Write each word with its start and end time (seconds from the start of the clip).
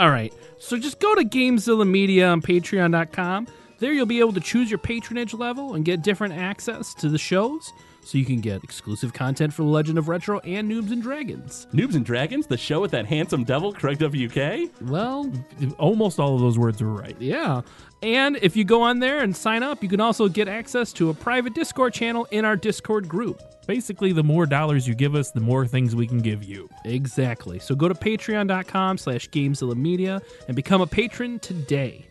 All 0.00 0.08
right. 0.08 0.32
So 0.56 0.78
just 0.78 0.98
go 0.98 1.14
to 1.14 1.22
Gamezilla 1.22 1.86
Media 1.86 2.28
on 2.28 2.40
patreon.com. 2.40 3.46
There 3.80 3.92
you'll 3.92 4.06
be 4.06 4.20
able 4.20 4.32
to 4.32 4.40
choose 4.40 4.70
your 4.70 4.78
patronage 4.78 5.34
level 5.34 5.74
and 5.74 5.84
get 5.84 6.00
different 6.00 6.32
access 6.32 6.94
to 6.94 7.10
the 7.10 7.18
shows. 7.18 7.70
So 8.10 8.18
you 8.18 8.24
can 8.24 8.40
get 8.40 8.64
exclusive 8.64 9.12
content 9.12 9.52
for 9.52 9.62
The 9.62 9.68
Legend 9.68 9.96
of 9.96 10.08
Retro 10.08 10.40
and 10.40 10.68
Noobs 10.68 10.90
and 10.90 11.00
Dragons. 11.00 11.68
Noobs 11.72 11.94
and 11.94 12.04
Dragons, 12.04 12.44
the 12.44 12.56
show 12.56 12.80
with 12.80 12.90
that 12.90 13.06
handsome 13.06 13.44
devil, 13.44 13.72
Craig 13.72 14.00
WK. 14.00 14.68
Well, 14.82 15.32
Almost 15.78 16.18
all 16.18 16.34
of 16.34 16.40
those 16.40 16.58
words 16.58 16.82
are 16.82 16.88
right. 16.88 17.14
yeah. 17.20 17.60
And 18.02 18.36
if 18.42 18.56
you 18.56 18.64
go 18.64 18.82
on 18.82 18.98
there 18.98 19.20
and 19.20 19.36
sign 19.36 19.62
up, 19.62 19.80
you 19.80 19.88
can 19.88 20.00
also 20.00 20.26
get 20.28 20.48
access 20.48 20.92
to 20.94 21.10
a 21.10 21.14
private 21.14 21.54
Discord 21.54 21.94
channel 21.94 22.26
in 22.32 22.44
our 22.44 22.56
Discord 22.56 23.08
group. 23.08 23.40
Basically, 23.68 24.10
the 24.12 24.24
more 24.24 24.44
dollars 24.44 24.88
you 24.88 24.96
give 24.96 25.14
us, 25.14 25.30
the 25.30 25.38
more 25.38 25.64
things 25.64 25.94
we 25.94 26.08
can 26.08 26.18
give 26.18 26.42
you. 26.42 26.68
Exactly. 26.84 27.60
So 27.60 27.76
go 27.76 27.86
to 27.86 27.94
patreon.com 27.94 28.98
slash 28.98 29.30
Gamezilla 29.30 29.76
Media 29.76 30.20
and 30.48 30.56
become 30.56 30.80
a 30.80 30.86
patron 30.88 31.38
today. 31.38 32.08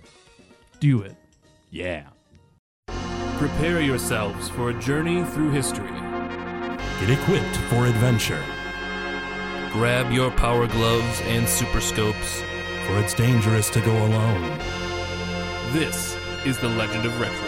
Do 0.80 1.02
it. 1.02 1.18
Yeah. 1.72 2.04
Prepare 3.40 3.80
yourselves 3.80 4.50
for 4.50 4.70
a 4.70 4.74
journey 4.82 5.24
through 5.24 5.52
history. 5.52 5.90
Get 7.00 7.10
equipped 7.10 7.56
for 7.70 7.86
adventure, 7.86 8.44
Grab 9.72 10.12
your 10.12 10.30
power 10.32 10.68
gloves 10.68 11.22
and 11.22 11.48
super 11.48 11.80
scopes. 11.80 12.42
for 12.86 13.00
it's 13.00 13.14
dangerous 13.14 13.70
to 13.70 13.80
go 13.80 13.94
alone. 13.94 14.58
This 15.72 16.18
is 16.46 16.58
the 16.60 16.68
Legend 16.68 17.06
of 17.06 17.18
Retro. 17.22 17.48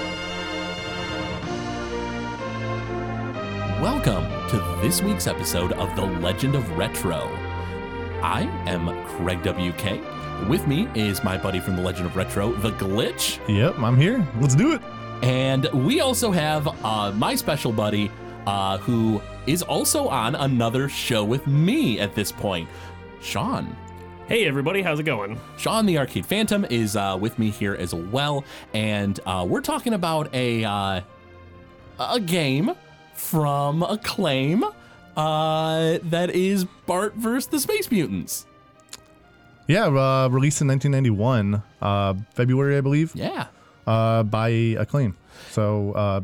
Welcome 3.81 4.23
to 4.52 4.80
this 4.81 5.02
week's 5.02 5.28
episode 5.28 5.73
of 5.73 5.94
The 5.98 6.05
Legend 6.05 6.55
of 6.55 6.78
Retro. 6.78 7.28
I 8.23 8.44
am 8.66 8.88
Craig 9.08 9.44
WK. 9.44 10.48
With 10.48 10.66
me 10.67 10.88
is 10.95 11.22
my 11.22 11.38
buddy 11.38 11.59
from 11.59 11.76
The 11.76 11.81
Legend 11.81 12.05
of 12.05 12.16
Retro, 12.16 12.53
The 12.53 12.72
Glitch. 12.72 13.45
Yep, 13.50 13.78
I'm 13.80 13.98
here. 13.98 14.26
Let's 14.39 14.55
do 14.55 14.72
it. 14.72 14.81
And 15.22 15.66
we 15.86 16.00
also 16.02 16.31
have 16.31 16.67
uh, 16.83 17.11
my 17.11 17.36
special 17.36 17.72
buddy 17.72 18.11
uh, 18.47 18.77
who 18.80 19.22
is 19.45 19.61
also 19.61 20.08
on 20.08 20.36
another 20.36 20.89
show 20.89 21.23
with 21.23 21.45
me 21.47 22.00
at 22.00 22.16
this 22.16 22.31
point, 22.31 22.67
Sean. 23.22 23.75
Hey 24.27 24.45
everybody, 24.45 24.81
how's 24.81 24.99
it 24.99 25.03
going? 25.03 25.39
Sean 25.58 25.86
the 25.86 25.97
Arcade 25.97 26.25
Phantom 26.25 26.66
is 26.69 26.95
uh, 26.95 27.17
with 27.19 27.38
me 27.38 27.49
here 27.49 27.75
as 27.75 27.94
well, 27.94 28.45
and 28.73 29.19
uh, 29.25 29.45
we're 29.47 29.61
talking 29.61 29.94
about 29.94 30.33
a 30.33 30.64
uh, 30.64 31.02
a 31.99 32.19
game 32.19 32.72
from 33.14 33.83
Acclaim 33.83 34.64
uh, 35.17 35.99
that 36.03 36.30
is 36.33 36.64
Bart 36.86 37.14
vs. 37.16 37.47
the 37.47 37.59
Space 37.59 37.92
Mutants. 37.92 38.45
Yeah, 39.67 39.86
uh, 39.86 40.27
released 40.30 40.61
in 40.61 40.67
1991, 40.67 41.61
uh, 41.81 42.14
February, 42.33 42.77
I 42.77 42.81
believe, 42.81 43.11
Yeah, 43.16 43.47
uh, 43.88 44.24
by 44.24 44.50
Acclaim. 44.50 45.16
So, 45.50 45.92
uh, 45.94 46.22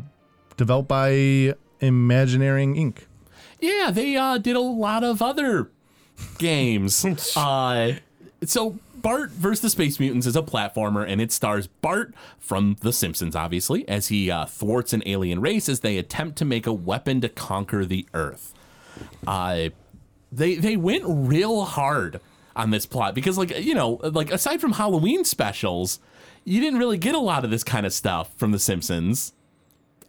developed 0.58 0.88
by 0.88 1.54
Imagineering 1.80 2.76
Inc. 2.76 3.06
yeah, 3.60 3.92
they 3.92 4.16
uh, 4.16 4.38
did 4.38 4.56
a 4.56 4.62
lot 4.62 5.04
of 5.04 5.22
other 5.22 5.70
games. 6.38 7.06
uh, 7.36 7.94
so 8.44 8.78
Bart 8.96 9.32
vs. 9.32 9.62
the 9.62 9.70
Space 9.70 10.00
Mutants 10.00 10.26
is 10.26 10.36
a 10.36 10.42
platformer, 10.42 11.08
and 11.08 11.22
it 11.22 11.32
stars 11.32 11.68
Bart 11.68 12.14
from 12.40 12.78
The 12.82 12.92
Simpsons, 12.92 13.36
obviously, 13.36 13.88
as 13.88 14.08
he 14.08 14.32
uh, 14.32 14.46
thwarts 14.46 14.94
an 14.94 15.04
alien 15.06 15.40
race 15.40 15.70
as 15.70 15.82
they 15.82 15.98
attempt 15.98 16.38
to 16.40 16.46
make 16.46 16.66
a 16.66 16.74
weapon 16.74 17.22
to 17.22 17.30
conquer 17.30 17.86
the 17.86 18.08
Earth. 18.14 18.54
Uh, 19.26 19.70
they 20.32 20.56
they 20.56 20.76
went 20.76 21.04
real 21.08 21.66
hard 21.66 22.20
on 22.56 22.72
this 22.72 22.86
plot 22.86 23.14
because, 23.14 23.38
like 23.38 23.58
you 23.60 23.76
know, 23.76 24.00
like 24.04 24.32
aside 24.32 24.60
from 24.60 24.74
Halloween 24.74 25.24
specials, 25.24 26.00
you 26.48 26.62
didn't 26.62 26.80
really 26.80 26.98
get 26.98 27.14
a 27.14 27.20
lot 27.20 27.44
of 27.44 27.52
this 27.52 27.64
kind 27.66 27.86
of 27.86 27.92
stuff 27.92 28.34
from 28.38 28.52
The 28.52 28.60
Simpsons 28.60 29.34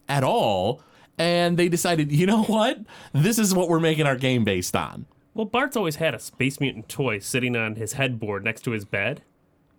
at 0.08 0.22
all. 0.22 0.80
And 1.18 1.56
they 1.58 1.68
decided, 1.68 2.12
you 2.12 2.26
know 2.26 2.44
what? 2.44 2.78
This 3.12 3.40
is 3.40 3.52
what 3.52 3.68
we're 3.68 3.80
making 3.80 4.06
our 4.06 4.14
game 4.14 4.44
based 4.44 4.76
on. 4.76 5.06
Well, 5.34 5.46
Bart's 5.46 5.76
always 5.76 5.96
had 5.96 6.14
a 6.14 6.20
space 6.20 6.60
mutant 6.60 6.88
toy 6.88 7.18
sitting 7.18 7.56
on 7.56 7.74
his 7.74 7.94
headboard 7.94 8.44
next 8.44 8.62
to 8.62 8.70
his 8.70 8.84
bed. 8.84 9.22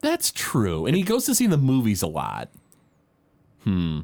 That's 0.02 0.32
true. 0.32 0.86
And 0.86 0.98
he 0.98 1.04
goes 1.04 1.26
to 1.28 1.36
see 1.36 1.48
the 1.48 1.58
movies 1.58 2.02
a 2.02 2.08
lot. 2.08 2.50
Hmm. 3.64 4.02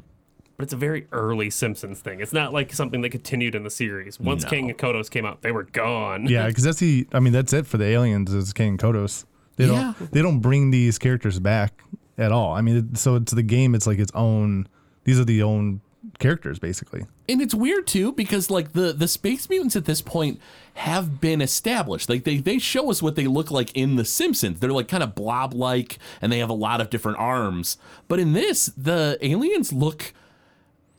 But 0.56 0.64
it's 0.64 0.72
a 0.72 0.78
very 0.78 1.06
early 1.12 1.50
Simpsons 1.50 2.00
thing. 2.00 2.20
It's 2.20 2.32
not 2.32 2.54
like 2.54 2.72
something 2.72 3.02
that 3.02 3.10
continued 3.10 3.54
in 3.54 3.64
the 3.64 3.70
series. 3.70 4.18
Once 4.18 4.44
No. 4.44 4.48
Kang 4.50 4.70
and 4.70 4.78
Kodos 4.78 5.10
came 5.10 5.26
out, 5.26 5.42
they 5.42 5.52
were 5.52 5.64
gone. 5.64 6.26
Yeah, 6.26 6.46
because 6.46 6.64
that's 6.64 6.78
the. 6.78 7.06
I 7.12 7.20
mean, 7.20 7.34
that's 7.34 7.52
it 7.52 7.66
for 7.66 7.76
the 7.76 7.84
aliens. 7.84 8.32
Is 8.32 8.54
Kang 8.54 8.68
and 8.68 8.78
Kodos. 8.78 9.26
They 9.56 9.66
don't. 9.66 9.94
They 10.12 10.22
don't 10.22 10.40
bring 10.40 10.70
these 10.70 10.98
characters 10.98 11.38
back 11.38 11.82
at 12.18 12.32
all. 12.32 12.54
I 12.54 12.60
mean, 12.60 12.94
so 12.94 13.16
it's 13.16 13.32
the 13.32 13.42
game. 13.42 13.74
It's 13.74 13.86
like 13.86 13.98
its 13.98 14.12
own. 14.14 14.68
These 15.04 15.20
are 15.20 15.24
the 15.24 15.42
own 15.42 15.80
characters, 16.18 16.58
basically. 16.58 17.06
And 17.28 17.42
it's 17.42 17.54
weird 17.54 17.86
too 17.86 18.12
because 18.12 18.50
like 18.50 18.72
the 18.72 18.92
the 18.92 19.08
space 19.08 19.48
mutants 19.48 19.76
at 19.76 19.84
this 19.84 20.00
point 20.00 20.40
have 20.74 21.20
been 21.20 21.40
established. 21.40 22.08
Like 22.08 22.24
they 22.24 22.38
they 22.38 22.58
show 22.58 22.90
us 22.90 23.02
what 23.02 23.16
they 23.16 23.26
look 23.26 23.50
like 23.50 23.76
in 23.76 23.96
the 23.96 24.04
Simpsons. 24.04 24.60
They're 24.60 24.72
like 24.72 24.88
kind 24.88 25.02
of 25.02 25.14
blob 25.14 25.54
like 25.54 25.98
and 26.20 26.32
they 26.32 26.38
have 26.38 26.50
a 26.50 26.54
lot 26.54 26.80
of 26.80 26.90
different 26.90 27.18
arms. 27.18 27.78
But 28.08 28.20
in 28.20 28.32
this, 28.32 28.66
the 28.76 29.18
aliens 29.20 29.72
look 29.72 30.12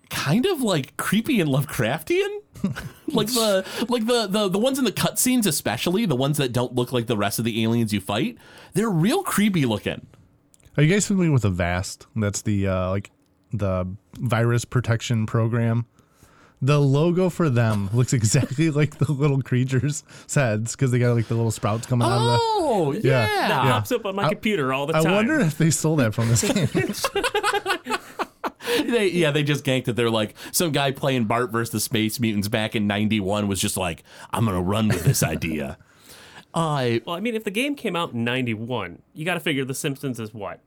kind 0.09 0.45
of 0.45 0.61
like 0.61 0.95
creepy 0.97 1.39
and 1.39 1.49
Lovecraftian. 1.49 2.41
like 3.07 3.27
the 3.27 3.65
like 3.87 4.07
the, 4.07 4.27
the 4.27 4.49
the 4.49 4.57
ones 4.57 4.79
in 4.79 4.85
the 4.85 4.91
cutscenes 4.91 5.45
especially, 5.45 6.05
the 6.05 6.15
ones 6.15 6.37
that 6.37 6.51
don't 6.51 6.75
look 6.75 6.91
like 6.91 7.07
the 7.07 7.17
rest 7.17 7.39
of 7.39 7.45
the 7.45 7.63
aliens 7.63 7.93
you 7.93 8.01
fight, 8.01 8.37
they're 8.73 8.89
real 8.89 9.23
creepy 9.23 9.65
looking. 9.65 10.07
Are 10.77 10.83
you 10.83 10.93
guys 10.93 11.07
familiar 11.07 11.31
with 11.31 11.41
the 11.41 11.47
Avast? 11.49 12.05
That's 12.15 12.41
the 12.43 12.67
uh, 12.67 12.89
like 12.89 13.11
the 13.51 13.87
virus 14.19 14.63
protection 14.65 15.25
program. 15.25 15.85
The 16.61 16.79
logo 16.79 17.29
for 17.29 17.49
them 17.49 17.89
looks 17.93 18.13
exactly 18.13 18.69
like 18.71 18.97
the 18.97 19.11
little 19.11 19.41
creatures' 19.41 20.03
heads 20.33 20.75
because 20.75 20.91
they 20.91 20.99
got 20.99 21.15
like 21.15 21.27
the 21.27 21.35
little 21.35 21.51
sprouts 21.51 21.85
coming 21.87 22.07
out 22.07 22.17
of 22.17 22.23
the. 22.23 22.37
Oh, 22.41 22.91
yeah. 22.93 22.99
Yeah. 23.01 23.25
That 23.27 23.49
Yeah. 23.65 23.71
pops 23.71 23.91
up 23.91 24.05
on 24.05 24.15
my 24.15 24.23
I- 24.25 24.29
computer 24.29 24.71
all 24.73 24.85
the 24.85 24.93
time. 24.93 25.07
I 25.07 25.11
wonder 25.13 25.39
if 25.39 25.57
they 25.57 25.69
stole 25.71 25.95
that 25.97 26.13
from 26.13 26.29
this 26.29 26.43
game. 26.43 26.67
They, 28.85 29.07
yeah, 29.09 29.31
they 29.31 29.43
just 29.43 29.63
ganked 29.65 29.87
it. 29.87 29.95
They're 29.95 30.09
like 30.09 30.35
some 30.51 30.71
guy 30.71 30.91
playing 30.91 31.25
Bart 31.25 31.51
versus 31.51 31.71
the 31.71 31.79
Space 31.79 32.19
Mutants 32.19 32.47
back 32.47 32.75
in 32.75 32.85
'91 32.85 33.47
was 33.47 33.59
just 33.59 33.75
like, 33.75 34.03
"I'm 34.31 34.45
gonna 34.45 34.61
run 34.61 34.87
with 34.89 35.03
this 35.03 35.23
idea." 35.23 35.77
I 36.57 37.01
well, 37.05 37.15
I 37.15 37.19
mean, 37.19 37.35
if 37.35 37.43
the 37.43 37.51
game 37.51 37.75
came 37.75 37.95
out 37.95 38.13
in 38.13 38.23
91, 38.23 39.03
you 39.13 39.25
got 39.25 39.35
to 39.35 39.39
figure 39.39 39.63
The 39.63 39.75
Simpsons 39.75 40.19
is 40.19 40.33
what? 40.33 40.59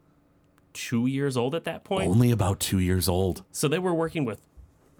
Two 0.73 1.07
years 1.07 1.37
old 1.37 1.55
at 1.55 1.65
that 1.65 1.83
point? 1.83 2.09
only 2.09 2.31
about 2.31 2.61
two 2.61 2.79
years 2.79 3.09
old. 3.09 3.43
So 3.51 3.67
they 3.67 3.81
were 3.81 3.93
working 3.93 4.25
with 4.25 4.41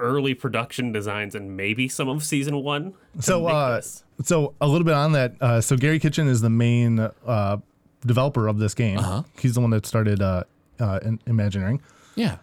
early 0.01 0.35
production 0.35 0.91
designs 0.91 1.35
and 1.35 1.57
maybe 1.57 1.87
some 1.89 2.09
of 2.09 2.25
season 2.25 2.63
one. 2.65 2.95
so, 3.21 3.47
uh, 3.47 3.81
so 4.25 4.55
a 4.61 4.67
little 4.67 4.85
bit 4.85 4.95
on 4.95 5.13
that. 5.13 5.35
Uh, 5.41 5.61
so 5.61 5.77
Gary 5.77 6.01
Kitchen 6.01 6.27
is 6.27 6.41
the 6.41 6.51
main 6.51 6.99
uh, 6.99 7.59
developer 8.05 8.49
of 8.49 8.59
this 8.59 8.75
game. 8.75 8.99
He's 9.39 9.55
the 9.55 9.61
one 9.61 9.71
that 9.71 9.87
started 9.87 10.21
uh, 10.21 10.45
uh, 10.81 10.99
Imagineering. 11.27 11.83
Yeah, 12.17 12.39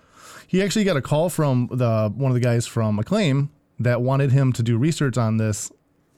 He 0.48 0.62
actually 0.64 0.86
got 0.86 0.96
a 0.96 1.02
call 1.02 1.30
from 1.30 1.68
the 1.72 2.14
one 2.16 2.32
of 2.32 2.36
the 2.36 2.42
guys 2.42 2.66
from 2.66 2.98
Acclaim 2.98 3.50
that 3.80 4.02
wanted 4.02 4.32
him 4.32 4.54
to 4.54 4.64
do 4.64 4.78
research 4.78 5.18
on 5.18 5.36
this 5.38 5.70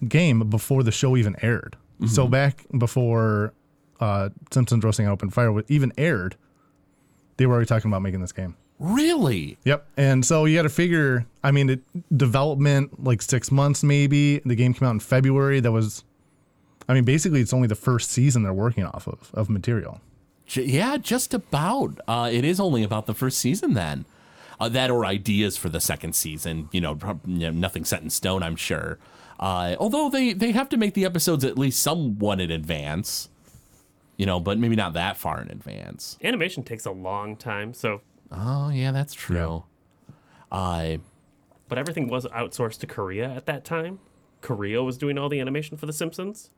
game 0.08 0.48
before 0.50 0.84
the 0.84 0.92
show 0.92 1.18
even 1.18 1.36
aired. 1.42 1.76
So 2.08 2.28
back 2.28 2.66
before 2.78 3.54
uh, 4.00 4.30
Simpsons 4.52 4.84
Roasting 4.84 5.06
on 5.06 5.12
Open 5.12 5.30
Fire 5.30 5.62
even 5.68 5.92
aired, 5.98 6.38
they 7.38 7.46
were 7.46 7.54
already 7.54 7.68
talking 7.68 7.92
about 7.92 8.02
making 8.02 8.22
this 8.22 8.32
game. 8.32 8.56
really? 8.80 9.58
Yep. 9.66 9.86
And 9.98 10.26
so 10.26 10.46
you 10.46 10.58
got 10.58 10.64
to 10.64 10.70
figure. 10.70 11.26
I 11.44 11.52
mean, 11.52 11.70
it, 11.70 12.18
development 12.18 13.04
like 13.04 13.22
six 13.22 13.52
months 13.52 13.84
maybe. 13.84 14.40
The 14.40 14.56
game 14.56 14.74
came 14.74 14.88
out 14.88 14.92
in 14.92 15.00
February. 15.02 15.60
That 15.60 15.72
was, 15.74 16.04
I 16.88 16.94
mean, 16.94 17.04
basically 17.04 17.42
it's 17.42 17.54
only 17.54 17.68
the 17.68 17.76
first 17.76 18.12
season 18.12 18.44
they're 18.44 18.54
working 18.54 18.86
off 18.86 19.08
of 19.08 19.32
of 19.34 19.50
material. 19.50 20.00
Yeah, 20.52 20.98
just 20.98 21.34
about. 21.34 22.00
Uh, 22.08 22.30
it 22.32 22.44
is 22.44 22.60
only 22.60 22.84
about 22.84 23.06
the 23.06 23.14
first 23.14 23.38
season 23.38 23.74
then. 23.74 24.06
Uh, 24.60 24.68
that 24.70 24.90
or 24.90 25.06
ideas 25.06 25.58
for 25.58 25.70
the 25.70 25.80
second 25.80 26.16
season. 26.16 26.70
You 26.72 26.82
know, 26.82 26.96
prob- 26.96 27.22
you 27.28 27.40
know, 27.40 27.52
nothing 27.52 27.86
set 27.86 28.02
in 28.02 28.10
stone. 28.10 28.42
I'm 28.42 28.56
sure. 28.56 28.98
Uh, 29.40 29.76
although 29.80 30.10
they 30.10 30.34
they 30.34 30.52
have 30.52 30.68
to 30.70 30.78
make 30.78 30.94
the 30.94 31.06
episodes 31.06 31.44
at 31.46 31.58
least 31.58 31.82
somewhat 31.82 32.42
in 32.42 32.52
advance. 32.52 33.30
You 34.18 34.26
know, 34.26 34.40
but 34.42 34.58
maybe 34.60 34.76
not 34.76 34.92
that 34.94 35.16
far 35.16 35.42
in 35.42 35.50
advance. 35.50 36.18
Animation 36.22 36.64
takes 36.64 36.86
a 36.86 36.92
long 36.92 37.38
time, 37.38 37.74
so 37.74 38.02
Oh 38.32 38.70
yeah, 38.70 38.92
that's 38.92 39.14
true. 39.14 39.64
Uh, 40.52 40.98
But 41.70 41.78
everything 41.78 42.10
was 42.10 42.26
outsourced 42.26 42.80
to 42.80 42.88
Korea 42.88 43.30
at 43.30 43.46
that 43.46 43.64
time. 43.64 44.00
Korea 44.42 44.84
was 44.84 44.98
doing 44.98 45.18
all 45.18 45.30
the 45.30 45.40
animation 45.40 45.78
for 45.78 45.86
The 45.86 45.94
Simpsons. 45.94 46.50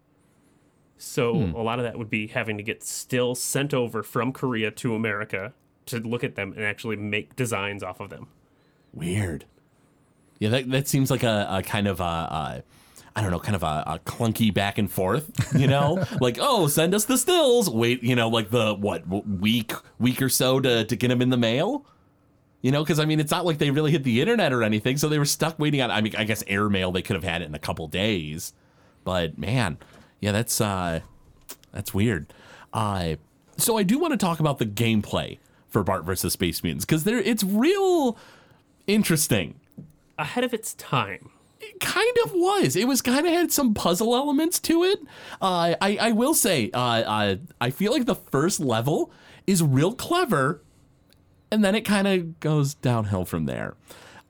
So 0.97 1.33
Hmm. 1.47 1.55
a 1.55 1.61
lot 1.61 1.79
of 1.79 1.83
that 1.85 1.97
would 1.99 2.09
be 2.09 2.27
having 2.27 2.57
to 2.57 2.63
get 2.63 2.83
still 2.83 3.35
sent 3.35 3.73
over 3.73 4.01
from 4.03 4.31
Korea 4.33 4.71
to 4.71 4.95
America 4.95 5.53
to 5.87 5.99
look 5.99 6.23
at 6.23 6.35
them 6.35 6.53
and 6.55 6.63
actually 6.63 6.95
make 6.95 7.35
designs 7.35 7.83
off 7.83 7.99
of 7.99 8.09
them. 8.09 8.27
Weird. 8.93 9.45
Yeah, 10.41 10.49
that 10.49 10.71
that 10.71 10.87
seems 10.87 11.11
like 11.11 11.21
a, 11.21 11.47
a 11.51 11.61
kind 11.61 11.87
of 11.87 11.99
a, 11.99 12.03
a 12.03 12.63
I 13.15 13.21
don't 13.21 13.29
know, 13.29 13.39
kind 13.39 13.55
of 13.55 13.61
a, 13.61 13.83
a 13.85 13.99
clunky 13.99 14.51
back 14.51 14.79
and 14.79 14.91
forth. 14.91 15.53
You 15.55 15.67
know, 15.67 16.03
like 16.19 16.39
oh, 16.41 16.65
send 16.65 16.95
us 16.95 17.05
the 17.05 17.15
stills. 17.15 17.69
Wait, 17.69 18.01
you 18.01 18.15
know, 18.15 18.27
like 18.27 18.49
the 18.49 18.73
what 18.73 19.07
week 19.07 19.71
week 19.99 20.19
or 20.19 20.29
so 20.29 20.59
to 20.59 20.83
to 20.83 20.95
get 20.95 21.09
them 21.09 21.21
in 21.21 21.29
the 21.29 21.37
mail. 21.37 21.85
You 22.63 22.71
know, 22.71 22.83
because 22.83 22.99
I 22.99 23.05
mean, 23.05 23.19
it's 23.19 23.29
not 23.29 23.45
like 23.45 23.59
they 23.59 23.69
really 23.69 23.91
hit 23.91 24.03
the 24.03 24.19
internet 24.19 24.51
or 24.51 24.63
anything, 24.63 24.97
so 24.97 25.09
they 25.09 25.19
were 25.19 25.25
stuck 25.25 25.59
waiting 25.59 25.79
on. 25.79 25.91
I 25.91 26.01
mean, 26.01 26.15
I 26.17 26.23
guess 26.23 26.43
airmail 26.47 26.91
they 26.91 27.03
could 27.03 27.15
have 27.15 27.23
had 27.23 27.43
it 27.43 27.45
in 27.45 27.53
a 27.53 27.59
couple 27.59 27.87
days, 27.87 28.53
but 29.03 29.37
man, 29.37 29.77
yeah, 30.21 30.31
that's 30.31 30.59
uh, 30.59 31.01
that's 31.71 31.93
weird. 31.93 32.33
Uh, 32.73 33.17
so 33.57 33.77
I 33.77 33.83
do 33.83 33.99
want 33.99 34.13
to 34.13 34.17
talk 34.17 34.39
about 34.39 34.57
the 34.57 34.65
gameplay 34.65 35.37
for 35.69 35.83
Bart 35.83 36.03
versus 36.03 36.33
Space 36.33 36.63
Mutants 36.63 36.83
because 36.83 37.03
there 37.03 37.19
it's 37.19 37.43
real 37.43 38.17
interesting. 38.87 39.59
Ahead 40.21 40.43
of 40.43 40.53
its 40.53 40.73
time. 40.75 41.31
It 41.59 41.79
kind 41.79 42.15
of 42.25 42.31
was. 42.33 42.75
It 42.75 42.87
was 42.87 43.01
kind 43.01 43.25
of 43.25 43.33
had 43.33 43.51
some 43.51 43.73
puzzle 43.73 44.15
elements 44.15 44.59
to 44.61 44.83
it. 44.83 44.99
Uh, 45.41 45.75
I 45.81 45.97
I 45.99 46.11
will 46.11 46.33
say, 46.33 46.69
uh, 46.73 46.79
uh, 46.79 47.35
I 47.59 47.69
feel 47.69 47.91
like 47.91 48.05
the 48.05 48.15
first 48.15 48.59
level 48.59 49.11
is 49.47 49.61
real 49.63 49.93
clever, 49.93 50.61
and 51.51 51.63
then 51.63 51.75
it 51.75 51.81
kind 51.81 52.07
of 52.07 52.39
goes 52.39 52.73
downhill 52.75 53.25
from 53.25 53.45
there. 53.45 53.75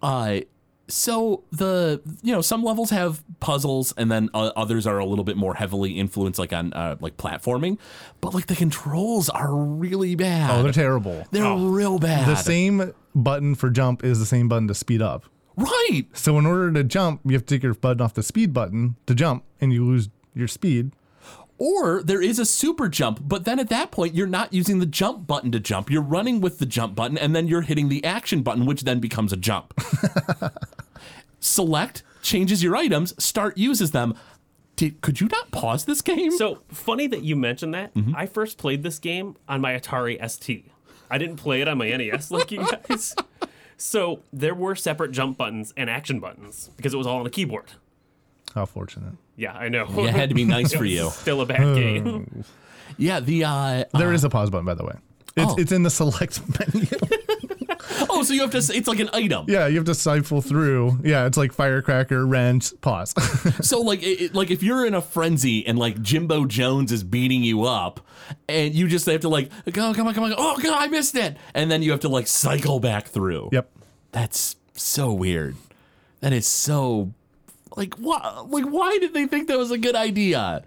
Uh, 0.01 0.41
so 0.87 1.43
the 1.51 2.01
you 2.21 2.33
know 2.33 2.41
some 2.41 2.63
levels 2.63 2.89
have 2.89 3.23
puzzles, 3.39 3.93
and 3.97 4.11
then 4.11 4.29
uh, 4.33 4.51
others 4.55 4.85
are 4.85 4.97
a 4.99 5.05
little 5.05 5.23
bit 5.23 5.37
more 5.37 5.55
heavily 5.55 5.91
influenced, 5.91 6.37
like 6.37 6.51
on 6.53 6.73
uh, 6.73 6.97
like 6.99 7.17
platforming. 7.17 7.77
But 8.19 8.33
like 8.33 8.47
the 8.47 8.55
controls 8.55 9.29
are 9.29 9.53
really 9.55 10.15
bad. 10.15 10.51
Oh, 10.51 10.63
they're 10.63 10.71
terrible. 10.73 11.25
They're 11.31 11.55
real 11.55 11.97
bad. 11.97 12.27
The 12.27 12.35
same 12.35 12.93
button 13.15 13.55
for 13.55 13.69
jump 13.69 14.03
is 14.03 14.19
the 14.19 14.25
same 14.25 14.49
button 14.49 14.67
to 14.67 14.75
speed 14.75 15.01
up. 15.01 15.25
Right. 15.61 16.03
So 16.13 16.37
in 16.37 16.45
order 16.45 16.71
to 16.71 16.83
jump, 16.83 17.21
you 17.25 17.33
have 17.33 17.45
to 17.45 17.55
take 17.55 17.63
your 17.63 17.73
button 17.73 18.01
off 18.01 18.13
the 18.13 18.23
speed 18.23 18.53
button 18.53 18.95
to 19.05 19.15
jump, 19.15 19.43
and 19.59 19.73
you 19.73 19.85
lose 19.85 20.09
your 20.33 20.47
speed. 20.47 20.91
Or 21.57 22.01
there 22.01 22.23
is 22.23 22.39
a 22.39 22.45
super 22.45 22.89
jump, 22.89 23.19
but 23.21 23.45
then 23.45 23.59
at 23.59 23.69
that 23.69 23.91
point, 23.91 24.15
you're 24.15 24.25
not 24.25 24.51
using 24.51 24.79
the 24.79 24.85
jump 24.87 25.27
button 25.27 25.51
to 25.51 25.59
jump. 25.59 25.91
You're 25.91 26.01
running 26.01 26.41
with 26.41 26.57
the 26.57 26.65
jump 26.65 26.95
button, 26.95 27.19
and 27.19 27.35
then 27.35 27.47
you're 27.47 27.61
hitting 27.61 27.87
the 27.87 28.03
action 28.03 28.41
button, 28.41 28.65
which 28.65 28.81
then 28.81 28.99
becomes 28.99 29.31
a 29.31 29.37
jump. 29.37 29.79
Select 31.39 32.01
changes 32.23 32.63
your 32.63 32.75
items, 32.75 33.13
start 33.23 33.57
uses 33.57 33.91
them. 33.91 34.15
Did, 34.75 35.01
could 35.01 35.21
you 35.21 35.27
not 35.27 35.51
pause 35.51 35.85
this 35.85 36.01
game? 36.01 36.31
So 36.31 36.63
funny 36.69 37.05
that 37.07 37.23
you 37.23 37.35
mentioned 37.35 37.75
that. 37.75 37.93
Mm-hmm. 37.93 38.15
I 38.15 38.25
first 38.25 38.57
played 38.57 38.81
this 38.81 38.97
game 38.97 39.35
on 39.47 39.61
my 39.61 39.77
Atari 39.77 40.17
ST. 40.27 40.71
I 41.11 41.17
didn't 41.19 41.35
play 41.35 41.61
it 41.61 41.67
on 41.67 41.77
my 41.77 41.89
NES 41.89 42.31
like 42.31 42.51
you 42.51 42.65
guys. 42.67 43.15
So 43.81 44.19
there 44.31 44.53
were 44.53 44.75
separate 44.75 45.11
jump 45.11 45.37
buttons 45.39 45.73
and 45.75 45.89
action 45.89 46.19
buttons 46.19 46.69
because 46.77 46.93
it 46.93 46.97
was 46.97 47.07
all 47.07 47.19
on 47.19 47.25
a 47.25 47.31
keyboard. 47.31 47.65
How 48.53 48.65
fortunate. 48.67 49.13
Yeah, 49.37 49.53
I 49.53 49.69
know. 49.69 49.87
Yeah, 49.89 50.09
it 50.09 50.13
had 50.13 50.29
to 50.29 50.35
be 50.35 50.43
nice 50.45 50.71
for 50.71 50.85
you. 50.95 51.09
Still 51.09 51.41
a 51.41 51.47
bad 51.47 51.75
game. 51.75 52.43
Yeah, 52.97 53.21
the 53.21 53.43
uh, 53.43 53.83
There 53.97 54.13
is 54.13 54.23
a 54.23 54.29
pause 54.29 54.51
button, 54.51 54.65
by 54.67 54.75
the 54.75 54.85
way. 54.85 54.93
It's 55.35 55.51
Oh. 55.53 55.55
it's 55.57 55.71
in 55.71 55.81
the 55.81 55.89
select 55.89 56.41
menu. 56.73 56.85
Oh, 58.09 58.23
so 58.23 58.33
you 58.33 58.41
have 58.41 58.51
to. 58.51 58.57
It's 58.57 58.87
like 58.87 58.99
an 58.99 59.09
item. 59.13 59.45
yeah, 59.47 59.67
you 59.67 59.75
have 59.75 59.85
to 59.85 59.95
cycle 59.95 60.41
through. 60.41 60.99
Yeah, 61.03 61.25
it's 61.25 61.37
like 61.37 61.51
firecracker, 61.53 62.25
wrench, 62.25 62.73
pause. 62.81 63.13
So 63.61 63.81
like, 63.81 64.01
it, 64.03 64.33
like 64.33 64.51
if 64.51 64.63
you're 64.63 64.85
in 64.85 64.93
a 64.93 65.01
frenzy 65.01 65.65
and 65.65 65.77
like 65.77 66.01
Jimbo 66.01 66.45
Jones 66.45 66.91
is 66.91 67.03
beating 67.03 67.43
you 67.43 67.63
up, 67.63 68.05
and 68.47 68.73
you 68.73 68.87
just 68.87 69.05
have 69.05 69.21
to 69.21 69.29
like 69.29 69.49
go, 69.71 69.93
come 69.93 70.07
on, 70.07 70.13
come 70.13 70.23
on, 70.23 70.33
oh 70.37 70.57
god, 70.61 70.75
I 70.77 70.87
missed 70.87 71.15
it, 71.15 71.37
and 71.53 71.69
then 71.69 71.81
you 71.81 71.91
have 71.91 72.01
to 72.01 72.09
like 72.09 72.27
cycle 72.27 72.79
back 72.79 73.07
through. 73.07 73.49
yep. 73.51 73.71
That's 74.11 74.55
so 74.73 75.13
weird. 75.13 75.55
That 76.21 76.33
is 76.33 76.45
so 76.45 77.13
like 77.77 77.95
why 77.95 78.43
like 78.47 78.65
why 78.65 78.97
did 78.99 79.13
they 79.13 79.25
think 79.25 79.47
that 79.47 79.57
was 79.57 79.71
a 79.71 79.77
good 79.77 79.95
idea? 79.95 80.63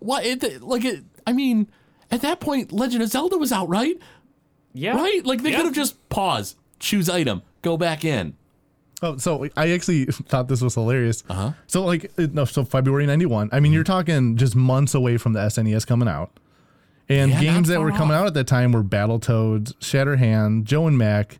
Why 0.00 0.22
it 0.22 0.62
like 0.62 0.84
it 0.84 1.04
I 1.26 1.32
mean 1.32 1.68
at 2.10 2.22
that 2.22 2.40
point 2.40 2.72
Legend 2.72 3.02
of 3.02 3.08
Zelda 3.10 3.38
was 3.38 3.52
out, 3.52 3.68
right? 3.68 3.96
Yeah. 4.74 4.94
Right? 4.96 5.24
Like 5.24 5.42
they 5.42 5.50
Yeah. 5.50 5.58
could 5.58 5.66
have 5.66 5.74
just 5.74 6.08
pause, 6.08 6.56
choose 6.78 7.08
item, 7.08 7.42
go 7.62 7.76
back 7.76 8.04
in. 8.04 8.34
Oh, 9.04 9.16
so 9.16 9.48
I 9.56 9.70
actually 9.72 10.04
thought 10.06 10.48
this 10.48 10.60
was 10.62 10.74
hilarious. 10.74 11.24
Uh 11.28 11.34
huh. 11.34 11.52
So 11.66 11.84
like, 11.84 12.10
no, 12.18 12.44
so 12.44 12.64
February 12.64 13.04
'91. 13.06 13.48
I 13.52 13.60
mean, 13.60 13.72
you're 13.72 13.82
talking 13.84 14.36
just 14.36 14.54
months 14.56 14.94
away 14.94 15.16
from 15.16 15.32
the 15.32 15.40
SNES 15.40 15.86
coming 15.86 16.08
out, 16.08 16.30
and 17.08 17.32
Yeah, 17.32 17.40
games 17.40 17.68
that 17.68 17.80
were 17.80 17.90
far 17.90 17.98
coming 17.98 18.14
off. 18.16 18.20
out 18.22 18.26
at 18.28 18.34
that 18.34 18.46
time 18.46 18.70
were 18.72 18.84
Battletoads, 18.84 19.74
Shatterhand, 19.80 20.64
Joe 20.64 20.86
and 20.86 20.96
Mac, 20.96 21.38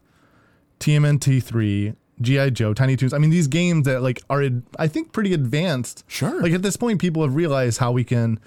TMNT3, 0.81 1.95
GI 2.21 2.51
Joe, 2.51 2.75
Tiny 2.75 2.97
Toons. 2.97 3.13
I 3.13 3.19
mean, 3.19 3.31
these 3.31 3.47
games 3.49 3.87
that 3.87 4.03
like 4.03 4.23
are 4.29 4.45
I 4.79 4.89
think 4.89 5.13
pretty 5.13 5.33
advanced. 5.33 6.05
Sure. 6.09 6.41
Like 6.43 6.53
at 6.53 6.63
this 6.63 6.77
point, 6.77 7.01
people 7.01 7.23
have 7.23 7.35
realized 7.35 7.79
how 7.79 7.93
we 7.93 8.05
can 8.05 8.39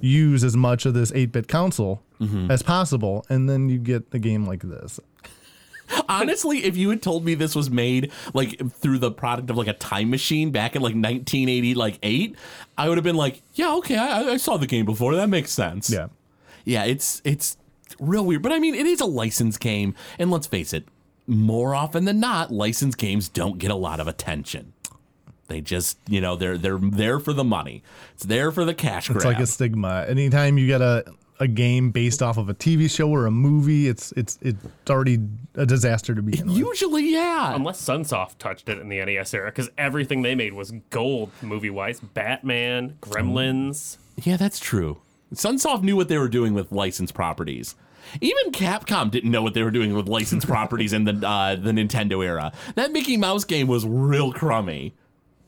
use 0.00 0.42
as 0.44 0.56
much 0.56 0.86
of 0.86 0.94
this 0.94 1.10
8-bit 1.12 1.48
console 1.48 2.02
Mm-hmm. 2.18 2.50
as 2.50 2.62
possible, 2.62 3.26
and 3.28 3.46
then 3.46 3.68
you 3.68 3.76
get 3.78 4.04
a 4.12 4.18
game 4.18 4.46
like 4.46 4.62
this. 4.62 4.98
Honestly, 6.08 6.64
if 6.64 6.76
you 6.76 6.88
had 6.90 7.02
told 7.02 7.24
me 7.26 7.34
this 7.34 7.54
was 7.54 7.70
made 7.70 8.10
like 8.34 8.58
through 8.72 8.98
the 8.98 9.10
product 9.10 9.50
of 9.50 9.56
like 9.58 9.68
a 9.68 9.72
time 9.74 10.08
machine 10.10 10.50
back 10.50 10.74
in 10.74 10.80
like 10.82 10.94
1980 10.94 11.74
like 11.74 11.98
8, 12.02 12.34
I 12.78 12.88
would 12.88 12.96
have 12.96 13.04
been 13.04 13.16
like, 13.16 13.42
yeah, 13.54 13.74
okay, 13.76 13.96
I, 13.98 14.20
I 14.30 14.36
saw 14.38 14.56
the 14.56 14.66
game 14.66 14.86
before. 14.86 15.14
That 15.14 15.28
makes 15.28 15.52
sense. 15.52 15.90
Yeah. 15.90 16.08
yeah, 16.64 16.84
it's 16.84 17.20
it's 17.24 17.56
real 18.00 18.24
weird. 18.24 18.42
But 18.42 18.52
I 18.52 18.58
mean, 18.58 18.74
it 18.74 18.86
is 18.86 19.00
a 19.00 19.06
licensed 19.06 19.60
game, 19.60 19.94
and 20.18 20.30
let's 20.30 20.46
face 20.46 20.72
it, 20.72 20.88
more 21.26 21.74
often 21.74 22.04
than 22.06 22.18
not, 22.18 22.50
licensed 22.50 22.98
games 22.98 23.28
don't 23.28 23.58
get 23.58 23.70
a 23.70 23.76
lot 23.76 24.00
of 24.00 24.08
attention. 24.08 24.72
They 25.48 25.60
just, 25.60 25.98
you 26.08 26.20
know, 26.20 26.36
they're 26.36 26.58
they're 26.58 26.78
there 26.78 27.20
for 27.20 27.32
the 27.32 27.44
money. 27.44 27.82
It's 28.14 28.24
there 28.24 28.50
for 28.50 28.64
the 28.64 28.74
cash 28.74 29.08
grab. 29.08 29.16
It's 29.16 29.24
like 29.24 29.38
a 29.38 29.46
stigma. 29.46 30.04
Anytime 30.08 30.58
you 30.58 30.66
get 30.66 30.80
a 30.80 31.04
a 31.38 31.46
game 31.46 31.90
based 31.90 32.22
off 32.22 32.38
of 32.38 32.48
a 32.48 32.54
TV 32.54 32.90
show 32.90 33.08
or 33.10 33.26
a 33.26 33.30
movie, 33.30 33.88
it's 33.88 34.12
it's 34.12 34.38
it's 34.42 34.58
already 34.88 35.18
a 35.54 35.66
disaster 35.66 36.14
to 36.14 36.22
begin 36.22 36.48
with. 36.48 36.56
Usually, 36.56 37.12
yeah. 37.12 37.54
Unless 37.54 37.84
Sunsoft 37.84 38.38
touched 38.38 38.68
it 38.68 38.78
in 38.78 38.88
the 38.88 39.04
NES 39.04 39.34
era, 39.34 39.50
because 39.50 39.70
everything 39.78 40.22
they 40.22 40.34
made 40.34 40.52
was 40.52 40.72
gold 40.90 41.30
movie 41.42 41.70
wise. 41.70 42.00
Batman, 42.00 42.96
Gremlins. 43.00 43.98
Yeah, 44.22 44.36
that's 44.36 44.58
true. 44.58 44.98
Sunsoft 45.34 45.82
knew 45.82 45.96
what 45.96 46.08
they 46.08 46.18
were 46.18 46.28
doing 46.28 46.54
with 46.54 46.72
licensed 46.72 47.14
properties. 47.14 47.74
Even 48.20 48.52
Capcom 48.52 49.10
didn't 49.10 49.32
know 49.32 49.42
what 49.42 49.54
they 49.54 49.62
were 49.64 49.72
doing 49.72 49.92
with 49.94 50.08
licensed 50.08 50.46
properties 50.48 50.92
in 50.92 51.04
the 51.04 51.26
uh, 51.26 51.56
the 51.56 51.72
Nintendo 51.72 52.24
era. 52.24 52.52
That 52.76 52.92
Mickey 52.92 53.16
Mouse 53.16 53.44
game 53.44 53.66
was 53.66 53.84
real 53.84 54.32
crummy. 54.32 54.94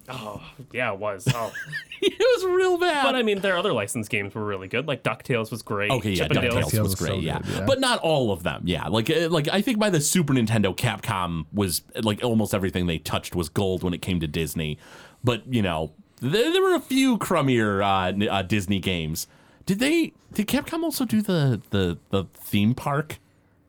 Oh 0.08 0.42
yeah, 0.72 0.92
it 0.92 0.98
was. 0.98 1.28
Oh. 1.34 1.52
it 2.02 2.18
was 2.18 2.44
real 2.44 2.78
bad. 2.78 3.02
but 3.04 3.14
I 3.14 3.22
mean, 3.22 3.40
their 3.40 3.56
other 3.56 3.72
licensed 3.72 4.10
games 4.10 4.34
were 4.34 4.44
really 4.44 4.68
good. 4.68 4.86
Like 4.88 5.02
DuckTales 5.02 5.50
was 5.50 5.62
great. 5.62 5.90
Okay, 5.90 6.10
yeah, 6.10 6.26
Chip 6.28 6.36
'n' 6.36 6.42
Dale's- 6.42 6.54
DuckTales 6.54 6.58
DuckTales 6.64 6.72
was 6.72 6.82
was 6.82 6.94
great, 6.94 7.08
so 7.08 7.16
yeah. 7.16 7.38
good, 7.40 7.54
yeah. 7.54 7.64
But 7.66 7.80
not 7.80 7.98
all 8.00 8.32
of 8.32 8.42
them, 8.42 8.62
yeah. 8.64 8.88
Like, 8.88 9.10
uh, 9.10 9.28
like 9.28 9.48
I 9.48 9.60
think 9.60 9.78
by 9.78 9.90
the 9.90 10.00
Super 10.00 10.32
Nintendo, 10.32 10.76
Capcom 10.76 11.46
was 11.52 11.82
like 12.02 12.22
almost 12.24 12.54
everything 12.54 12.86
they 12.86 12.98
touched 12.98 13.34
was 13.34 13.48
gold 13.48 13.82
when 13.82 13.92
it 13.94 14.02
came 14.02 14.20
to 14.20 14.26
Disney. 14.26 14.78
But 15.22 15.52
you 15.52 15.62
know, 15.62 15.92
there, 16.20 16.52
there 16.52 16.62
were 16.62 16.74
a 16.74 16.80
few 16.80 17.18
crummier 17.18 17.82
uh, 17.82 18.30
uh, 18.30 18.42
Disney 18.42 18.78
games. 18.78 19.26
Did 19.66 19.78
they? 19.80 20.12
Did 20.32 20.48
Capcom 20.48 20.82
also 20.82 21.04
do 21.04 21.20
the 21.20 21.60
the 21.70 21.98
the 22.10 22.24
theme 22.34 22.74
park, 22.74 23.18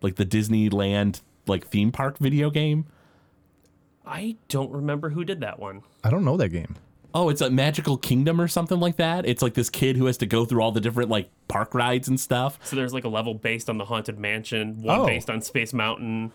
like 0.01 0.15
the 0.15 0.25
Disneyland 0.25 1.21
like 1.47 1.67
theme 1.67 1.91
park 1.91 2.17
video 2.17 2.49
game? 2.49 2.85
I 4.09 4.35
don't 4.47 4.71
remember 4.71 5.09
who 5.09 5.23
did 5.23 5.41
that 5.41 5.59
one. 5.59 5.83
I 6.03 6.09
don't 6.09 6.25
know 6.25 6.35
that 6.37 6.49
game. 6.49 6.75
Oh, 7.13 7.29
it's 7.29 7.41
a 7.41 7.49
Magical 7.49 7.97
Kingdom 7.97 8.39
or 8.41 8.47
something 8.47 8.79
like 8.79 8.97
that. 8.97 9.25
It's 9.25 9.41
like 9.41 9.53
this 9.55 9.69
kid 9.69 9.97
who 9.97 10.05
has 10.05 10.17
to 10.17 10.25
go 10.25 10.45
through 10.45 10.61
all 10.61 10.71
the 10.71 10.81
different 10.81 11.09
like 11.09 11.29
park 11.47 11.73
rides 11.73 12.07
and 12.07 12.19
stuff. 12.19 12.59
So 12.63 12.75
there's 12.75 12.93
like 12.93 13.03
a 13.03 13.09
level 13.09 13.33
based 13.33 13.69
on 13.69 13.77
the 13.77 13.85
Haunted 13.85 14.19
Mansion, 14.19 14.81
one 14.81 14.99
Oh. 15.01 15.05
based 15.07 15.29
on 15.29 15.41
Space 15.41 15.73
Mountain. 15.73 16.31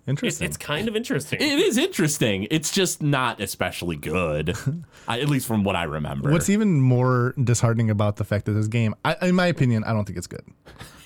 It's, 0.00 0.08
Interesting. 0.08 0.46
it's 0.46 0.56
kind 0.56 0.86
of 0.86 0.94
interesting. 0.94 1.40
It 1.40 1.58
is 1.58 1.76
interesting. 1.78 2.46
It's 2.52 2.70
just 2.70 3.02
not 3.02 3.40
especially 3.40 3.96
good, 3.96 4.56
I, 5.08 5.18
at 5.20 5.28
least 5.28 5.48
from 5.48 5.64
what 5.64 5.74
I 5.74 5.82
remember. 5.82 6.30
What's 6.30 6.48
even 6.48 6.80
more 6.80 7.34
disheartening 7.42 7.90
about 7.90 8.14
the 8.16 8.24
fact 8.24 8.44
that 8.46 8.52
this 8.52 8.68
game, 8.68 8.94
I, 9.04 9.16
in 9.22 9.34
my 9.34 9.46
opinion, 9.46 9.82
I 9.82 9.92
don't 9.92 10.04
think 10.04 10.16
it's 10.16 10.28
good. 10.28 10.44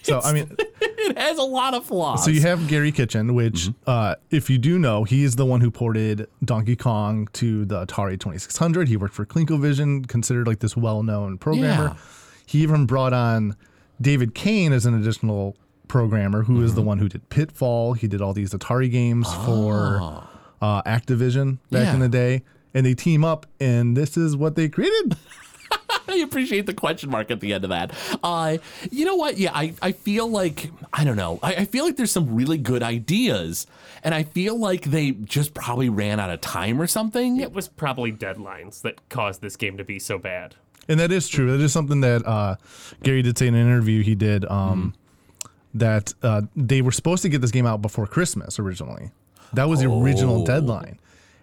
So 0.03 0.21
I 0.23 0.33
mean, 0.33 0.55
it 0.81 1.19
has 1.19 1.39
a 1.39 1.43
lot 1.43 1.75
of 1.75 1.85
flaws. 1.85 2.25
so 2.25 2.31
you 2.31 2.41
have 2.43 2.67
Gary 2.69 2.93
Kitchen, 2.93 3.35
which, 3.35 3.69
uh, 3.87 4.15
if 4.31 4.49
you 4.51 4.59
do 4.59 4.79
know, 4.79 5.05
he 5.05 5.25
is 5.25 5.37
the 5.37 5.45
one 5.47 5.61
who 5.61 5.71
ported 5.71 6.27
Donkey 6.45 6.77
Kong 6.77 7.29
to 7.35 7.65
the 7.65 7.85
Atari 7.87 8.13
2600. 8.19 8.89
He 8.89 8.97
worked 8.97 9.15
for 9.15 9.27
ColecoVision, 9.27 10.09
considered 10.09 10.47
like 10.47 10.61
this 10.61 10.77
well-known 10.77 11.39
programmer. 11.39 11.85
Yeah. 11.85 11.97
He 12.47 12.63
even 12.63 12.87
brought 12.87 13.13
on 13.13 13.57
David 14.01 14.35
Crane 14.35 14.73
as 14.73 14.87
an 14.87 14.95
additional 14.95 15.57
programmer 15.89 16.43
who 16.45 16.63
is 16.63 16.75
the 16.75 16.83
one 16.83 16.99
who 16.99 17.09
did 17.09 17.29
Pitfall. 17.31 17.95
He 17.95 18.07
did 18.09 18.21
all 18.23 18.33
these 18.33 18.53
Atari 18.55 18.91
games 18.91 19.33
for 19.45 20.25
uh, 20.63 20.83
Activision 20.83 21.59
back 21.71 21.85
Yeah. 21.87 21.95
in 21.95 22.01
the 22.01 22.09
day. 22.09 22.43
And 22.73 22.87
they 22.87 22.95
team 22.95 23.25
up, 23.25 23.47
and 23.59 23.97
this 23.97 24.17
is 24.17 24.37
what 24.37 24.55
they 24.55 24.69
created. 24.69 25.17
I 26.09 26.17
appreciate 26.17 26.67
the 26.67 26.75
question 26.75 27.11
mark 27.11 27.31
at 27.31 27.41
the 27.41 27.55
end 27.55 27.65
of 27.65 27.71
that. 27.71 27.93
Uh, 28.23 28.59
you 28.91 29.05
know 29.05 29.17
what? 29.17 29.39
Yeah, 29.39 29.53
I, 29.55 29.75
I 29.81 29.93
feel 29.93 30.29
like, 30.29 30.71
I 30.93 31.05
don't 31.05 31.17
know. 31.17 31.39
I, 31.43 31.55
I 31.55 31.65
feel 31.65 31.85
like 31.85 31.97
there's 31.97 32.11
some 32.11 32.35
really 32.35 32.59
good 32.59 32.83
ideas, 32.83 33.67
and 34.03 34.15
I 34.15 34.25
feel 34.25 34.59
like 34.59 34.85
they 34.85 35.13
just 35.13 35.55
probably 35.55 35.89
ran 35.89 36.19
out 36.19 36.31
of 36.31 36.41
time 36.41 36.81
or 36.81 36.87
something. 36.87 37.39
It 37.39 37.53
was 37.53 37.69
probably 37.69 38.13
deadlines 38.13 38.83
that 38.83 39.09
caused 39.09 39.41
this 39.41 39.57
game 39.57 39.77
to 39.77 39.85
be 39.85 39.99
so 39.99 40.19
bad. 40.19 40.57
And 40.89 40.99
that 40.99 41.13
is 41.13 41.29
true. 41.29 41.57
That 41.57 41.63
is 41.63 41.73
something 41.73 42.01
that 42.01 42.27
uh, 42.27 42.57
Gary 43.03 43.23
did 43.23 43.39
say 43.39 43.47
in 43.47 43.55
an 43.55 43.67
interview 43.67 44.03
he 44.03 44.17
did 44.17 44.45
um, 44.47 44.95
that 45.75 46.13
uh, 46.23 46.43
they 46.57 46.83
were 46.83 46.93
supposed 46.93 47.23
to 47.23 47.29
get 47.29 47.41
this 47.41 47.53
game 47.53 47.67
out 47.67 47.81
before 47.81 48.07
Christmas 48.07 48.59
originally. 48.59 49.11
That 49.53 49.69
was 49.69 49.81
the 49.81 49.91
original 49.91 50.45
deadline, 50.45 50.99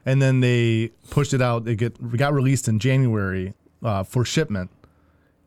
and 0.06 0.22
then 0.22 0.40
they 0.40 0.92
pushed 1.10 1.34
it 1.34 1.42
out. 1.42 1.68
It 1.68 1.76
get 1.76 1.96
it 2.00 2.18
got 2.18 2.34
released 2.34 2.70
in 2.70 2.80
January 2.80 3.54
uh, 3.84 4.04
for 4.04 4.26
shipment, 4.26 4.70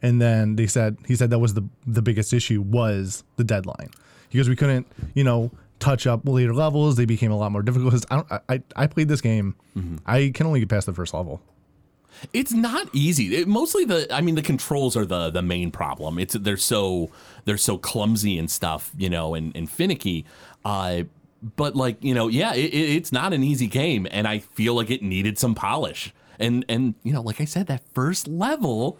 and 0.02 0.20
then 0.20 0.56
they 0.56 0.66
said 0.66 0.96
he 1.06 1.16
said 1.16 1.30
that 1.30 1.38
was 1.38 1.54
the 1.54 1.64
the 1.86 2.02
biggest 2.02 2.32
issue 2.32 2.60
was 2.60 3.24
the 3.36 3.44
deadline 3.44 3.90
because 4.30 4.48
we 4.48 4.56
couldn't 4.56 4.86
you 5.14 5.24
know 5.24 5.50
touch 5.78 6.06
up 6.06 6.26
later 6.26 6.54
levels. 6.54 6.96
They 6.96 7.06
became 7.06 7.32
a 7.32 7.36
lot 7.36 7.52
more 7.52 7.62
difficult. 7.62 8.04
I, 8.10 8.16
don't, 8.16 8.32
I 8.48 8.62
I 8.76 8.86
played 8.86 9.08
this 9.08 9.20
game. 9.20 9.54
I 10.06 10.30
can 10.34 10.46
only 10.46 10.60
get 10.60 10.68
past 10.68 10.86
the 10.86 10.92
first 10.92 11.14
level. 11.14 11.40
It's 12.32 12.52
not 12.52 12.88
easy. 12.92 13.36
It, 13.36 13.48
mostly 13.48 13.84
the 13.84 14.12
I 14.14 14.20
mean 14.20 14.34
the 14.34 14.42
controls 14.42 14.96
are 14.96 15.06
the 15.06 15.30
the 15.30 15.42
main 15.42 15.70
problem. 15.70 16.18
It's 16.18 16.34
they're 16.34 16.56
so 16.56 17.10
they're 17.44 17.56
so 17.56 17.78
clumsy 17.78 18.38
and 18.38 18.50
stuff, 18.50 18.90
you 18.96 19.08
know, 19.08 19.34
and, 19.34 19.56
and 19.56 19.70
finicky. 19.70 20.24
Uh 20.64 21.04
but 21.56 21.74
like, 21.74 22.04
you 22.04 22.12
know, 22.12 22.28
yeah, 22.28 22.52
it, 22.52 22.74
it's 22.74 23.12
not 23.12 23.32
an 23.32 23.42
easy 23.42 23.66
game 23.66 24.06
and 24.10 24.28
I 24.28 24.40
feel 24.40 24.74
like 24.74 24.90
it 24.90 25.02
needed 25.02 25.38
some 25.38 25.54
polish. 25.54 26.12
And 26.40 26.64
and 26.68 26.94
you 27.04 27.12
know, 27.12 27.22
like 27.22 27.40
I 27.40 27.44
said 27.44 27.68
that 27.68 27.82
first 27.94 28.26
level 28.26 28.98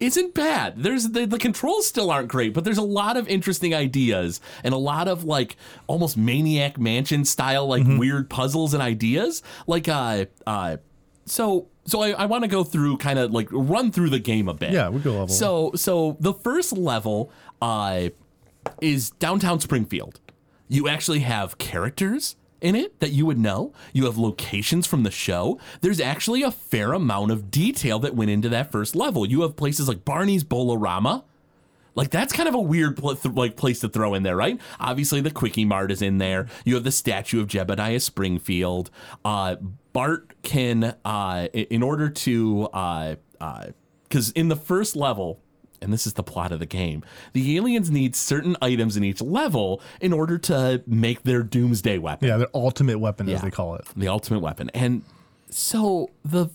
isn't 0.00 0.34
bad. 0.34 0.82
There's 0.82 1.10
the, 1.10 1.26
the 1.26 1.38
controls 1.38 1.86
still 1.86 2.10
aren't 2.10 2.28
great, 2.28 2.54
but 2.54 2.64
there's 2.64 2.78
a 2.78 2.82
lot 2.82 3.16
of 3.18 3.28
interesting 3.28 3.74
ideas 3.74 4.40
and 4.64 4.72
a 4.72 4.78
lot 4.78 5.08
of 5.08 5.24
like 5.24 5.56
almost 5.86 6.16
maniac 6.16 6.78
mansion 6.78 7.24
style 7.24 7.66
like 7.66 7.86
weird 7.86 8.30
puzzles 8.30 8.74
and 8.74 8.82
ideas. 8.82 9.42
Like 9.66 9.88
uh 9.88 10.24
uh 10.46 10.78
so 11.26 11.68
so 11.84 12.02
I, 12.02 12.10
I 12.10 12.26
want 12.26 12.44
to 12.44 12.48
go 12.48 12.64
through 12.64 12.96
kind 12.96 13.18
of 13.18 13.30
like 13.30 13.48
run 13.52 13.92
through 13.92 14.10
the 14.10 14.18
game 14.18 14.48
a 14.48 14.54
bit. 14.54 14.72
Yeah, 14.72 14.88
we 14.88 15.00
go 15.00 15.12
level. 15.12 15.28
So 15.28 15.72
so 15.76 16.16
the 16.18 16.32
first 16.32 16.72
level 16.72 17.30
uh 17.60 18.08
is 18.80 19.10
downtown 19.10 19.60
Springfield. 19.60 20.18
You 20.68 20.88
actually 20.88 21.20
have 21.20 21.58
characters 21.58 22.36
in 22.60 22.74
it 22.74 23.00
that 23.00 23.12
you 23.12 23.26
would 23.26 23.38
know. 23.38 23.72
You 23.92 24.04
have 24.04 24.18
locations 24.18 24.86
from 24.86 25.02
the 25.02 25.10
show. 25.10 25.58
There's 25.80 26.00
actually 26.00 26.42
a 26.42 26.50
fair 26.50 26.92
amount 26.92 27.30
of 27.32 27.50
detail 27.50 27.98
that 28.00 28.14
went 28.14 28.30
into 28.30 28.48
that 28.50 28.70
first 28.70 28.94
level. 28.94 29.26
You 29.26 29.42
have 29.42 29.56
places 29.56 29.88
like 29.88 30.04
Barney's 30.04 30.44
Bowlarama. 30.44 31.24
Like 31.94 32.10
that's 32.10 32.32
kind 32.32 32.48
of 32.48 32.54
a 32.54 32.60
weird 32.60 32.96
pl- 32.96 33.16
th- 33.16 33.34
like 33.34 33.56
place 33.56 33.80
to 33.80 33.88
throw 33.88 34.14
in 34.14 34.22
there, 34.22 34.36
right? 34.36 34.60
Obviously, 34.78 35.20
the 35.20 35.30
Kwik-E-Mart 35.30 35.90
is 35.90 36.02
in 36.02 36.18
there. 36.18 36.46
You 36.64 36.74
have 36.76 36.84
the 36.84 36.92
statue 36.92 37.40
of 37.40 37.48
Jebediah 37.48 38.00
Springfield. 38.00 38.90
Uh, 39.24 39.56
Bart 39.92 40.32
can, 40.42 40.94
uh, 41.04 41.48
in 41.52 41.82
order 41.82 42.08
to, 42.08 42.68
because 44.08 44.30
in 44.30 44.48
the 44.48 44.56
first 44.56 44.94
level, 44.94 45.40
and 45.82 45.92
this 45.92 46.06
is 46.06 46.14
the 46.14 46.22
plot 46.22 46.52
of 46.52 46.58
the 46.58 46.66
game, 46.66 47.02
the 47.32 47.56
aliens 47.56 47.90
need 47.90 48.14
certain 48.14 48.56
items 48.60 48.96
in 48.96 49.04
each 49.04 49.20
level 49.22 49.80
in 50.00 50.12
order 50.12 50.38
to 50.38 50.82
make 50.86 51.22
their 51.22 51.42
doomsday 51.42 51.98
weapon 51.98 52.28
Yeah, 52.28 52.36
their 52.36 52.48
ultimate 52.54 52.98
weapon, 52.98 53.28
as 53.28 53.42
they 53.42 53.50
call 53.50 53.74
it. 53.76 53.84
the 53.96 54.08
ultimate 54.08 54.40
weapon. 54.40 54.70
And 54.74 55.02
so 55.48 56.10
the 56.24 56.48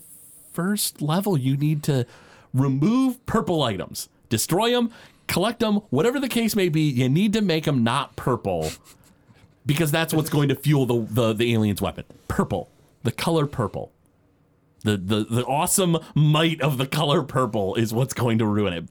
first 0.53 1.01
level, 1.01 1.37
you 1.37 1.57
need 1.57 1.83
to 1.83 2.05
remove 2.53 3.23
purple 3.25 3.63
items, 3.63 4.09
destroy 4.29 4.71
them, 4.71 4.91
collect 5.27 5.59
them, 5.59 5.77
whatever 5.89 6.19
the 6.19 6.29
case 6.29 6.55
may 6.55 6.69
be. 6.69 6.81
You 6.81 7.09
need 7.09 7.33
to 7.33 7.41
make 7.41 7.65
them 7.65 7.83
not 7.83 8.15
purple 8.15 8.69
because 9.65 9.91
that's 9.91 10.13
what's 10.13 10.29
going 10.29 10.49
to 10.49 10.55
fuel 10.55 10.85
the 10.85 11.05
the, 11.09 11.33
the 11.33 11.53
alien's 11.53 11.81
weapon. 11.81 12.05
Purple, 12.27 12.69
the 13.03 13.11
color 13.11 13.45
purple. 13.45 13.91
The, 14.83 14.97
the, 14.97 15.23
the 15.23 15.43
awesome 15.45 15.97
might 16.13 16.61
of 16.61 16.77
the 16.77 16.85
color 16.85 17.23
purple 17.23 17.73
is 17.73 17.91
what's 17.91 18.13
going 18.13 18.37
to 18.37 18.45
ruin 18.45 18.71
it. 18.71 18.85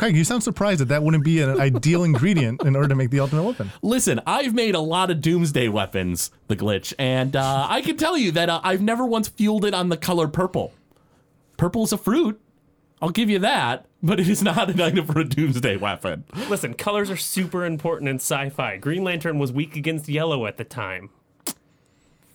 Craig, 0.00 0.16
you 0.16 0.24
sound 0.24 0.42
surprised 0.42 0.80
that 0.80 0.86
that 0.86 1.02
wouldn't 1.02 1.24
be 1.24 1.42
an 1.42 1.60
ideal 1.60 2.04
ingredient 2.04 2.62
in 2.64 2.74
order 2.74 2.88
to 2.88 2.94
make 2.94 3.10
the 3.10 3.20
ultimate 3.20 3.42
weapon. 3.42 3.70
Listen, 3.82 4.18
I've 4.26 4.54
made 4.54 4.74
a 4.74 4.80
lot 4.80 5.10
of 5.10 5.20
doomsday 5.20 5.68
weapons, 5.68 6.30
the 6.48 6.56
glitch, 6.56 6.94
and 6.98 7.36
uh, 7.36 7.66
I 7.68 7.82
can 7.82 7.98
tell 7.98 8.16
you 8.16 8.32
that 8.32 8.48
uh, 8.48 8.62
I've 8.64 8.80
never 8.80 9.04
once 9.04 9.28
fueled 9.28 9.66
it 9.66 9.74
on 9.74 9.90
the 9.90 9.98
color 9.98 10.26
purple. 10.26 10.72
Purple 11.58 11.84
is 11.84 11.92
a 11.92 11.98
fruit. 11.98 12.40
I'll 13.02 13.10
give 13.10 13.28
you 13.28 13.40
that, 13.40 13.84
but 14.02 14.18
it 14.18 14.26
is 14.26 14.42
not 14.42 14.70
an 14.70 14.80
item 14.86 15.06
for 15.06 15.20
a 15.20 15.24
doomsday 15.24 15.76
weapon. 15.76 16.24
Listen, 16.48 16.72
colors 16.72 17.10
are 17.10 17.16
super 17.18 17.66
important 17.66 18.08
in 18.08 18.16
sci-fi. 18.16 18.78
Green 18.78 19.04
Lantern 19.04 19.38
was 19.38 19.52
weak 19.52 19.76
against 19.76 20.08
yellow 20.08 20.46
at 20.46 20.56
the 20.56 20.64
time. 20.64 21.10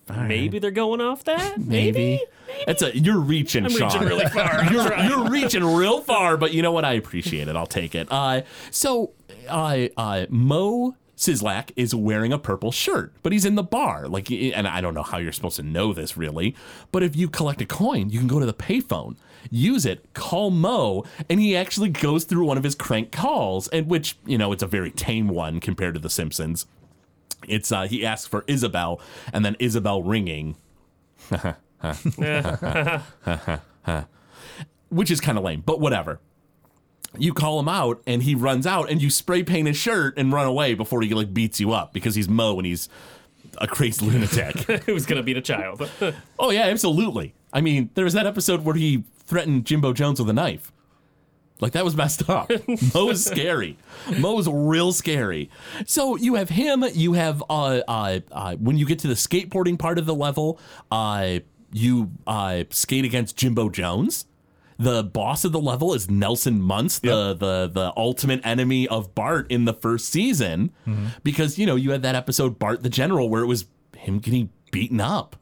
Maybe 0.08 0.60
they're 0.60 0.70
going 0.70 1.02
off 1.02 1.24
that. 1.24 1.58
Maybe. 1.58 2.22
That's 2.66 2.82
a 2.82 2.98
you're 2.98 3.20
reaching, 3.20 3.66
I'm 3.66 3.72
Sean. 3.72 3.88
reaching 3.92 4.08
really 4.08 4.26
far. 4.26 4.66
You're, 4.72 4.98
you're 5.00 5.30
reaching 5.30 5.64
real 5.64 6.02
far, 6.02 6.38
but 6.38 6.54
you 6.54 6.62
know 6.62 6.72
what? 6.72 6.86
I 6.86 6.94
appreciate 6.94 7.48
it. 7.48 7.56
I'll 7.56 7.66
take 7.66 7.94
it. 7.96 8.08
Uh, 8.12 8.42
so, 8.72 9.12
uh, 9.48 9.88
uh, 9.98 10.26
Moe 10.30 10.96
Szyslak 11.18 11.72
is 11.76 11.94
wearing 11.96 12.34
a 12.34 12.38
purple 12.40 12.72
shirt, 12.72 13.14
but 13.24 13.32
he's 13.32 13.46
in 13.46 13.56
the 13.56 13.64
bar. 13.64 14.08
Like, 14.08 14.32
and 14.32 14.68
I 14.68 14.82
don't 14.82 14.94
know 14.94 15.04
how 15.04 15.18
you're 15.18 15.32
supposed 15.32 15.56
to 15.58 15.64
know 15.64 15.94
this 15.94 16.18
really, 16.18 16.56
but 16.92 17.04
if 17.04 17.16
you 17.16 17.30
collect 17.30 17.62
a 17.62 17.66
coin, 17.66 18.10
you 18.10 18.20
can 18.20 18.28
go 18.28 18.40
to 18.40 18.46
the 18.46 18.54
payphone, 18.54 19.16
use 19.50 19.86
it, 19.86 20.14
call 20.14 20.50
Moe, 20.52 21.06
and 21.30 21.40
he 21.40 21.56
actually 21.56 21.90
goes 21.90 22.26
through 22.26 22.46
one 22.46 22.58
of 22.58 22.64
his 22.64 22.76
crank 22.76 23.12
calls, 23.12 23.68
and 23.70 23.88
which 23.88 24.18
you 24.26 24.38
know 24.38 24.52
it's 24.52 24.64
a 24.64 24.68
very 24.68 24.92
tame 24.92 25.28
one 25.28 25.60
compared 25.60 25.94
to 25.94 26.00
The 26.00 26.10
Simpsons. 26.10 26.66
It's 27.48 27.72
uh, 27.72 27.84
he 27.84 28.06
asks 28.06 28.28
for 28.28 28.44
Isabel, 28.48 29.00
and 29.32 29.46
then 29.46 29.56
Isabel 29.60 30.02
ringing 30.04 30.58
which 34.90 35.12
is 35.12 35.20
kind 35.20 35.38
of 35.38 35.44
lame, 35.44 35.62
but 35.66 35.80
whatever. 35.80 36.20
You 37.18 37.34
call 37.34 37.60
him 37.60 37.70
out 37.70 38.02
and 38.06 38.24
he 38.24 38.36
runs 38.36 38.68
out 38.68 38.90
and 38.90 39.02
you 39.02 39.10
spray 39.10 39.44
paint 39.44 39.68
his 39.68 39.78
shirt 39.78 40.18
and 40.18 40.34
run 40.34 40.46
away 40.46 40.74
before 40.74 41.02
he 41.02 41.14
like 41.14 41.34
beats 41.34 41.60
you 41.60 41.72
up 41.72 41.94
because 41.94 42.16
he's 42.16 42.28
Moe 42.28 42.58
and 42.58 42.66
he's 42.66 42.90
a 43.60 43.68
crazy 43.68 44.06
lunatic. 44.06 44.60
Who's 44.86 45.06
gonna 45.06 45.24
beat 45.24 45.38
a 45.38 45.42
child? 45.42 45.90
oh 46.40 46.50
yeah, 46.50 46.64
absolutely. 46.64 47.34
I 47.54 47.62
mean, 47.62 47.90
there 47.96 48.04
was 48.04 48.14
that 48.14 48.28
episode 48.28 48.66
where 48.66 48.76
he 48.76 49.06
threatened 49.26 49.66
Jimbo 49.66 49.94
Jones 49.94 50.20
with 50.20 50.30
a 50.30 50.34
knife. 50.34 50.72
Like 51.62 51.72
that 51.72 51.86
was 51.86 51.96
messed 51.96 52.30
up. 52.30 52.52
Moe 52.94 53.10
is 53.10 53.24
scary. 53.24 53.78
Moe 54.20 54.38
is 54.40 54.50
real 54.50 54.92
scary. 54.92 55.50
So 55.86 56.18
you 56.18 56.36
have 56.36 56.50
him. 56.50 56.84
You 56.94 57.14
have 57.14 57.42
uh, 57.50 57.80
uh, 57.88 58.20
uh, 58.32 58.56
when 58.58 58.78
you 58.78 58.86
get 58.86 59.00
to 59.00 59.08
the 59.08 59.14
skateboarding 59.14 59.80
part 59.80 59.98
of 59.98 60.06
the 60.06 60.14
level, 60.14 60.60
uh, 60.92 61.40
you 61.76 62.12
uh, 62.26 62.64
skate 62.70 63.04
against 63.04 63.36
Jimbo 63.36 63.70
Jones. 63.70 64.26
The 64.78 65.04
boss 65.04 65.46
of 65.46 65.52
the 65.52 65.60
level 65.60 65.94
is 65.94 66.10
Nelson 66.10 66.62
Muntz, 66.62 67.00
the 67.00 67.34
the 67.34 67.70
the 67.72 67.94
ultimate 67.96 68.42
enemy 68.46 68.88
of 68.88 69.14
Bart 69.16 69.50
in 69.50 69.66
the 69.66 69.74
first 69.74 70.10
season, 70.10 70.72
because 71.24 71.58
you 71.58 71.66
know 71.66 71.76
you 71.76 71.92
had 71.92 72.02
that 72.02 72.16
episode 72.16 72.60
Bart 72.60 72.84
the 72.84 72.90
General 72.90 73.30
where 73.30 73.42
it 73.42 73.48
was 73.48 73.66
him 73.96 74.20
getting 74.20 74.50
beaten 74.72 75.00
up. 75.00 75.36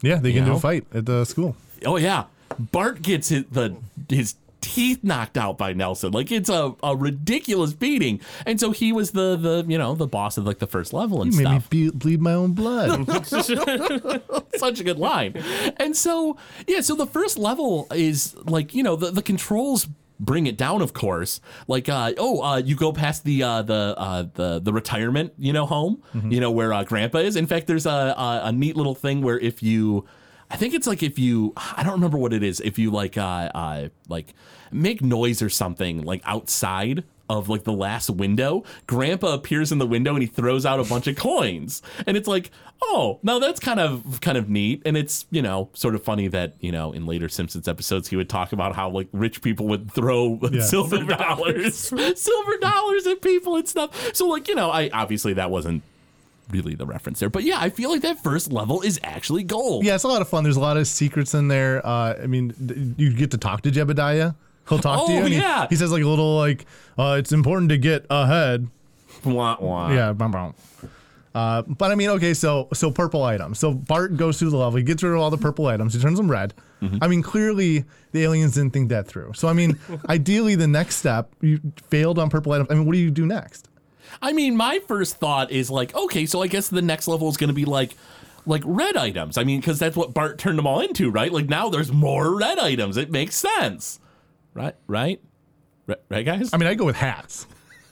Yeah, 0.00 0.16
they 0.16 0.32
get 0.32 0.40
into 0.40 0.52
a 0.54 0.60
fight 0.60 0.84
at 0.92 1.06
the 1.06 1.24
school. 1.24 1.54
Oh 1.84 1.96
yeah, 1.96 2.24
Bart 2.58 3.02
gets 3.02 3.28
his, 3.28 3.44
the 3.50 3.76
his 4.08 4.34
teeth 4.62 5.00
knocked 5.04 5.36
out 5.36 5.58
by 5.58 5.74
Nelson. 5.74 6.12
Like 6.12 6.32
it's 6.32 6.48
a, 6.48 6.74
a 6.82 6.96
ridiculous 6.96 7.74
beating. 7.74 8.20
And 8.46 8.58
so 8.58 8.70
he 8.70 8.92
was 8.92 9.10
the 9.10 9.36
the 9.36 9.64
you 9.68 9.76
know 9.76 9.94
the 9.94 10.06
boss 10.06 10.38
of 10.38 10.46
like 10.46 10.58
the 10.60 10.66
first 10.66 10.94
level 10.94 11.20
and 11.20 11.30
You 11.34 11.38
made 11.42 11.50
me 11.50 11.58
stuff. 11.58 11.68
be- 11.70 11.90
bleed 11.90 12.22
my 12.22 12.32
own 12.32 12.52
blood. 12.52 13.06
Such 14.56 14.80
a 14.80 14.84
good 14.84 14.98
line. 14.98 15.34
And 15.76 15.96
so 15.96 16.36
yeah, 16.66 16.80
so 16.80 16.94
the 16.94 17.06
first 17.06 17.36
level 17.38 17.86
is 17.94 18.34
like 18.44 18.74
you 18.74 18.82
know 18.82 18.96
the 18.96 19.10
the 19.10 19.22
controls 19.22 19.88
bring 20.20 20.46
it 20.46 20.56
down 20.56 20.80
of 20.82 20.92
course 20.92 21.40
like 21.66 21.88
uh 21.88 22.12
oh 22.16 22.40
uh 22.44 22.56
you 22.56 22.76
go 22.76 22.92
past 22.92 23.24
the 23.24 23.42
uh 23.42 23.60
the 23.60 23.92
uh 23.98 24.24
the 24.34 24.60
the 24.60 24.72
retirement 24.72 25.32
you 25.36 25.52
know 25.52 25.66
home 25.66 26.00
you 26.28 26.38
know 26.38 26.50
where 26.52 26.72
uh 26.72 26.84
grandpa 26.84 27.18
is 27.18 27.34
in 27.34 27.44
fact 27.44 27.66
there's 27.66 27.86
a, 27.86 27.90
a 27.90 28.40
a 28.44 28.52
neat 28.52 28.76
little 28.76 28.94
thing 28.94 29.20
where 29.20 29.36
if 29.40 29.64
you 29.64 30.04
I 30.52 30.56
think 30.56 30.74
it's 30.74 30.86
like 30.86 31.02
if 31.02 31.18
you 31.18 31.54
I 31.56 31.82
don't 31.82 31.94
remember 31.94 32.18
what 32.18 32.34
it 32.34 32.42
is 32.42 32.60
if 32.60 32.78
you 32.78 32.90
like 32.90 33.16
uh 33.16 33.50
uh 33.54 33.88
like 34.08 34.34
make 34.70 35.00
noise 35.02 35.40
or 35.40 35.48
something 35.48 36.02
like 36.02 36.20
outside 36.24 37.04
of 37.30 37.48
like 37.48 37.64
the 37.64 37.72
last 37.72 38.10
window, 38.10 38.62
Grandpa 38.86 39.32
appears 39.32 39.72
in 39.72 39.78
the 39.78 39.86
window 39.86 40.12
and 40.12 40.22
he 40.22 40.26
throws 40.26 40.66
out 40.66 40.78
a 40.78 40.84
bunch 40.84 41.06
of 41.06 41.16
coins, 41.16 41.80
and 42.06 42.14
it's 42.16 42.28
like, 42.28 42.50
oh, 42.82 43.20
now 43.22 43.38
that's 43.38 43.58
kind 43.58 43.80
of 43.80 44.20
kind 44.20 44.36
of 44.36 44.50
neat, 44.50 44.82
and 44.84 44.96
it's 44.98 45.24
you 45.30 45.40
know 45.40 45.70
sort 45.72 45.94
of 45.94 46.04
funny 46.04 46.28
that 46.28 46.56
you 46.60 46.70
know 46.70 46.92
in 46.92 47.06
later 47.06 47.30
Simpsons 47.30 47.66
episodes 47.66 48.08
he 48.08 48.16
would 48.16 48.28
talk 48.28 48.52
about 48.52 48.76
how 48.76 48.90
like 48.90 49.08
rich 49.12 49.40
people 49.40 49.66
would 49.68 49.90
throw 49.90 50.38
silver 50.60 51.02
dollars, 51.04 51.76
silver 52.16 52.56
dollars 52.60 53.06
at 53.06 53.22
people 53.22 53.56
and 53.56 53.66
stuff. 53.66 54.14
So 54.14 54.26
like 54.26 54.48
you 54.48 54.54
know, 54.54 54.70
I 54.70 54.90
obviously 54.92 55.32
that 55.32 55.50
wasn't 55.50 55.82
really 56.50 56.74
the 56.74 56.86
reference 56.86 57.20
there, 57.20 57.30
but 57.30 57.44
yeah, 57.44 57.58
I 57.60 57.70
feel 57.70 57.90
like 57.90 58.02
that 58.02 58.22
first 58.22 58.52
level 58.52 58.82
is 58.82 58.98
actually 59.02 59.42
gold. 59.44 59.84
Yeah, 59.84 59.94
it's 59.94 60.04
a 60.04 60.08
lot 60.08 60.20
of 60.22 60.28
fun. 60.28 60.44
There's 60.44 60.56
a 60.56 60.60
lot 60.60 60.76
of 60.76 60.86
secrets 60.86 61.34
in 61.34 61.48
there. 61.48 61.84
Uh, 61.86 62.14
I 62.22 62.26
mean, 62.26 62.52
th- 62.66 62.78
you 62.96 63.12
get 63.14 63.30
to 63.32 63.38
talk 63.38 63.62
to 63.62 63.70
Jebediah. 63.70 64.34
He'll 64.68 64.78
talk 64.78 65.06
to 65.06 65.12
Oh, 65.12 65.16
you. 65.18 65.24
and 65.24 65.34
he- 65.34 65.40
yeah. 65.40 65.66
He, 65.68 65.76
says 65.76 65.90
like 65.92 66.02
a 66.02 66.08
little 66.08 66.36
like, 66.36 66.66
uh, 66.98 67.16
"It's 67.18 67.32
important 67.32 67.68
to 67.70 67.78
get 67.78 68.06
ahead." 68.10 68.68
Wah, 69.24 69.56
wah. 69.60 69.92
Yeah, 69.92 70.12
bum, 70.12 70.30
bum. 70.32 70.54
Uh, 71.34 71.62
but 71.62 71.90
I 71.90 71.94
mean, 71.94 72.10
okay, 72.10 72.34
so 72.34 72.68
so 72.74 72.90
purple 72.90 73.22
items. 73.22 73.58
So 73.58 73.72
Bart 73.72 74.16
goes 74.16 74.38
through 74.38 74.50
the 74.50 74.56
level. 74.58 74.76
He 74.76 74.82
gets 74.82 75.02
rid 75.02 75.12
of 75.14 75.18
all 75.18 75.30
the 75.30 75.38
purple 75.38 75.66
items. 75.66 75.94
He 75.94 76.00
turns 76.00 76.18
them 76.18 76.30
red. 76.30 76.52
Mm-hmm. 76.82 76.98
I 77.00 77.08
mean, 77.08 77.22
clearly 77.22 77.84
the 78.12 78.24
aliens 78.24 78.54
didn't 78.54 78.72
think 78.72 78.90
that 78.90 79.06
through. 79.06 79.32
So 79.34 79.48
I 79.48 79.52
mean, 79.54 79.78
ideally, 80.08 80.56
the 80.56 80.66
next 80.66 80.96
step 80.96 81.32
you 81.40 81.60
failed 81.88 82.18
on 82.18 82.28
purple 82.28 82.52
items. 82.52 82.70
I 82.70 82.74
mean, 82.74 82.84
what 82.84 82.92
do 82.92 82.98
you 82.98 83.10
do 83.10 83.24
next? 83.24 83.68
I 84.20 84.32
mean, 84.32 84.56
my 84.56 84.80
first 84.80 85.16
thought 85.16 85.50
is 85.50 85.70
like, 85.70 85.94
okay, 85.94 86.26
so 86.26 86.42
I 86.42 86.46
guess 86.46 86.68
the 86.68 86.82
next 86.82 87.08
level 87.08 87.28
is 87.28 87.36
going 87.36 87.48
to 87.48 87.54
be 87.54 87.64
like, 87.64 87.96
like 88.46 88.62
red 88.64 88.96
items. 88.96 89.38
I 89.38 89.44
mean, 89.44 89.60
because 89.60 89.78
that's 89.78 89.96
what 89.96 90.12
Bart 90.14 90.38
turned 90.38 90.58
them 90.58 90.66
all 90.66 90.80
into, 90.80 91.10
right? 91.10 91.32
Like 91.32 91.48
now 91.48 91.68
there's 91.68 91.92
more 91.92 92.36
red 92.36 92.58
items. 92.58 92.96
It 92.96 93.10
makes 93.10 93.36
sense, 93.36 94.00
right? 94.54 94.74
Right? 94.86 95.20
Right, 95.86 95.98
right 96.08 96.24
guys? 96.24 96.50
I 96.52 96.56
mean, 96.56 96.68
I 96.68 96.74
go 96.74 96.84
with 96.84 96.96
hats. 96.96 97.46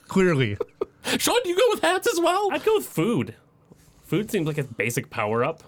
Clearly, 0.07 0.57
Sean, 1.17 1.37
do 1.43 1.49
you 1.49 1.55
go 1.55 1.63
with 1.69 1.81
hats 1.81 2.07
as 2.11 2.19
well? 2.19 2.49
I'd 2.51 2.63
go 2.63 2.75
with 2.75 2.85
food. 2.85 3.35
Food 4.03 4.29
seems 4.29 4.45
like 4.45 4.57
a 4.57 4.63
basic 4.63 5.09
power 5.09 5.43
up. 5.43 5.63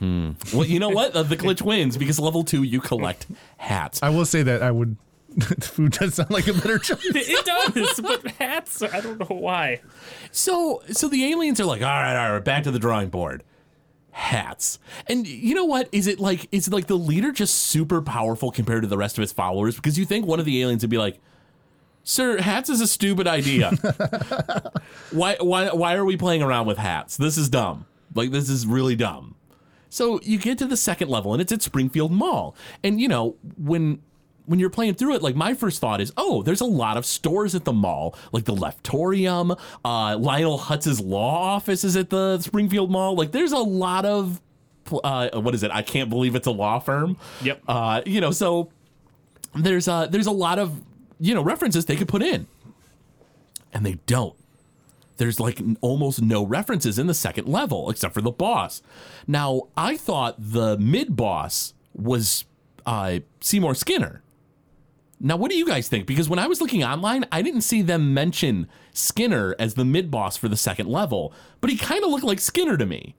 well, 0.00 0.64
you 0.66 0.80
know 0.80 0.88
what? 0.88 1.14
Uh, 1.14 1.22
the 1.22 1.36
glitch 1.36 1.62
wins 1.62 1.96
because 1.96 2.18
level 2.18 2.42
two 2.42 2.64
you 2.64 2.80
collect 2.80 3.26
hats. 3.58 4.02
I 4.02 4.08
will 4.08 4.24
say 4.24 4.42
that 4.42 4.62
I 4.62 4.70
would. 4.72 4.96
food 5.60 5.92
does 5.92 6.14
sound 6.14 6.30
like 6.30 6.46
a 6.46 6.52
better 6.52 6.78
choice. 6.78 6.98
it 7.04 7.44
does, 7.44 8.00
but 8.00 8.26
hats, 8.32 8.82
I 8.82 9.00
don't 9.00 9.18
know 9.18 9.36
why. 9.36 9.80
So, 10.30 10.82
so 10.90 11.08
the 11.08 11.30
aliens 11.30 11.60
are 11.60 11.64
like, 11.64 11.82
all 11.82 11.88
right, 11.88 12.16
all 12.16 12.34
right, 12.34 12.44
back 12.44 12.64
to 12.64 12.70
the 12.70 12.78
drawing 12.78 13.08
board. 13.08 13.42
Hats, 14.10 14.78
and 15.06 15.26
you 15.26 15.54
know 15.54 15.64
what? 15.64 15.88
Is 15.90 16.06
it 16.06 16.20
like 16.20 16.46
is 16.52 16.68
it 16.68 16.74
like 16.74 16.86
the 16.86 16.98
leader 16.98 17.32
just 17.32 17.54
super 17.54 18.02
powerful 18.02 18.50
compared 18.50 18.82
to 18.82 18.88
the 18.88 18.98
rest 18.98 19.16
of 19.16 19.22
his 19.22 19.32
followers? 19.32 19.76
Because 19.76 19.98
you 19.98 20.04
think 20.04 20.26
one 20.26 20.38
of 20.38 20.44
the 20.44 20.60
aliens 20.60 20.82
would 20.82 20.90
be 20.90 20.98
like, 20.98 21.18
"Sir, 22.04 22.38
hats 22.42 22.68
is 22.68 22.82
a 22.82 22.86
stupid 22.86 23.26
idea. 23.26 23.70
why, 25.12 25.36
why, 25.40 25.70
why 25.70 25.94
are 25.94 26.04
we 26.04 26.18
playing 26.18 26.42
around 26.42 26.66
with 26.66 26.76
hats? 26.76 27.16
This 27.16 27.38
is 27.38 27.48
dumb. 27.48 27.86
Like 28.14 28.32
this 28.32 28.50
is 28.50 28.66
really 28.66 28.96
dumb." 28.96 29.34
So 29.88 30.20
you 30.22 30.38
get 30.38 30.58
to 30.58 30.66
the 30.66 30.76
second 30.76 31.08
level, 31.08 31.32
and 31.32 31.40
it's 31.40 31.52
at 31.52 31.62
Springfield 31.62 32.12
Mall, 32.12 32.54
and 32.84 33.00
you 33.00 33.08
know 33.08 33.36
when 33.56 34.02
when 34.46 34.58
you're 34.58 34.70
playing 34.70 34.94
through 34.94 35.14
it, 35.14 35.22
like 35.22 35.36
my 35.36 35.54
first 35.54 35.80
thought 35.80 36.00
is, 36.00 36.12
oh, 36.16 36.42
there's 36.42 36.60
a 36.60 36.66
lot 36.66 36.96
of 36.96 37.06
stores 37.06 37.54
at 37.54 37.64
the 37.64 37.72
mall, 37.72 38.16
like 38.32 38.44
the 38.44 38.54
Leftorium, 38.54 39.58
uh, 39.84 40.16
Lionel 40.18 40.58
Hutz's 40.58 41.00
law 41.00 41.54
office 41.54 41.84
is 41.84 41.96
at 41.96 42.10
the 42.10 42.40
Springfield 42.40 42.90
Mall. 42.90 43.14
Like 43.14 43.32
there's 43.32 43.52
a 43.52 43.58
lot 43.58 44.04
of, 44.04 44.40
uh, 45.04 45.30
what 45.40 45.54
is 45.54 45.62
it? 45.62 45.70
I 45.70 45.82
can't 45.82 46.10
believe 46.10 46.34
it's 46.34 46.46
a 46.46 46.50
law 46.52 46.78
firm. 46.80 47.16
Yep. 47.42 47.62
Uh, 47.68 48.02
you 48.04 48.20
know, 48.20 48.30
so 48.30 48.70
there's 49.54 49.88
uh, 49.88 50.06
there's 50.06 50.26
a 50.26 50.32
lot 50.32 50.58
of 50.58 50.82
you 51.20 51.34
know 51.34 51.42
references 51.42 51.86
they 51.86 51.96
could 51.96 52.08
put 52.08 52.22
in, 52.22 52.46
and 53.72 53.84
they 53.86 53.98
don't. 54.06 54.34
There's 55.18 55.38
like 55.38 55.60
almost 55.80 56.20
no 56.20 56.44
references 56.44 56.98
in 56.98 57.06
the 57.06 57.14
second 57.14 57.46
level 57.46 57.90
except 57.90 58.14
for 58.14 58.22
the 58.22 58.30
boss. 58.30 58.82
Now 59.26 59.68
I 59.76 59.96
thought 59.96 60.34
the 60.38 60.76
mid 60.78 61.14
boss 61.14 61.74
was 61.94 62.44
uh, 62.86 63.20
Seymour 63.40 63.74
Skinner. 63.74 64.21
Now, 65.24 65.36
what 65.36 65.52
do 65.52 65.56
you 65.56 65.64
guys 65.64 65.88
think? 65.88 66.06
Because 66.06 66.28
when 66.28 66.40
I 66.40 66.48
was 66.48 66.60
looking 66.60 66.82
online, 66.82 67.24
I 67.30 67.42
didn't 67.42 67.60
see 67.60 67.80
them 67.80 68.12
mention 68.12 68.66
Skinner 68.92 69.54
as 69.56 69.74
the 69.74 69.84
mid 69.84 70.10
boss 70.10 70.36
for 70.36 70.48
the 70.48 70.56
second 70.56 70.88
level, 70.88 71.32
but 71.60 71.70
he 71.70 71.76
kind 71.76 72.02
of 72.02 72.10
looked 72.10 72.24
like 72.24 72.40
Skinner 72.40 72.76
to 72.76 72.84
me. 72.84 73.14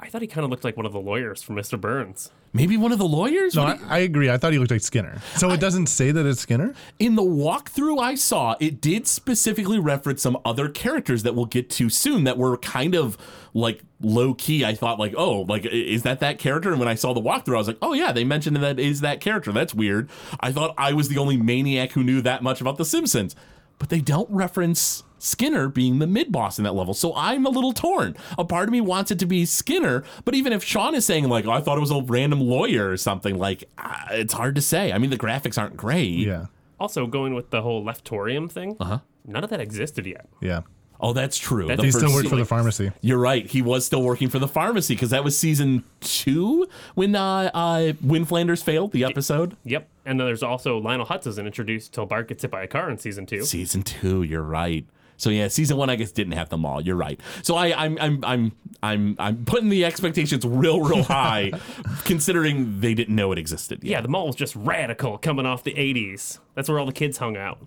I 0.00 0.08
thought 0.08 0.22
he 0.22 0.26
kind 0.26 0.42
of 0.42 0.50
looked 0.50 0.64
like 0.64 0.78
one 0.78 0.86
of 0.86 0.94
the 0.94 0.98
lawyers 0.98 1.42
from 1.42 1.56
Mr. 1.56 1.78
Burns. 1.78 2.30
Maybe 2.52 2.76
one 2.76 2.90
of 2.90 2.98
the 2.98 3.06
lawyers? 3.06 3.54
No, 3.54 3.62
I, 3.62 3.78
I 3.88 3.98
agree. 3.98 4.28
I 4.28 4.36
thought 4.36 4.52
he 4.52 4.58
looked 4.58 4.72
like 4.72 4.80
Skinner. 4.80 5.20
So 5.36 5.50
it 5.50 5.60
doesn't 5.60 5.86
say 5.86 6.10
that 6.10 6.26
it's 6.26 6.40
Skinner. 6.40 6.74
in 6.98 7.14
the 7.14 7.22
walkthrough 7.22 8.00
I 8.00 8.16
saw, 8.16 8.56
it 8.58 8.80
did 8.80 9.06
specifically 9.06 9.78
reference 9.78 10.22
some 10.22 10.36
other 10.44 10.68
characters 10.68 11.22
that 11.22 11.36
we'll 11.36 11.46
get 11.46 11.70
to 11.70 11.88
soon 11.88 12.24
that 12.24 12.36
were 12.36 12.56
kind 12.56 12.96
of 12.96 13.16
like 13.54 13.82
low 14.00 14.34
key. 14.34 14.64
I 14.64 14.74
thought 14.74 14.98
like, 14.98 15.14
oh, 15.16 15.42
like 15.42 15.64
is 15.64 16.02
that 16.02 16.18
that 16.20 16.38
character? 16.40 16.70
And 16.70 16.80
when 16.80 16.88
I 16.88 16.96
saw 16.96 17.12
the 17.14 17.20
walkthrough, 17.20 17.54
I 17.54 17.58
was 17.58 17.68
like, 17.68 17.78
oh 17.82 17.92
yeah, 17.92 18.10
they 18.10 18.24
mentioned 18.24 18.56
that 18.56 18.80
is 18.80 19.00
that 19.00 19.20
character. 19.20 19.52
That's 19.52 19.74
weird. 19.74 20.10
I 20.40 20.50
thought 20.50 20.74
I 20.76 20.92
was 20.92 21.08
the 21.08 21.18
only 21.18 21.36
maniac 21.36 21.92
who 21.92 22.02
knew 22.02 22.20
that 22.22 22.42
much 22.42 22.60
about 22.60 22.78
The 22.78 22.84
Simpsons, 22.84 23.36
but 23.78 23.90
they 23.90 24.00
don't 24.00 24.28
reference 24.28 25.04
Skinner 25.20 25.68
being 25.68 25.98
the 25.98 26.06
mid 26.06 26.32
boss 26.32 26.58
in 26.58 26.64
that 26.64 26.74
level. 26.74 26.94
So 26.94 27.14
I'm 27.14 27.46
a 27.46 27.50
little 27.50 27.72
torn. 27.72 28.16
A 28.38 28.44
part 28.44 28.68
of 28.68 28.72
me 28.72 28.80
wants 28.80 29.10
it 29.10 29.18
to 29.20 29.26
be 29.26 29.44
Skinner, 29.44 30.02
but 30.24 30.34
even 30.34 30.52
if 30.52 30.64
Sean 30.64 30.94
is 30.94 31.04
saying 31.04 31.28
like, 31.28 31.46
oh, 31.46 31.52
I 31.52 31.60
thought 31.60 31.76
it 31.76 31.80
was 31.80 31.90
a 31.90 32.02
random 32.02 32.40
lawyer 32.40 32.90
or 32.90 32.96
something, 32.96 33.38
like 33.38 33.64
uh, 33.78 34.06
it's 34.10 34.32
hard 34.32 34.54
to 34.56 34.62
say. 34.62 34.92
I 34.92 34.98
mean, 34.98 35.10
the 35.10 35.18
graphics 35.18 35.58
aren't 35.58 35.76
great. 35.76 36.18
Yeah. 36.18 36.46
Also, 36.78 37.06
going 37.06 37.34
with 37.34 37.50
the 37.50 37.62
whole 37.62 37.84
Leftorium 37.84 38.50
thing, 38.50 38.76
uh-huh. 38.80 39.00
none 39.26 39.44
of 39.44 39.50
that 39.50 39.60
existed 39.60 40.06
yet. 40.06 40.26
Yeah. 40.40 40.62
Oh, 41.02 41.12
that's 41.12 41.38
true. 41.38 41.66
That 41.66 41.78
The 41.78 41.84
He 41.84 41.92
still 41.92 42.12
worked 42.12 42.28
for 42.28 42.36
the 42.36 42.44
pharmacy. 42.44 42.92
You're 43.00 43.18
right. 43.18 43.46
He 43.46 43.62
was 43.62 43.86
still 43.86 44.02
working 44.02 44.28
for 44.28 44.38
the 44.38 44.48
pharmacy 44.48 44.94
because 44.94 45.10
that 45.10 45.24
was 45.24 45.36
season 45.36 45.84
two 46.00 46.68
when 46.94 47.16
uh, 47.16 47.50
uh, 47.54 47.92
when 48.02 48.24
Flanders 48.24 48.62
failed 48.62 48.92
the 48.92 49.04
episode. 49.04 49.56
Yep. 49.64 49.88
And 50.04 50.20
then 50.20 50.26
there's 50.26 50.42
also 50.42 50.78
Lionel 50.78 51.06
Hutz 51.06 51.26
isn't 51.26 51.46
introduced 51.46 51.94
till 51.94 52.04
Bart 52.04 52.28
gets 52.28 52.42
hit 52.42 52.50
by 52.50 52.62
a 52.62 52.66
car 52.66 52.90
in 52.90 52.98
season 52.98 53.24
two. 53.24 53.44
Season 53.44 53.82
two. 53.82 54.22
You're 54.22 54.42
right. 54.42 54.84
So 55.20 55.28
yeah, 55.30 55.48
season 55.48 55.76
one 55.76 55.90
I 55.90 55.96
guess 55.96 56.12
didn't 56.12 56.32
have 56.32 56.48
them 56.48 56.64
all. 56.64 56.80
You're 56.80 56.96
right. 56.96 57.20
So 57.42 57.54
I, 57.54 57.84
I'm 57.84 57.98
I'm 58.00 58.24
I'm 58.24 58.52
I'm 58.82 59.16
I'm 59.18 59.44
putting 59.44 59.68
the 59.68 59.84
expectations 59.84 60.46
real 60.46 60.80
real 60.80 61.02
high, 61.02 61.52
considering 62.04 62.80
they 62.80 62.94
didn't 62.94 63.14
know 63.14 63.30
it 63.30 63.38
existed. 63.38 63.84
Yet. 63.84 63.90
Yeah, 63.90 64.00
the 64.00 64.08
mall 64.08 64.26
was 64.26 64.36
just 64.36 64.56
radical 64.56 65.18
coming 65.18 65.44
off 65.44 65.62
the 65.62 65.74
80s. 65.74 66.38
That's 66.54 66.68
where 66.70 66.78
all 66.78 66.86
the 66.86 66.92
kids 66.92 67.18
hung 67.18 67.36
out. 67.36 67.58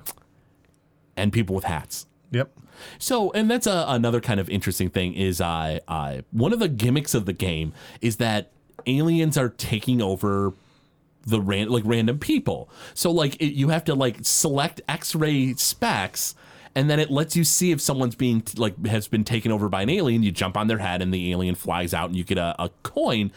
and 1.16 1.32
people 1.32 1.54
with 1.56 1.66
hats. 1.66 2.08
Yep. 2.32 2.58
So, 2.98 3.32
and 3.34 3.50
that's 3.52 3.68
a, 3.68 3.86
another 3.88 4.20
kind 4.20 4.40
of 4.40 4.50
interesting 4.50 4.90
thing 4.90 5.14
is 5.14 5.40
uh, 5.40 5.80
uh, 5.88 6.22
one 6.32 6.52
of 6.54 6.60
the 6.60 6.68
gimmicks 6.68 7.14
of 7.14 7.28
the 7.28 7.34
game 7.34 7.72
is 8.02 8.18
that 8.18 8.52
aliens 8.88 9.38
are 9.38 9.50
taking 9.50 10.02
over 10.02 10.54
the 11.26 11.40
ran- 11.40 11.70
like 11.70 11.84
random 11.86 12.18
people. 12.18 12.70
So, 12.96 13.12
like 13.12 13.36
it, 13.36 13.54
you 13.54 13.70
have 13.70 13.84
to 13.86 13.94
like 13.94 14.18
select 14.24 14.82
X-ray 14.90 15.54
specs, 15.54 16.34
and 16.76 16.90
then 16.90 17.00
it 17.00 17.12
lets 17.12 17.36
you 17.36 17.44
see 17.44 17.72
if 17.72 17.80
someone's 17.80 18.16
being 18.16 18.44
like 18.58 18.86
has 18.86 19.08
been 19.08 19.24
taken 19.24 19.52
over 19.52 19.70
by 19.70 19.84
an 19.84 19.90
alien. 19.90 20.24
You 20.24 20.32
jump 20.32 20.58
on 20.58 20.68
their 20.68 20.80
head, 20.80 21.02
and 21.02 21.14
the 21.14 21.32
alien 21.32 21.56
flies 21.56 21.94
out, 21.94 22.10
and 22.10 22.18
you 22.18 22.24
get 22.24 22.38
a, 22.38 22.56
a 22.60 22.70
coin, 22.84 23.32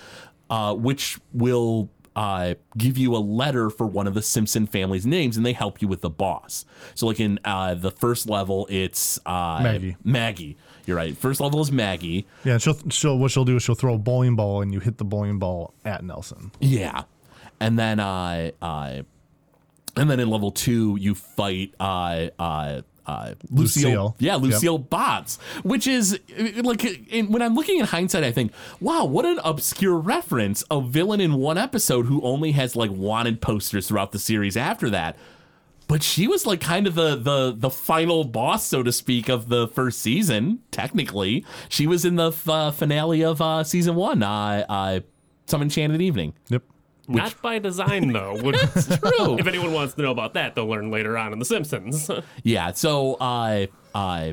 uh, 0.51 0.75
which 0.75 1.18
will 1.33 1.90
uh, 2.16 2.55
give 2.79 2.96
you 2.96 3.14
a 3.14 3.18
letter 3.18 3.68
for 3.68 3.87
one 3.87 4.07
of 4.07 4.14
the 4.14 4.22
Simpson 4.22 4.66
family's 4.66 5.05
names, 5.05 5.37
and 5.37 5.44
they 5.44 5.53
help 5.53 5.83
you 5.83 5.88
with 5.88 6.01
the 6.01 6.11
boss. 6.11 6.64
So, 6.94 7.07
like 7.07 7.20
in 7.20 7.38
uh, 7.44 7.75
the 7.75 7.90
first 7.90 8.29
level, 8.29 8.66
it's 8.70 9.20
uh, 9.27 9.61
Maggie. 9.62 9.96
Maggie. 10.03 10.57
You're 10.87 10.96
right. 10.96 11.16
First 11.16 11.40
level 11.40 11.61
is 11.61 11.70
Maggie. 11.70 12.27
Yeah. 12.44 12.59
She'll 12.59 12.79
she'll 12.88 13.18
what 13.18 13.33
she'll 13.33 13.44
do 13.44 13.57
is 13.57 13.62
she'll 13.62 13.75
throw 13.75 13.94
a 13.94 13.99
bowling 13.99 14.37
ball 14.37 14.62
and 14.62 14.72
you 14.72 14.81
hit 14.81 14.99
the 14.99 15.05
bowling 15.05 15.38
ball 15.38 15.75
at 15.85 16.03
Nelson. 16.03 16.53
Yeah, 16.61 17.03
and 17.61 17.79
then 17.79 18.01
uh, 18.01 18.53
uh, 18.62 19.03
and 19.96 20.11
then 20.11 20.20
in 20.20 20.31
level 20.31 20.53
two, 20.53 20.96
you 20.99 21.14
fight 21.14 21.75
uh, 21.81 22.29
uh, 22.38 22.83
uh, 23.07 23.35
Lucille. 23.51 23.88
Lucille. 23.90 24.16
Yeah, 24.19 24.33
Yep. 24.35 24.42
Lucille 24.42 24.79
Bots, 24.79 25.38
which 25.62 25.87
is 25.87 26.19
like 26.62 26.85
in, 27.12 27.31
when 27.31 27.42
I'm 27.42 27.55
looking 27.55 27.79
in 27.79 27.87
hindsight, 27.87 28.25
I 28.25 28.33
think, 28.33 28.53
wow, 28.81 29.05
what 29.05 29.25
an 29.25 29.38
obscure 29.45 29.97
reference. 29.97 30.64
A 30.71 30.81
villain 30.81 31.21
in 31.21 31.35
one 31.35 31.59
episode 31.59 32.07
who 32.07 32.21
only 32.23 32.53
has 32.53 32.75
like 32.77 32.90
wanted 32.90 33.40
posters 33.40 33.88
throughout 33.88 34.12
the 34.12 34.19
series 34.19 34.57
after 34.57 34.90
that. 34.90 35.16
But 35.88 36.03
she 36.03 36.27
was 36.27 36.47
like 36.47 36.61
kind 36.61 36.88
of 36.88 36.97
the 36.97 37.14
the 37.14 37.55
the 37.57 37.71
final 37.71 38.25
boss, 38.25 38.66
so 38.66 38.83
to 38.83 38.90
speak, 38.90 39.29
of 39.29 39.49
the 39.49 39.69
first 39.69 40.01
season. 40.01 40.59
Technically, 40.73 41.45
she 41.69 41.87
was 41.87 42.05
in 42.05 42.16
the 42.16 42.29
f- 42.33 42.49
uh, 42.49 42.73
finale 42.73 43.23
of 43.23 43.40
uh, 43.40 43.62
season 43.62 43.95
one, 43.95 44.21
uh, 44.25 44.66
uh, 44.69 45.01
Some 45.47 45.62
Enchanted 45.62 46.03
Evening. 46.03 46.35
Yep. 46.49 46.64
Not 47.09 47.40
by 47.42 47.59
design, 47.59 48.12
though. 48.12 48.40
Would, 48.42 48.55
True. 49.01 49.38
if 49.38 49.47
anyone 49.47 49.73
wants 49.73 49.95
to 49.95 50.03
know 50.03 50.11
about 50.11 50.35
that, 50.35 50.55
they'll 50.55 50.66
learn 50.66 50.90
later 50.90 51.16
on 51.16 51.33
in 51.33 51.38
The 51.38 51.45
Simpsons. 51.45 52.11
Yeah. 52.42 52.73
So, 52.73 53.14
uh, 53.14 53.66
uh, 53.95 54.33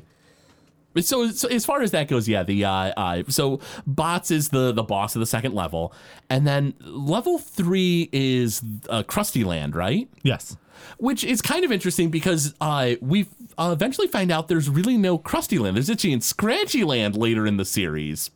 So, 1.00 1.30
so 1.32 1.48
as 1.50 1.66
far 1.66 1.82
as 1.82 1.92
that 1.92 2.08
goes, 2.08 2.28
yeah, 2.28 2.44
the 2.44 2.66
uh, 2.66 2.72
uh, 2.96 3.24
so 3.28 3.60
bots 3.88 4.30
is 4.32 4.50
the 4.50 4.72
the 4.72 4.84
boss 4.84 5.16
of 5.16 5.20
the 5.22 5.26
second 5.26 5.54
level, 5.56 5.94
and 6.30 6.46
then 6.46 6.74
level 6.82 7.40
three 7.40 8.10
is 8.12 8.62
uh, 8.90 9.02
Krusty 9.04 9.44
Land, 9.46 9.76
right? 9.76 10.08
Yes. 10.22 10.56
Which 10.98 11.24
is 11.24 11.42
kind 11.42 11.64
of 11.66 11.72
interesting 11.72 12.10
because 12.12 12.54
uh, 12.62 12.96
we 13.02 13.28
uh, 13.58 13.72
eventually 13.74 14.08
find 14.08 14.32
out 14.32 14.48
there's 14.50 14.70
really 14.70 14.98
no 14.98 15.18
Krusty 15.18 15.60
Land. 15.60 15.78
There's 15.78 15.90
Itchy 15.90 16.12
and 16.14 16.24
Scratchy 16.24 16.84
Land 16.84 17.16
later 17.16 17.48
in 17.48 17.58
the 17.58 17.66
series, 17.66 18.30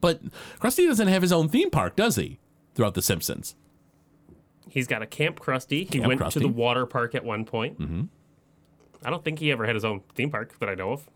but 0.00 0.20
Krusty 0.60 0.86
doesn't 0.88 1.08
have 1.08 1.22
his 1.22 1.32
own 1.32 1.48
theme 1.48 1.70
park, 1.70 1.94
does 1.94 2.16
he? 2.16 2.38
Throughout 2.74 2.94
The 2.94 3.02
Simpsons. 3.02 3.54
He's 4.68 4.86
got 4.86 5.02
a 5.02 5.06
Camp 5.06 5.38
Krusty. 5.38 5.80
He 5.80 5.84
Camp 5.84 6.06
went 6.06 6.32
to 6.32 6.40
the 6.40 6.48
water 6.48 6.86
park 6.86 7.14
at 7.14 7.24
one 7.24 7.44
point. 7.44 7.78
Mm-hmm. 7.78 8.02
I 9.04 9.10
don't 9.10 9.24
think 9.24 9.38
he 9.38 9.50
ever 9.50 9.66
had 9.66 9.74
his 9.74 9.84
own 9.84 10.00
theme 10.14 10.30
park 10.30 10.58
that 10.60 10.68
I 10.68 10.74
know 10.74 10.92
of. 10.92 11.08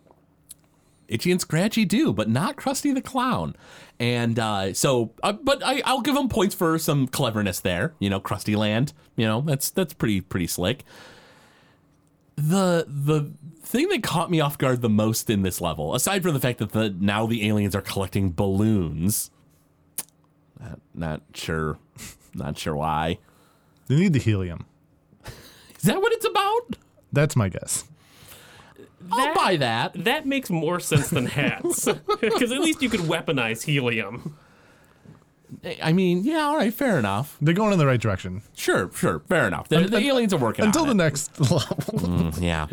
Itchy 1.09 1.31
and 1.31 1.41
Scratchy 1.41 1.85
do, 1.85 2.13
but 2.13 2.29
not 2.29 2.57
Krusty 2.57 2.93
the 2.93 3.01
Clown. 3.01 3.55
And 3.99 4.39
uh, 4.39 4.75
so, 4.75 5.13
uh, 5.23 5.33
but 5.33 5.63
I, 5.65 5.81
I'll 5.85 6.01
give 6.01 6.17
him 6.17 6.29
points 6.29 6.55
for 6.55 6.79
some 6.79 7.07
cleverness 7.07 7.61
there. 7.61 7.95
You 7.99 8.11
know, 8.11 8.21
Krusty 8.21 8.57
Land. 8.57 8.93
You 9.17 9.27
know, 9.27 9.41
that's 9.41 9.71
that's 9.71 9.95
pretty 9.95 10.21
pretty 10.21 10.49
slick. 10.49 10.85
The 12.35 12.87
the 12.89 13.33
thing 13.63 13.89
that 13.89 14.03
caught 14.03 14.31
me 14.31 14.41
off 14.41 14.59
guard 14.59 14.83
the 14.83 14.89
most 14.89 15.31
in 15.31 15.43
this 15.43 15.61
level, 15.61 15.95
aside 15.95 16.23
from 16.23 16.35
the 16.35 16.41
fact 16.41 16.59
that 16.59 16.73
the 16.73 16.91
now 16.91 17.27
the 17.27 17.49
aliens 17.49 17.75
are 17.75 17.83
collecting 17.83 18.33
balloons, 18.33 19.31
not, 20.61 20.81
not 20.95 21.23
sure, 21.35 21.79
not 22.35 22.59
sure 22.59 22.75
why. 22.77 23.19
They 23.89 23.97
need 23.97 24.13
the 24.13 24.19
helium. 24.19 24.67
Is 25.25 25.83
that 25.85 26.01
what 26.01 26.13
it's 26.13 26.27
about? 26.27 26.77
That's 27.13 27.37
my 27.37 27.49
guess. 27.49 27.85
I'll 29.13 29.35
buy 29.35 29.57
that. 29.57 29.93
That 30.05 30.27
makes 30.27 30.51
more 30.51 30.81
sense 30.81 31.11
than 31.11 31.27
hats. 31.27 31.89
Because 32.21 32.51
at 32.51 32.61
least 32.61 32.83
you 32.83 32.89
could 32.89 33.01
weaponize 33.01 33.63
helium. 33.63 34.37
I 35.83 35.93
mean, 35.93 36.25
yeah, 36.25 36.39
all 36.41 36.57
right, 36.57 36.75
fair 36.75 36.99
enough. 36.99 37.37
They're 37.41 37.55
going 37.55 37.73
in 37.73 37.79
the 37.79 37.87
right 37.87 38.01
direction 38.01 38.43
Sure, 38.55 38.91
sure, 38.93 39.21
fair 39.29 39.47
enough. 39.47 39.69
The, 39.69 39.81
the 39.83 39.99
aliens 39.99 40.35
are 40.35 40.39
working 40.39 40.65
until 40.65 40.85
the 40.85 40.91
it. 40.91 40.95
next 40.95 41.39
level. 41.51 42.33
yeah. 42.41 42.67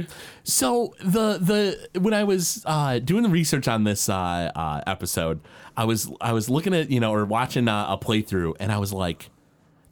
So 0.43 0.95
the 0.99 1.37
the 1.39 1.99
when 1.99 2.13
I 2.13 2.23
was 2.23 2.63
uh, 2.65 2.99
doing 2.99 3.23
the 3.23 3.29
research 3.29 3.67
on 3.67 3.83
this 3.83 4.09
uh, 4.09 4.51
uh, 4.55 4.81
episode, 4.87 5.39
I 5.77 5.85
was 5.85 6.11
I 6.19 6.33
was 6.33 6.49
looking 6.49 6.73
at 6.73 6.89
you 6.89 6.99
know 6.99 7.13
or 7.13 7.25
watching 7.25 7.67
uh, 7.67 7.85
a 7.89 7.97
playthrough, 7.97 8.55
and 8.59 8.71
I 8.71 8.77
was 8.79 8.91
like, 8.91 9.29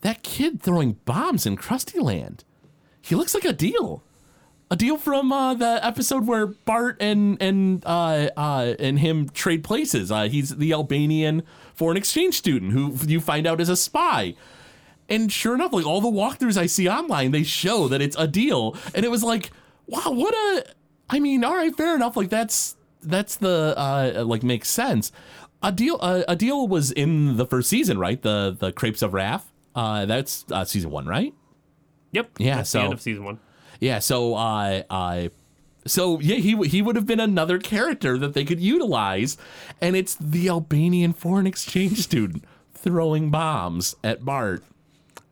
that 0.01 0.23
kid 0.23 0.61
throwing 0.61 0.93
bombs 1.05 1.45
in 1.45 1.57
Krusty 1.57 2.01
Land, 2.01 2.43
he 3.01 3.13
looks 3.15 3.33
like 3.35 3.43
Adil. 3.43 4.01
Adil 4.71 4.97
from 4.97 5.33
uh, 5.33 5.53
the 5.53 5.85
episode 5.85 6.25
where 6.25 6.47
Bart 6.47 6.95
and 7.01 7.41
and 7.41 7.83
uh, 7.85 8.29
uh, 8.37 8.73
and 8.79 8.99
him 8.99 9.27
trade 9.29 9.63
places. 9.65 10.11
Uh, 10.11 10.23
he's 10.23 10.55
the 10.55 10.71
Albanian 10.71 11.43
foreign 11.73 11.97
exchange 11.97 12.35
student 12.37 12.71
who 12.71 12.95
you 13.05 13.19
find 13.19 13.45
out 13.45 13.59
is 13.59 13.67
a 13.69 13.75
spy. 13.75 14.33
And 15.09 15.29
sure 15.29 15.53
enough, 15.55 15.73
like 15.73 15.85
all 15.85 15.99
the 15.99 16.07
walkthroughs 16.09 16.55
I 16.55 16.67
see 16.67 16.87
online, 16.87 17.31
they 17.31 17.43
show 17.43 17.89
that 17.89 18.01
it's 18.01 18.15
Adil. 18.15 18.77
And 18.95 19.03
it 19.03 19.11
was 19.11 19.23
like, 19.23 19.51
wow, 19.87 20.03
what 20.11 20.33
a 20.33 20.63
I 21.09 21.19
mean, 21.19 21.43
all 21.43 21.55
right, 21.55 21.75
fair 21.75 21.93
enough. 21.93 22.15
Like 22.15 22.29
that's 22.29 22.77
that's 23.01 23.35
the 23.35 23.73
uh 23.77 24.23
like 24.25 24.41
makes 24.41 24.69
sense. 24.69 25.11
Adil 25.61 25.97
uh, 25.99 26.23
Adil 26.29 26.69
was 26.69 26.91
in 26.91 27.35
the 27.35 27.45
first 27.45 27.69
season, 27.69 27.97
right? 27.99 28.21
The 28.21 28.55
the 28.57 28.71
Crepes 28.71 29.01
of 29.01 29.13
Wrath. 29.13 29.51
Uh 29.75 30.05
that's 30.05 30.45
uh, 30.49 30.63
season 30.63 30.91
1, 30.91 31.05
right? 31.07 31.33
Yep. 32.13 32.29
Yeah, 32.39 32.55
That's 32.57 32.69
so- 32.69 32.79
the 32.79 32.83
end 32.85 32.93
of 32.93 33.01
season 33.01 33.23
one. 33.25 33.39
Yeah, 33.81 33.99
so 33.99 34.35
uh 34.35 34.83
uh 34.89 35.27
so 35.85 36.19
yeah, 36.19 36.35
he 36.35 36.55
he 36.67 36.81
would 36.81 36.95
have 36.95 37.05
been 37.07 37.19
another 37.19 37.57
character 37.59 38.17
that 38.19 38.33
they 38.35 38.45
could 38.45 38.59
utilize, 38.61 39.35
and 39.81 39.95
it's 39.95 40.15
the 40.15 40.47
Albanian 40.49 41.11
foreign 41.13 41.47
exchange 41.47 41.97
student 41.99 42.43
throwing 42.75 43.29
bombs 43.31 43.95
at 44.03 44.23
Bart. 44.23 44.63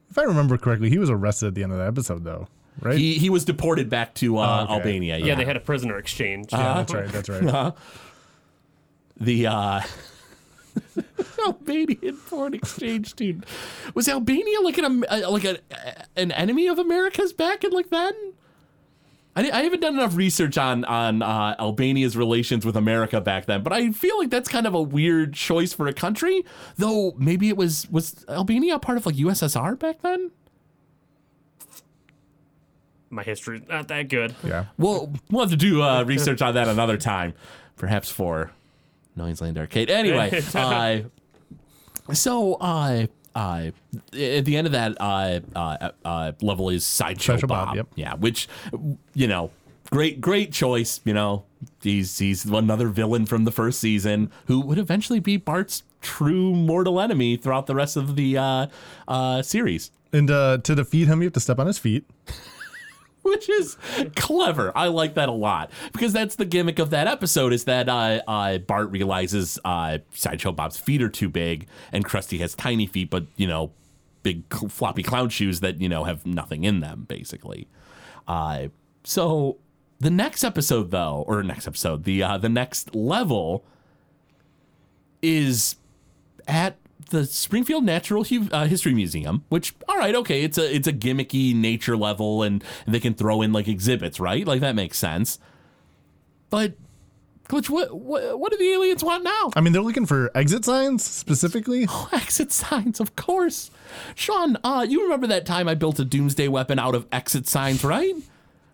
if 0.10 0.18
I 0.18 0.24
remember 0.24 0.58
correctly, 0.58 0.90
he 0.90 0.98
was 0.98 1.10
arrested 1.10 1.48
at 1.48 1.54
the 1.56 1.62
end 1.64 1.72
of 1.72 1.78
the 1.78 1.86
episode, 1.86 2.24
though, 2.24 2.48
right? 2.82 2.98
He 2.98 3.20
he 3.20 3.30
was 3.30 3.46
deported 3.46 3.90
back 3.92 4.16
to 4.16 4.40
uh, 4.40 4.42
Oh, 4.62 4.64
okay. 4.64 4.74
Albania. 4.74 5.18
Yeah, 5.20 5.26
Yeah, 5.28 5.36
they 5.36 5.46
had 5.46 5.56
a 5.56 5.60
prisoner 5.62 5.98
exchange. 6.00 6.48
yeah, 6.52 6.74
that's 6.74 6.94
right. 6.94 7.08
That's 7.10 7.30
right. 7.30 7.74
the 9.22 9.46
uh, 9.48 9.82
Albanian 11.46 12.16
foreign 12.16 12.54
exchange 12.56 13.10
student. 13.12 13.46
Was 13.94 14.08
Albania 14.08 14.62
like 14.62 14.78
an 14.78 15.06
uh, 15.10 15.30
like 15.30 15.44
a, 15.46 15.60
an 16.16 16.32
enemy 16.32 16.68
of 16.68 16.80
America's 16.80 17.34
back 17.34 17.64
in 17.64 17.72
like 17.72 17.90
then? 17.90 18.14
I, 19.40 19.60
I 19.60 19.64
haven't 19.64 19.80
done 19.80 19.94
enough 19.94 20.16
research 20.16 20.58
on 20.58 20.84
on 20.86 21.22
uh, 21.22 21.56
Albania's 21.60 22.18
relations 22.18 22.66
with 22.66 22.76
America 22.76 23.22
back 23.22 23.46
then, 23.46 23.64
but 23.64 23.72
I 23.72 23.92
feel 23.92 24.18
like 24.18 24.30
that's 24.30 24.50
kind 24.50 24.68
of 24.68 24.74
a 24.74 24.82
weird 24.82 25.34
choice 25.34 25.72
for 25.72 25.88
a 25.88 25.94
country. 25.94 26.44
Though 26.76 27.14
maybe 27.18 27.48
it 27.48 27.56
was 27.56 27.90
was 27.90 28.26
Albania 28.28 28.76
a 28.76 28.80
part 28.80 28.98
of 28.98 29.06
like 29.06 29.16
USSR 29.16 29.80
back 29.80 30.02
then? 30.02 30.32
My 33.10 33.24
history's 33.24 33.64
not 33.68 33.88
that 33.88 34.10
good. 34.10 34.36
Yeah. 34.44 34.66
Well, 34.78 35.12
we'll 35.32 35.42
have 35.42 35.50
to 35.52 35.58
do 35.58 35.82
uh, 35.82 36.04
research 36.04 36.42
on 36.42 36.54
that 36.54 36.68
another 36.68 36.98
time, 36.98 37.34
perhaps 37.76 38.12
for 38.12 38.52
Noiseland 39.16 39.58
Arcade. 39.58 39.90
Anyway, 39.90 40.44
uh, 40.54 41.00
so 42.14 42.56
uh, 42.56 43.08
uh, 43.36 43.72
at 44.14 44.46
the 44.46 44.58
end 44.58 44.68
of 44.68 44.74
that 44.74 44.98
uh, 45.00 45.40
uh, 45.56 45.92
uh, 46.06 46.32
level 46.42 46.70
is 46.70 46.86
Sideshow 46.86 47.34
Sideshow 47.34 47.48
Bob. 47.48 47.68
Bob, 47.68 47.76
yep. 47.76 47.88
Yeah, 47.96 48.16
which 48.16 48.48
you 49.14 49.28
know, 49.28 49.52
great 49.92 50.22
great 50.22 50.52
choice. 50.52 51.02
You 51.06 51.14
know, 51.14 51.46
he's 51.82 52.18
he's 52.18 52.46
another 52.46 52.90
villain 52.90 53.26
from 53.26 53.44
the 53.46 53.52
first 53.52 53.80
season 53.80 54.32
who 54.46 54.62
would 54.62 54.78
eventually 54.78 55.20
be 55.20 55.38
Bart's 55.38 55.84
true 56.02 56.54
mortal 56.54 57.00
enemy 57.00 57.38
throughout 57.38 57.68
the 57.68 57.76
rest 57.76 57.98
of 57.98 58.16
the 58.16 58.38
uh, 58.38 58.68
uh, 59.08 59.42
series. 59.42 59.92
And 60.12 60.32
uh, 60.32 60.60
to 60.64 60.76
defeat 60.76 61.08
him, 61.08 61.22
you 61.22 61.28
have 61.28 61.34
to 61.34 61.40
step 61.40 61.60
on 61.60 61.68
his 61.68 61.78
feet. 61.78 62.06
Which 63.30 63.50
is 63.50 63.78
clever. 64.16 64.72
I 64.76 64.88
like 64.88 65.14
that 65.14 65.30
a 65.30 65.34
lot 65.34 65.72
because 65.94 66.12
that's 66.14 66.36
the 66.36 66.46
gimmick 66.46 66.80
of 66.80 66.90
that 66.90 67.08
episode 67.08 67.54
is 67.54 67.64
that 67.66 67.88
uh, 67.88 68.22
uh, 68.28 68.58
Bart 68.58 68.92
realizes 68.92 69.60
uh, 69.64 70.00
Sideshow 70.12 70.52
Bob's 70.52 70.78
feet 70.78 71.02
are 71.02 71.10
too 71.10 71.30
big 71.30 71.68
and 71.92 72.06
Krusty 72.06 72.40
has 72.40 72.56
tiny 72.56 72.86
feet, 72.88 73.10
but 73.10 73.26
you 73.38 73.48
know, 73.48 73.72
big 74.24 74.44
floppy 74.70 75.04
clown 75.04 75.30
shoes 75.30 75.60
that 75.62 75.80
you 75.80 75.88
know 75.88 76.04
have 76.04 76.26
nothing 76.26 76.64
in 76.64 76.80
them, 76.80 77.06
basically. 77.08 77.68
Uh, 78.28 78.68
so 79.04 79.58
the 80.00 80.10
next 80.10 80.44
episode, 80.44 80.92
though, 80.92 81.24
or 81.28 81.44
next 81.44 81.68
episode, 81.68 82.04
the 82.04 82.24
uh, 82.24 82.38
the 82.38 82.50
next 82.50 82.96
level 82.96 83.64
is 85.22 85.76
at 86.48 86.78
the 87.10 87.26
Springfield 87.26 87.84
Natural 87.84 88.24
Hu- 88.24 88.50
uh, 88.52 88.66
History 88.66 88.94
Museum, 88.94 89.44
which 89.50 89.74
all 89.88 89.98
right, 89.98 90.16
okay, 90.16 90.44
it's 90.44 90.58
a 90.58 90.76
it's 90.76 90.88
a 90.88 90.94
gimmicky 90.94 91.56
nature 91.56 91.98
level, 91.98 92.44
and 92.44 92.64
they 92.88 93.00
can 93.00 93.14
throw 93.14 93.42
in 93.42 93.52
like 93.54 93.68
exhibits, 93.68 94.20
right? 94.20 94.46
Like 94.46 94.62
that 94.62 94.76
makes 94.76 94.98
sense. 94.98 95.40
But 96.50 96.74
Glitch, 97.50 97.70
what 97.70 97.94
what, 97.94 98.40
what 98.40 98.52
do 98.52 98.58
the 98.58 98.72
aliens 98.72 99.04
want 99.04 99.24
now? 99.24 99.52
I 99.56 99.62
mean, 99.62 99.74
they're 99.74 99.82
looking 99.82 100.06
for 100.06 100.32
exit 100.36 100.66
signs 100.66 101.04
specifically. 101.04 101.88
exit 102.14 102.52
signs, 102.52 103.00
of 103.00 103.16
course. 103.16 103.72
Sean, 104.16 104.58
uh, 104.64 104.86
you 104.88 105.04
remember 105.04 105.28
that 105.28 105.46
time 105.46 105.68
I 105.68 105.74
built 105.76 106.00
a 106.00 106.06
doomsday 106.06 106.48
weapon 106.48 106.78
out 106.78 106.94
of 106.94 107.08
exit 107.12 107.48
signs, 107.48 107.84
right? 107.84 108.14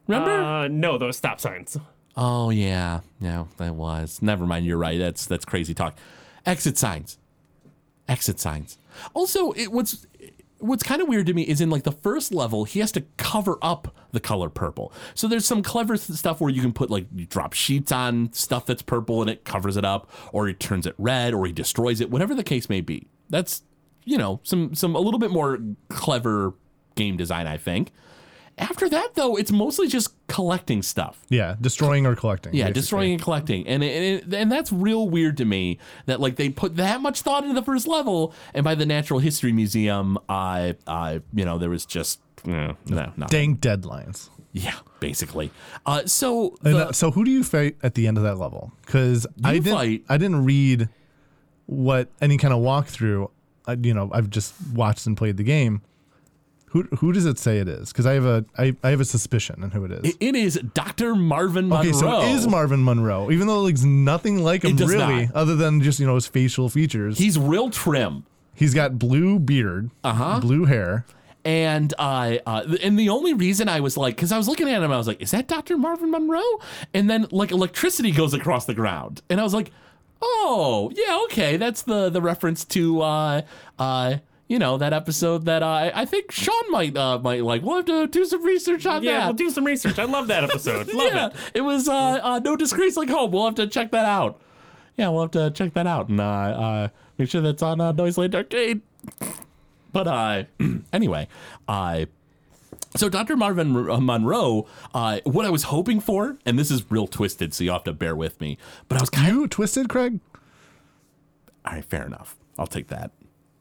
Remember? 0.07 0.31
Uh, 0.31 0.67
no, 0.67 0.97
those 0.97 1.17
stop 1.17 1.39
signs. 1.39 1.77
Oh 2.17 2.49
yeah, 2.49 2.99
yeah, 3.19 3.45
that 3.57 3.75
was. 3.75 4.21
Never 4.21 4.45
mind. 4.45 4.65
You're 4.65 4.77
right. 4.77 4.99
That's 4.99 5.25
that's 5.25 5.45
crazy 5.45 5.73
talk. 5.73 5.97
Exit 6.45 6.77
signs. 6.77 7.17
Exit 8.07 8.39
signs. 8.39 8.77
Also, 9.13 9.51
it, 9.51 9.71
what's 9.71 10.05
what's 10.59 10.83
kind 10.83 11.01
of 11.01 11.07
weird 11.07 11.27
to 11.27 11.33
me 11.33 11.43
is 11.43 11.61
in 11.61 11.69
like 11.69 11.83
the 11.83 11.91
first 11.91 12.33
level, 12.33 12.63
he 12.63 12.79
has 12.79 12.91
to 12.93 13.01
cover 13.17 13.57
up 13.61 13.95
the 14.11 14.19
color 14.19 14.49
purple. 14.49 14.91
So 15.13 15.27
there's 15.27 15.45
some 15.45 15.61
clever 15.61 15.97
stuff 15.97 16.39
where 16.39 16.49
you 16.49 16.61
can 16.61 16.73
put 16.73 16.89
like 16.89 17.05
you 17.13 17.25
drop 17.25 17.53
sheets 17.53 17.91
on 17.91 18.31
stuff 18.33 18.65
that's 18.65 18.81
purple 18.81 19.21
and 19.21 19.29
it 19.29 19.43
covers 19.43 19.77
it 19.77 19.85
up, 19.85 20.09
or 20.31 20.47
he 20.47 20.53
turns 20.53 20.85
it 20.85 20.95
red, 20.97 21.33
or 21.33 21.45
he 21.45 21.51
destroys 21.51 22.01
it, 22.01 22.09
whatever 22.09 22.33
the 22.33 22.43
case 22.43 22.69
may 22.69 22.81
be. 22.81 23.07
That's 23.29 23.63
you 24.03 24.17
know 24.17 24.39
some 24.43 24.75
some 24.75 24.95
a 24.95 24.99
little 24.99 25.19
bit 25.19 25.31
more 25.31 25.59
clever 25.89 26.53
game 26.95 27.17
design, 27.17 27.47
I 27.47 27.57
think. 27.57 27.91
After 28.57 28.87
that, 28.87 29.15
though, 29.15 29.35
it's 29.35 29.51
mostly 29.51 29.87
just 29.87 30.14
collecting 30.27 30.81
stuff. 30.81 31.21
Yeah, 31.29 31.55
destroying 31.61 32.05
or 32.05 32.15
collecting. 32.15 32.53
Yeah, 32.53 32.65
basically. 32.65 32.81
destroying 32.81 33.11
and 33.13 33.21
collecting, 33.21 33.67
and 33.67 33.83
it, 33.83 34.23
and, 34.23 34.33
it, 34.33 34.37
and 34.37 34.51
that's 34.51 34.71
real 34.71 35.09
weird 35.09 35.37
to 35.37 35.45
me 35.45 35.79
that 36.05 36.19
like 36.19 36.35
they 36.35 36.49
put 36.49 36.75
that 36.77 37.01
much 37.01 37.21
thought 37.21 37.43
into 37.43 37.55
the 37.55 37.65
first 37.65 37.87
level, 37.87 38.33
and 38.53 38.63
by 38.63 38.75
the 38.75 38.85
Natural 38.85 39.19
History 39.19 39.51
Museum, 39.51 40.17
I, 40.27 40.75
I, 40.87 41.21
you 41.33 41.45
know, 41.45 41.57
there 41.57 41.69
was 41.69 41.85
just 41.85 42.19
no, 42.45 42.75
no, 42.87 43.11
no. 43.17 43.27
Dang 43.27 43.57
deadlines. 43.57 44.29
yeah, 44.51 44.75
basically. 44.99 45.51
Uh, 45.85 46.05
so 46.05 46.55
the, 46.61 46.89
uh, 46.89 46.91
so, 46.91 47.11
who 47.11 47.23
do 47.25 47.31
you 47.31 47.43
fight 47.43 47.75
at 47.83 47.95
the 47.95 48.07
end 48.07 48.17
of 48.17 48.23
that 48.23 48.37
level? 48.37 48.71
Because 48.85 49.27
I 49.43 49.53
didn't, 49.53 49.73
fight- 49.73 50.03
I 50.09 50.17
didn't 50.17 50.45
read 50.45 50.89
what 51.67 52.09
any 52.21 52.37
kind 52.37 52.53
of 52.53 52.61
walkthrough. 52.61 53.29
I, 53.67 53.73
you 53.73 53.93
know, 53.93 54.09
I've 54.13 54.29
just 54.29 54.53
watched 54.73 55.07
and 55.07 55.17
played 55.17 55.37
the 55.37 55.43
game. 55.43 55.81
Who 56.67 56.83
who 56.99 57.13
does 57.13 57.25
it 57.25 57.39
say 57.39 57.59
it 57.59 57.67
is? 57.69 57.91
Because 57.93 58.05
I 58.05 58.13
have 58.13 58.25
a 58.25 58.43
I, 58.57 58.75
I 58.83 58.89
have 58.89 58.99
a 58.99 59.05
suspicion 59.05 59.63
on 59.63 59.71
who 59.71 59.85
it 59.85 59.91
is. 59.91 60.15
It- 60.19 60.35
is 60.35 60.59
Dr. 60.73 61.15
Marvin 61.15 61.69
Monroe. 61.69 61.79
okay, 61.89 61.91
so 61.93 62.21
it 62.23 62.31
is 62.35 62.47
Marvin 62.47 62.83
Monroe, 62.83 63.31
even 63.31 63.47
though 63.47 63.59
it 63.59 63.69
looks 63.69 63.83
nothing 63.83 64.43
like 64.43 64.63
him 64.63 64.75
really, 64.75 65.25
not. 65.27 65.35
other 65.35 65.55
than 65.55 65.81
just 65.81 65.99
you 65.99 66.05
know 66.05 66.15
his 66.15 66.27
facial 66.27 66.67
features. 66.69 67.17
He's 67.17 67.39
real 67.39 67.69
trim. 67.69 68.25
He's 68.53 68.73
got 68.73 68.97
blue 68.99 69.39
beard, 69.39 69.89
Uh-huh. 70.03 70.39
blue 70.41 70.65
hair. 70.65 71.05
And 71.45 71.93
uh, 71.99 72.37
uh, 72.45 72.75
and 72.81 72.97
the 72.97 73.09
only 73.09 73.33
reason 73.33 73.69
I 73.69 73.79
was 73.79 73.95
like, 73.97 74.15
because 74.15 74.31
I 74.31 74.37
was 74.37 74.47
looking 74.47 74.67
at 74.67 74.81
him, 74.81 74.91
I 74.91 74.97
was 74.97 75.07
like, 75.07 75.21
is 75.21 75.31
that 75.31 75.47
Dr. 75.47 75.77
Marvin 75.77 76.09
Monroe? 76.09 76.41
And 76.93 77.07
then 77.09 77.27
like 77.31 77.51
electricity 77.51 78.11
goes 78.11 78.33
across 78.33 78.65
the 78.65 78.73
ground, 78.73 79.21
and 79.29 79.39
I 79.39 79.43
was 79.43 79.53
like, 79.53 79.71
oh 80.21 80.91
yeah, 80.95 81.19
okay, 81.25 81.57
that's 81.57 81.83
the 81.83 82.09
the 82.09 82.21
reference 82.21 82.65
to 82.65 83.01
uh 83.01 83.41
uh 83.77 84.17
you 84.47 84.59
know 84.59 84.77
that 84.77 84.93
episode 84.93 85.45
that 85.45 85.63
uh, 85.63 85.91
I 85.93 86.05
think 86.05 86.31
Sean 86.31 86.69
might 86.71 86.95
uh 86.95 87.19
might 87.19 87.43
like. 87.43 87.61
We'll 87.63 87.77
have 87.77 87.85
to 87.85 88.07
do 88.07 88.25
some 88.25 88.43
research 88.43 88.85
on 88.85 89.03
Yeah, 89.03 89.11
that. 89.19 89.25
we'll 89.25 89.33
do 89.33 89.49
some 89.49 89.65
research. 89.65 89.97
I 89.99 90.03
love 90.05 90.27
that 90.27 90.43
episode. 90.43 90.87
Love 90.93 91.13
yeah, 91.13 91.27
it. 91.27 91.33
it 91.55 91.61
was 91.61 91.87
uh, 91.89 91.93
uh 92.21 92.39
no 92.43 92.55
disgrace 92.55 92.95
like 92.97 93.09
home. 93.09 93.31
We'll 93.31 93.45
have 93.45 93.55
to 93.55 93.67
check 93.67 93.91
that 93.91 94.05
out. 94.05 94.39
Yeah, 94.97 95.09
we'll 95.09 95.23
have 95.23 95.31
to 95.31 95.51
check 95.51 95.73
that 95.73 95.87
out 95.87 96.09
and 96.09 96.19
uh, 96.21 96.23
uh 96.23 96.87
make 97.17 97.29
sure 97.29 97.41
that's 97.41 97.63
on 97.63 97.81
uh, 97.81 97.91
Noiseland 97.91 98.35
Arcade. 98.35 98.81
But 99.91 100.07
uh, 100.07 100.43
anyway, 100.93 101.27
uh, 101.67 102.05
so 102.97 103.09
Dr. 103.09 103.35
Marvin 103.37 103.89
uh, 103.89 103.99
Monroe, 103.99 104.67
uh, 104.93 105.19
what 105.23 105.45
I 105.45 105.49
was 105.49 105.63
hoping 105.63 105.99
for, 105.99 106.37
and 106.45 106.57
this 106.59 106.69
is 106.71 106.89
real 106.91 107.07
twisted, 107.07 107.53
so 107.53 107.63
you 107.63 107.71
have 107.71 107.83
to 107.85 107.93
bear 107.93 108.15
with 108.15 108.39
me. 108.39 108.57
But 108.89 108.97
I 108.97 109.01
was 109.01 109.09
kind 109.09 109.29
of 109.29 109.35
You 109.35 109.47
twisted, 109.47 109.89
Craig? 109.89 110.19
all 111.65 111.73
right, 111.73 111.83
fair 111.85 112.05
enough. 112.05 112.35
I'll 112.59 112.67
take 112.67 112.87
that. 112.87 113.11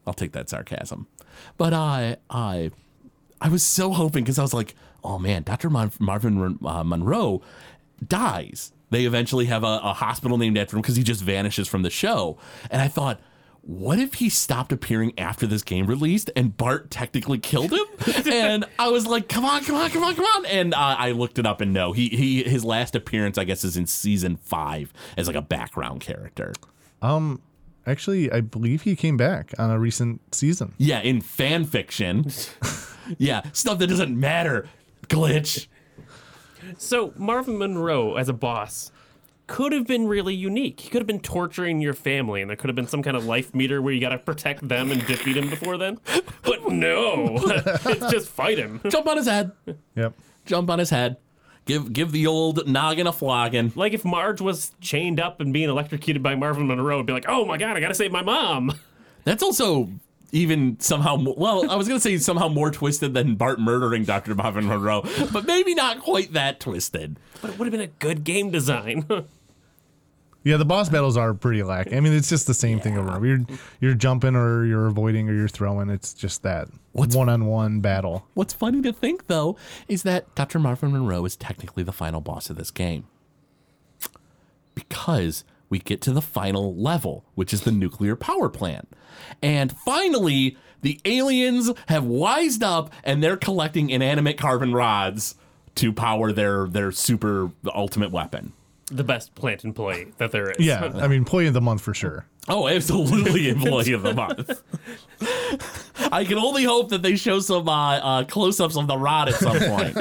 I'll 0.05 0.13
take 0.13 0.33
that 0.33 0.49
sarcasm. 0.49 1.07
But 1.57 1.73
I, 1.73 2.17
I, 2.29 2.71
I 3.41 3.49
was 3.49 3.63
so 3.63 3.91
hoping 3.91 4.23
because 4.23 4.39
I 4.39 4.41
was 4.41 4.53
like, 4.53 4.75
oh 5.03 5.19
man, 5.19 5.43
Dr. 5.43 5.69
Mon- 5.69 5.91
Marvin 5.99 6.59
uh, 6.65 6.83
Monroe 6.83 7.41
dies. 8.05 8.71
They 8.91 9.05
eventually 9.05 9.45
have 9.45 9.63
a, 9.63 9.79
a 9.83 9.93
hospital 9.93 10.37
named 10.37 10.57
after 10.57 10.75
him 10.75 10.81
because 10.81 10.95
he 10.95 11.03
just 11.03 11.21
vanishes 11.21 11.67
from 11.67 11.81
the 11.81 11.89
show. 11.89 12.37
And 12.69 12.81
I 12.81 12.87
thought, 12.87 13.19
what 13.61 13.97
if 13.97 14.15
he 14.15 14.29
stopped 14.29 14.71
appearing 14.71 15.17
after 15.17 15.47
this 15.47 15.63
game 15.63 15.87
released 15.87 16.29
and 16.35 16.55
Bart 16.55 16.91
technically 16.91 17.39
killed 17.39 17.73
him? 17.73 17.85
and 18.31 18.65
I 18.77 18.89
was 18.89 19.07
like, 19.07 19.27
come 19.27 19.43
on, 19.43 19.63
come 19.63 19.75
on, 19.75 19.89
come 19.89 20.03
on, 20.03 20.15
come 20.15 20.25
on. 20.25 20.45
And 20.45 20.73
uh, 20.75 20.95
I 20.99 21.11
looked 21.11 21.39
it 21.39 21.47
up 21.47 21.61
and 21.61 21.73
no, 21.73 21.91
he 21.91 22.09
he 22.09 22.43
his 22.43 22.63
last 22.63 22.95
appearance, 22.95 23.39
I 23.39 23.43
guess, 23.43 23.63
is 23.63 23.75
in 23.75 23.87
season 23.87 24.37
five 24.37 24.93
as 25.17 25.25
like 25.25 25.35
a 25.35 25.41
background 25.41 26.01
character. 26.01 26.53
Actually, 27.87 28.31
I 28.31 28.41
believe 28.41 28.81
he 28.83 28.95
came 28.95 29.17
back 29.17 29.53
on 29.59 29.69
a 29.69 29.79
recent 29.79 30.21
season. 30.33 30.73
Yeah, 30.77 31.01
in 31.01 31.21
fan 31.21 31.65
fiction. 31.65 32.31
yeah, 33.17 33.43
stuff 33.53 33.79
that 33.79 33.87
doesn't 33.87 34.19
matter. 34.19 34.67
Glitch. 35.07 35.67
So 36.77 37.13
Marvin 37.15 37.57
Monroe 37.57 38.15
as 38.15 38.27
a 38.27 38.33
boss 38.33 38.91
could 39.47 39.71
have 39.71 39.85
been 39.85 40.07
really 40.07 40.33
unique. 40.33 40.79
He 40.79 40.89
could 40.89 41.01
have 41.01 41.07
been 41.07 41.19
torturing 41.19 41.79
your 41.79 41.93
family, 41.93 42.41
and 42.41 42.49
there 42.49 42.57
could 42.57 42.69
have 42.69 42.75
been 42.75 42.87
some 42.87 43.03
kind 43.03 43.15
of 43.15 43.25
life 43.25 43.53
meter 43.53 43.81
where 43.81 43.93
you 43.93 44.01
got 44.01 44.09
to 44.09 44.17
protect 44.17 44.67
them 44.67 44.91
and 44.91 45.05
defeat 45.05 45.37
him 45.37 45.49
before 45.49 45.77
then. 45.77 45.99
But 46.43 46.67
no, 46.67 47.35
it's 47.37 48.05
just 48.11 48.29
fight 48.29 48.57
him. 48.57 48.81
Jump 48.89 49.07
on 49.07 49.17
his 49.17 49.27
head. 49.27 49.51
Yep. 49.95 50.13
Jump 50.45 50.69
on 50.69 50.79
his 50.79 50.89
head. 50.89 51.17
Give 51.65 51.91
give 51.91 52.11
the 52.11 52.27
old 52.27 52.67
noggin 52.67 53.07
a 53.07 53.13
flogging. 53.13 53.73
Like 53.75 53.93
if 53.93 54.05
Marge 54.05 54.39
was 54.39 54.71
chained 54.81 55.19
up 55.19 55.41
and 55.41 55.51
being 55.51 55.69
electrocuted 55.69 56.21
by 56.21 56.35
Marvin 56.35 56.67
Monroe, 56.67 56.97
it'd 56.97 57.07
be 57.07 57.13
like, 57.13 57.25
oh 57.27 57.43
my 57.45 57.57
god, 57.57 57.75
I 57.75 57.79
gotta 57.79 57.95
save 57.95 58.11
my 58.11 58.21
mom. 58.21 58.73
That's 59.23 59.41
also 59.41 59.89
even 60.31 60.79
somehow 60.79 61.15
mo- 61.15 61.33
well, 61.37 61.69
I 61.69 61.75
was 61.75 61.87
gonna 61.87 61.99
say 61.99 62.17
somehow 62.17 62.49
more 62.49 62.69
twisted 62.69 63.15
than 63.15 63.35
Bart 63.35 63.59
murdering 63.59 64.03
Dr. 64.03 64.35
Marvin 64.35 64.67
Monroe, 64.67 65.03
but 65.31 65.45
maybe 65.45 65.73
not 65.73 66.01
quite 66.01 66.33
that 66.33 66.59
twisted. 66.59 67.17
But 67.41 67.51
it 67.51 67.57
would 67.57 67.65
have 67.65 67.71
been 67.71 67.81
a 67.81 67.87
good 67.87 68.23
game 68.23 68.51
design. 68.51 69.05
Yeah, 70.45 70.57
the 70.57 70.65
boss 70.65 70.89
battles 70.89 71.17
are 71.17 71.33
pretty 71.33 71.63
lacking. 71.63 71.97
I 71.97 71.99
mean, 72.01 72.13
it's 72.13 72.29
just 72.29 72.45
the 72.45 72.53
same 72.53 72.79
thing 72.79 72.99
over. 72.99 73.25
You're 73.25 73.39
you're 73.81 73.95
jumping 73.95 74.35
or 74.35 74.63
you're 74.63 74.85
avoiding 74.85 75.27
or 75.27 75.33
you're 75.33 75.47
throwing. 75.47 75.89
It's 75.89 76.13
just 76.13 76.43
that 76.43 76.67
one-on-one 76.91 77.79
battle. 77.81 78.27
What's 78.35 78.53
funny 78.53 78.81
to 78.83 78.93
think 78.93 79.25
though 79.25 79.57
is 79.87 80.03
that 80.03 80.33
Dr. 80.35 80.59
Marvin 80.59 80.91
Monroe 80.91 81.25
is 81.25 81.35
technically 81.35 81.81
the 81.81 81.91
final 81.91 82.21
boss 82.21 82.51
of 82.51 82.57
this 82.57 82.69
game. 82.69 83.07
Because 84.75 85.43
we 85.67 85.79
get 85.79 85.99
to 86.01 86.11
the 86.11 86.21
final 86.21 86.75
level, 86.75 87.25
which 87.33 87.51
is 87.51 87.61
the 87.61 87.71
nuclear 87.71 88.15
power 88.15 88.47
plant. 88.47 88.87
And 89.41 89.71
finally, 89.71 90.57
the 90.83 91.01
aliens 91.05 91.71
have 91.87 92.03
wised 92.03 92.61
up 92.61 92.93
and 93.03 93.23
they're 93.23 93.35
collecting 93.35 93.89
inanimate 93.89 94.37
carbon 94.37 94.73
rods 94.73 95.33
to 95.73 95.91
power 95.91 96.31
their 96.31 96.67
their 96.67 96.91
super 96.91 97.49
ultimate 97.73 98.11
weapon. 98.11 98.53
The 98.91 99.03
best 99.03 99.33
plant 99.35 99.63
employee 99.63 100.13
that 100.17 100.31
there 100.31 100.51
is. 100.51 100.65
Yeah, 100.65 100.91
I 100.95 101.07
mean, 101.07 101.19
employee 101.19 101.47
of 101.47 101.53
the 101.53 101.61
month 101.61 101.81
for 101.81 101.93
sure. 101.93 102.25
Oh, 102.47 102.67
absolutely 102.67 103.49
employee 103.49 103.93
of 103.93 104.03
the 104.03 104.13
month. 104.13 104.61
I 106.11 106.23
can 106.25 106.37
only 106.37 106.63
hope 106.63 106.89
that 106.89 107.01
they 107.01 107.15
show 107.15 107.39
some 107.39 107.67
uh, 107.67 107.95
uh, 107.97 108.23
close-ups 108.25 108.77
of 108.77 108.85
the 108.87 108.97
rod 108.97 109.29
at 109.29 109.35
some 109.35 109.57
point. 109.57 109.97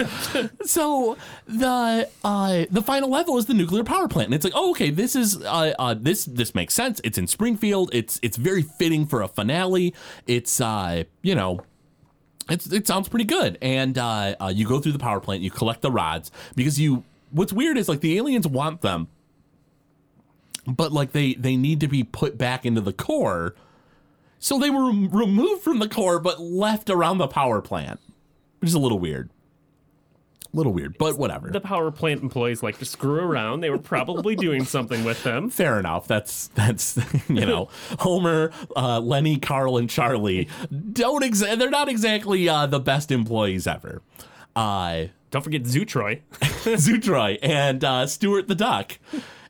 so 0.64 1.16
the 1.46 2.08
uh, 2.22 2.64
the 2.70 2.82
final 2.82 3.08
level 3.08 3.38
is 3.38 3.46
the 3.46 3.54
nuclear 3.54 3.84
power 3.84 4.08
plant, 4.08 4.26
and 4.26 4.34
it's 4.34 4.44
like, 4.44 4.52
oh, 4.54 4.70
okay, 4.72 4.90
this 4.90 5.16
is 5.16 5.42
uh, 5.42 5.74
uh, 5.78 5.94
this 5.98 6.26
this 6.26 6.54
makes 6.54 6.74
sense. 6.74 7.00
It's 7.02 7.16
in 7.16 7.26
Springfield. 7.26 7.90
It's 7.94 8.20
it's 8.22 8.36
very 8.36 8.62
fitting 8.62 9.06
for 9.06 9.22
a 9.22 9.28
finale. 9.28 9.94
It's 10.26 10.60
uh, 10.60 11.04
you 11.22 11.34
know. 11.34 11.60
It's, 12.50 12.70
it 12.70 12.86
sounds 12.86 13.08
pretty 13.08 13.24
good, 13.24 13.56
and 13.62 13.96
uh, 13.96 14.36
uh, 14.38 14.52
you 14.54 14.68
go 14.68 14.78
through 14.78 14.92
the 14.92 14.98
power 14.98 15.18
plant, 15.18 15.40
you 15.40 15.50
collect 15.50 15.80
the 15.80 15.90
rods 15.90 16.30
because 16.54 16.78
you. 16.78 17.04
What's 17.34 17.52
weird 17.52 17.76
is 17.76 17.88
like 17.88 18.00
the 18.00 18.16
aliens 18.16 18.46
want 18.48 18.80
them, 18.80 19.08
but 20.66 20.92
like 20.92 21.12
they 21.12 21.34
they 21.34 21.56
need 21.56 21.80
to 21.80 21.88
be 21.88 22.02
put 22.04 22.38
back 22.38 22.64
into 22.64 22.80
the 22.80 22.92
core. 22.92 23.54
So 24.38 24.58
they 24.58 24.70
were 24.70 24.86
removed 24.86 25.62
from 25.62 25.78
the 25.78 25.88
core 25.88 26.18
but 26.20 26.40
left 26.40 26.90
around 26.90 27.18
the 27.18 27.28
power 27.28 27.60
plant 27.60 28.00
which 28.60 28.68
is 28.70 28.74
a 28.74 28.78
little 28.78 28.98
weird. 28.98 29.28
A 30.52 30.56
little 30.56 30.72
weird 30.72 30.96
but 30.96 31.18
whatever. 31.18 31.50
The 31.50 31.60
power 31.60 31.90
plant 31.90 32.22
employees 32.22 32.62
like 32.62 32.78
to 32.78 32.84
screw 32.84 33.20
around. 33.20 33.60
They 33.60 33.68
were 33.70 33.78
probably 33.78 34.36
doing 34.48 34.64
something 34.64 35.02
with 35.04 35.22
them. 35.22 35.50
fair 35.50 35.78
enough. 35.78 36.06
That's 36.06 36.46
that's 36.48 36.98
you 37.28 37.44
know 37.44 37.68
homer 37.98 38.52
uh, 38.76 39.00
lenny 39.00 39.38
carl 39.38 39.76
and 39.76 39.90
charlie 39.90 40.48
don't 40.92 41.24
exa- 41.24 41.58
they're 41.58 41.68
not 41.70 41.88
exactly 41.88 42.48
uh, 42.48 42.66
the 42.66 42.80
best 42.80 43.10
employees 43.10 43.66
ever. 43.66 44.00
Uh 44.54 45.06
Don't 45.34 45.42
forget 45.42 45.64
Zutroy. 45.64 46.20
Zutroy 46.30 47.40
and 47.42 47.82
uh, 47.82 48.06
Stuart 48.06 48.46
the 48.46 48.54
Duck. 48.54 49.00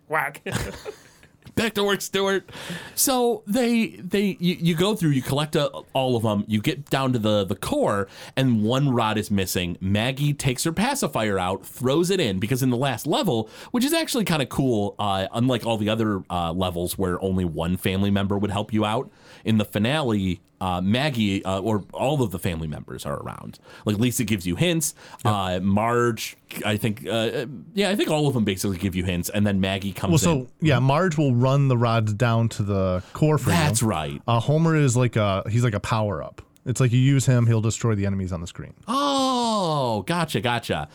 Whack. 0.09 0.41
back 1.55 1.75
to 1.75 1.85
work, 1.85 2.01
Stuart. 2.01 2.49
So 2.95 3.43
they 3.47 3.89
they 3.89 4.39
you, 4.41 4.57
you 4.59 4.77
go 4.77 4.97
through, 4.97 5.11
you 5.11 5.21
collect 5.21 5.57
uh, 5.57 5.69
all 5.93 6.17
of 6.17 6.23
them, 6.23 6.45
you 6.49 6.63
get 6.63 6.89
down 6.89 7.13
to 7.13 7.19
the 7.19 7.45
the 7.45 7.55
core, 7.55 8.09
and 8.35 8.63
one 8.63 8.95
rod 8.95 9.19
is 9.19 9.31
missing. 9.31 9.77
Maggie 9.79 10.33
takes 10.33 10.65
her 10.65 10.73
pacifier 10.73 11.39
out, 11.39 11.67
throws 11.67 12.09
it 12.09 12.19
in 12.19 12.39
because 12.39 12.63
in 12.63 12.71
the 12.71 12.79
last 12.79 13.07
level, 13.07 13.51
which 13.71 13.85
is 13.85 13.93
actually 13.93 14.25
kind 14.25 14.41
of 14.41 14.49
cool, 14.49 14.95
uh, 14.99 15.27
unlike 15.35 15.67
all 15.67 15.77
the 15.77 15.91
other 15.91 16.23
uh, 16.31 16.51
levels 16.51 16.97
where 16.97 17.23
only 17.23 17.45
one 17.45 17.77
family 17.77 18.11
member 18.11 18.39
would 18.39 18.51
help 18.51 18.73
you 18.73 18.87
out. 18.87 19.11
In 19.45 19.59
the 19.59 19.67
finale, 19.67 20.41
uh, 20.61 20.81
Maggie 20.81 21.45
uh, 21.45 21.61
or 21.61 21.85
all 21.93 22.23
of 22.23 22.31
the 22.31 22.39
family 22.39 22.67
members 22.69 23.05
are 23.05 23.17
around. 23.21 23.59
Like 23.85 23.99
Lisa 23.99 24.25
gives 24.25 24.47
you 24.47 24.57
hints. 24.57 24.95
Uh, 25.25 25.61
Marge, 25.63 26.37
I 26.65 26.77
think, 26.77 27.07
uh, 27.07 27.47
yeah, 27.75 27.91
I 27.91 27.97
think 27.97 28.11
all 28.11 28.27
of 28.29 28.35
them 28.35 28.45
basically 28.45 28.79
give 28.79 28.95
you 28.95 29.05
hints, 29.05 29.29
and 29.31 29.47
then 29.47 29.61
Maggie 29.61 29.93
comes 29.93 30.25
Well, 30.25 30.35
in. 30.35 30.47
so 30.47 30.53
yeah, 30.61 30.79
Marge 30.79 31.19
will 31.19 31.35
run 31.35 31.69
the 31.69 31.77
rods 31.77 32.13
down 32.15 32.49
to 32.51 32.63
the 32.63 33.03
core 33.13 33.39
for 33.39 33.51
you. 33.51 33.57
That's 33.57 33.83
you. 33.83 33.89
right. 33.89 34.23
Uh, 34.27 34.41
Homer 34.41 34.77
is 34.77 34.97
like 34.97 35.17
a 35.17 35.43
he's 35.51 35.65
like 35.65 35.75
a 35.75 35.81
power 35.81 36.23
up. 36.23 36.41
It's 36.67 36.81
like 36.81 36.93
you 36.93 36.99
use 36.99 37.27
him, 37.27 37.47
he'll 37.47 37.61
destroy 37.61 37.95
the 37.95 38.07
enemies 38.07 38.33
on 38.33 38.41
the 38.41 38.47
screen. 38.47 38.73
Oh, 38.89 40.03
gotcha, 40.07 40.41
gotcha. 40.41 40.89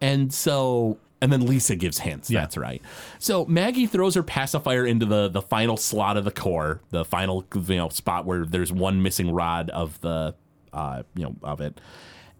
And 0.00 0.32
so, 0.32 0.98
and 1.26 1.32
then 1.32 1.44
Lisa 1.44 1.74
gives 1.74 1.98
hints. 1.98 2.30
Yeah. 2.30 2.42
That's 2.42 2.56
right. 2.56 2.80
So 3.18 3.44
Maggie 3.46 3.86
throws 3.86 4.14
her 4.14 4.22
pacifier 4.22 4.86
into 4.86 5.06
the 5.06 5.26
the 5.26 5.42
final 5.42 5.76
slot 5.76 6.16
of 6.16 6.24
the 6.24 6.30
core, 6.30 6.82
the 6.90 7.04
final 7.04 7.44
you 7.52 7.74
know 7.74 7.88
spot 7.88 8.26
where 8.26 8.44
there's 8.46 8.72
one 8.72 9.02
missing 9.02 9.32
rod 9.32 9.68
of 9.70 10.00
the 10.02 10.36
uh 10.72 11.02
you 11.16 11.24
know 11.24 11.34
of 11.42 11.60
it, 11.60 11.80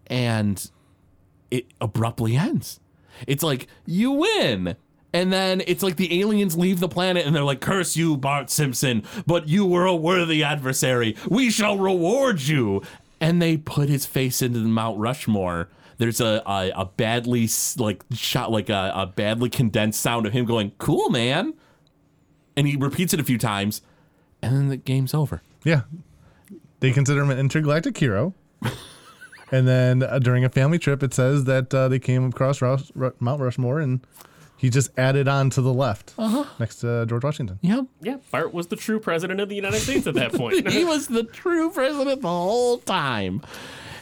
and 0.07 0.71
it 1.51 1.65
abruptly 1.81 2.37
ends. 2.37 2.79
It's 3.27 3.43
like 3.43 3.67
you 3.85 4.11
win. 4.11 4.77
And 5.11 5.33
then 5.33 5.61
it's 5.67 5.83
like 5.83 5.97
the 5.97 6.21
aliens 6.21 6.57
leave 6.57 6.79
the 6.79 6.87
planet 6.87 7.25
and 7.25 7.35
they're 7.35 7.43
like, 7.43 7.59
Curse 7.59 7.97
you, 7.97 8.15
Bart 8.15 8.49
Simpson, 8.49 9.03
but 9.25 9.49
you 9.49 9.65
were 9.65 9.85
a 9.85 9.95
worthy 9.95 10.43
adversary. 10.43 11.15
We 11.29 11.49
shall 11.49 11.77
reward 11.77 12.41
you. 12.41 12.83
And 13.19 13.41
they 13.41 13.57
put 13.57 13.89
his 13.89 14.05
face 14.05 14.41
into 14.41 14.59
the 14.59 14.67
Mount 14.67 14.99
Rushmore. 14.99 15.69
There's 15.97 16.21
a, 16.21 16.41
a, 16.45 16.71
a 16.75 16.85
badly 16.85 17.49
like 17.77 18.03
shot 18.13 18.51
like 18.51 18.69
a, 18.69 18.91
a 18.95 19.05
badly 19.07 19.49
condensed 19.49 20.01
sound 20.01 20.25
of 20.25 20.33
him 20.33 20.45
going, 20.45 20.71
Cool, 20.77 21.09
man. 21.09 21.53
And 22.55 22.67
he 22.67 22.75
repeats 22.75 23.13
it 23.13 23.19
a 23.19 23.23
few 23.23 23.37
times, 23.37 23.81
and 24.41 24.55
then 24.55 24.69
the 24.69 24.77
game's 24.77 25.13
over. 25.13 25.41
Yeah, 25.63 25.81
they 26.79 26.91
consider 26.91 27.21
him 27.21 27.29
an 27.29 27.37
intergalactic 27.39 27.97
hero. 27.97 28.33
And 29.51 29.67
then 29.67 30.03
uh, 30.03 30.19
during 30.19 30.43
a 30.43 30.49
family 30.49 30.77
trip, 30.77 31.01
it 31.03 31.13
says 31.13 31.45
that 31.45 31.73
uh, 31.73 31.87
they 31.87 31.99
came 31.99 32.25
across 32.25 32.61
Rous- 32.61 32.91
Ru- 32.95 33.13
Mount 33.19 33.41
Rushmore, 33.41 33.79
and 33.79 34.05
he 34.57 34.69
just 34.69 34.89
added 34.97 35.27
on 35.27 35.49
to 35.51 35.61
the 35.61 35.73
left 35.73 36.13
next 36.59 36.77
to 36.77 37.05
George 37.05 37.23
Washington. 37.23 37.59
Yep. 37.61 37.85
Yeah, 38.01 38.17
Bart 38.31 38.53
was 38.53 38.67
the 38.67 38.75
true 38.75 38.99
president 38.99 39.39
of 39.39 39.47
the 39.49 39.55
United 39.55 39.79
States 39.79 40.05
at 40.07 40.15
that 40.15 40.33
point. 40.33 40.69
he 40.71 40.83
was 40.83 41.07
the 41.07 41.23
true 41.23 41.69
president 41.69 42.21
the 42.21 42.27
whole 42.27 42.79
time. 42.79 43.41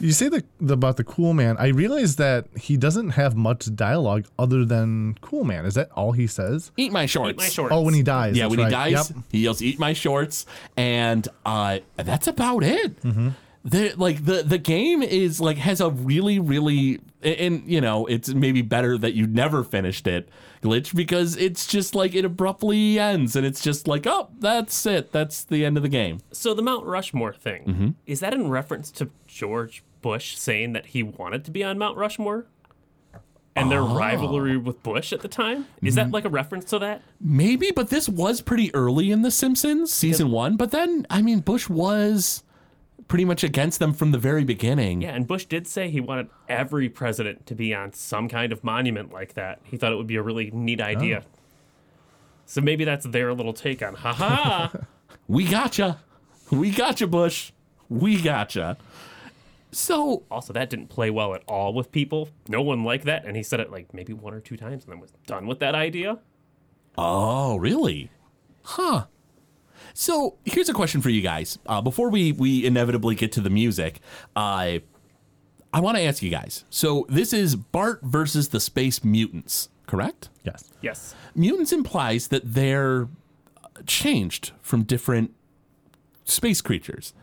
You 0.00 0.12
say 0.12 0.28
the, 0.28 0.44
the 0.60 0.74
about 0.74 0.96
the 0.96 1.04
Cool 1.04 1.34
Man. 1.34 1.56
I 1.58 1.68
realize 1.68 2.16
that 2.16 2.46
he 2.56 2.76
doesn't 2.76 3.10
have 3.10 3.36
much 3.36 3.74
dialogue 3.74 4.26
other 4.38 4.64
than 4.64 5.16
Cool 5.20 5.44
Man. 5.44 5.64
Is 5.64 5.74
that 5.74 5.90
all 5.92 6.12
he 6.12 6.26
says? 6.26 6.70
Eat 6.76 6.92
my 6.92 7.06
shorts. 7.06 7.30
Eat 7.30 7.36
my 7.38 7.48
shorts. 7.48 7.72
Oh, 7.74 7.82
when 7.82 7.94
he 7.94 8.02
dies. 8.02 8.36
Yeah, 8.36 8.44
that's 8.44 8.56
when 8.56 8.66
he 8.66 8.70
dies, 8.70 9.10
Yep. 9.10 9.22
he 9.30 9.38
yells, 9.40 9.62
"Eat 9.62 9.78
my 9.78 9.92
shorts," 9.92 10.46
and 10.76 11.26
uh, 11.44 11.78
that's 11.96 12.26
about 12.26 12.62
it. 12.62 13.00
Mm-hmm. 13.02 13.28
The 13.64 13.94
like 13.96 14.24
the 14.24 14.42
the 14.44 14.58
game 14.58 15.02
is 15.02 15.40
like 15.40 15.56
has 15.56 15.80
a 15.80 15.90
really 15.90 16.38
really 16.38 17.00
and, 17.22 17.34
and, 17.40 17.68
you 17.68 17.80
know 17.80 18.06
it's 18.06 18.28
maybe 18.28 18.62
better 18.62 18.96
that 18.96 19.14
you 19.14 19.26
never 19.26 19.64
finished 19.64 20.06
it 20.06 20.28
glitch 20.66 20.94
because 20.94 21.36
it's 21.36 21.66
just 21.66 21.94
like 21.94 22.14
it 22.14 22.24
abruptly 22.24 22.98
ends 22.98 23.36
and 23.36 23.46
it's 23.46 23.62
just 23.62 23.86
like 23.88 24.06
oh 24.06 24.28
that's 24.38 24.84
it 24.86 25.12
that's 25.12 25.44
the 25.44 25.64
end 25.64 25.76
of 25.76 25.82
the 25.82 25.88
game. 25.88 26.18
So 26.32 26.54
the 26.54 26.62
Mount 26.62 26.84
Rushmore 26.86 27.32
thing 27.32 27.64
Mm-hmm. 27.64 27.88
is 28.06 28.20
that 28.20 28.34
in 28.34 28.48
reference 28.50 28.90
to 28.92 29.10
George 29.26 29.82
Bush 30.02 30.36
saying 30.36 30.72
that 30.74 30.86
he 30.86 31.02
wanted 31.02 31.44
to 31.46 31.50
be 31.50 31.64
on 31.64 31.78
Mount 31.78 31.96
Rushmore, 31.96 32.46
and 33.56 33.70
their 33.70 33.80
Oh. 33.80 33.96
rivalry 33.96 34.56
with 34.56 34.82
Bush 34.82 35.12
at 35.12 35.20
the 35.20 35.28
time? 35.28 35.66
Is 35.82 35.94
that 35.94 36.10
like 36.10 36.24
a 36.26 36.28
reference 36.28 36.66
to 36.66 36.78
that? 36.80 37.00
Maybe, 37.20 37.70
but 37.74 37.88
this 37.90 38.08
was 38.08 38.40
pretty 38.42 38.72
early 38.74 39.10
in 39.10 39.22
The 39.22 39.30
Simpsons 39.30 39.92
season 39.92 40.30
one. 40.30 40.56
But 40.56 40.70
then 40.72 41.06
I 41.10 41.22
mean 41.22 41.40
Bush 41.40 41.68
was 41.68 42.42
pretty 43.08 43.24
much 43.24 43.44
against 43.44 43.78
them 43.78 43.92
from 43.92 44.10
the 44.12 44.18
very 44.18 44.44
beginning. 44.44 45.02
Yeah, 45.02 45.14
and 45.14 45.26
Bush 45.26 45.44
did 45.44 45.66
say 45.66 45.88
he 45.90 46.00
wanted 46.00 46.28
every 46.48 46.88
president 46.88 47.46
to 47.46 47.54
be 47.54 47.74
on 47.74 47.92
some 47.92 48.28
kind 48.28 48.52
of 48.52 48.64
monument 48.64 49.12
like 49.12 49.34
that. 49.34 49.60
He 49.64 49.76
thought 49.76 49.92
it 49.92 49.96
would 49.96 50.06
be 50.06 50.16
a 50.16 50.22
really 50.22 50.50
neat 50.50 50.80
idea. 50.80 51.22
Oh. 51.24 51.30
So 52.46 52.60
maybe 52.60 52.84
that's 52.84 53.06
their 53.06 53.32
little 53.34 53.52
take 53.52 53.82
on, 53.82 53.94
haha. 53.94 54.68
We 55.28 55.44
gotcha. 55.44 55.98
We 56.52 56.70
gotcha, 56.70 57.08
Bush. 57.08 57.50
We 57.88 58.20
gotcha. 58.22 58.76
So, 59.72 60.22
also, 60.30 60.52
that 60.52 60.70
didn't 60.70 60.86
play 60.86 61.10
well 61.10 61.34
at 61.34 61.42
all 61.48 61.74
with 61.74 61.90
people. 61.90 62.28
No 62.48 62.62
one 62.62 62.84
liked 62.84 63.04
that, 63.06 63.24
and 63.24 63.36
he 63.36 63.42
said 63.42 63.58
it 63.58 63.70
like 63.70 63.92
maybe 63.92 64.12
one 64.12 64.32
or 64.34 64.40
two 64.40 64.56
times 64.56 64.84
and 64.84 64.92
then 64.92 65.00
was 65.00 65.12
done 65.26 65.46
with 65.48 65.58
that 65.58 65.74
idea. 65.74 66.18
oh, 66.96 67.56
really? 67.56 68.10
Huh. 68.62 69.06
So, 69.98 70.36
here's 70.44 70.68
a 70.68 70.74
question 70.74 71.00
for 71.00 71.08
you 71.08 71.22
guys. 71.22 71.58
Uh, 71.64 71.80
before 71.80 72.10
we 72.10 72.30
we 72.30 72.66
inevitably 72.66 73.14
get 73.14 73.32
to 73.32 73.40
the 73.40 73.48
music, 73.48 74.00
I 74.36 74.82
I 75.72 75.80
want 75.80 75.96
to 75.96 76.02
ask 76.02 76.22
you 76.22 76.28
guys. 76.28 76.64
So, 76.68 77.06
this 77.08 77.32
is 77.32 77.56
Bart 77.56 78.00
versus 78.02 78.50
the 78.50 78.60
Space 78.60 79.02
Mutants, 79.02 79.70
correct? 79.86 80.28
Yes. 80.44 80.70
Yes. 80.82 81.14
Mutants 81.34 81.72
implies 81.72 82.28
that 82.28 82.42
they're 82.44 83.08
changed 83.86 84.52
from 84.60 84.82
different 84.82 85.32
space 86.24 86.60
creatures. 86.60 87.14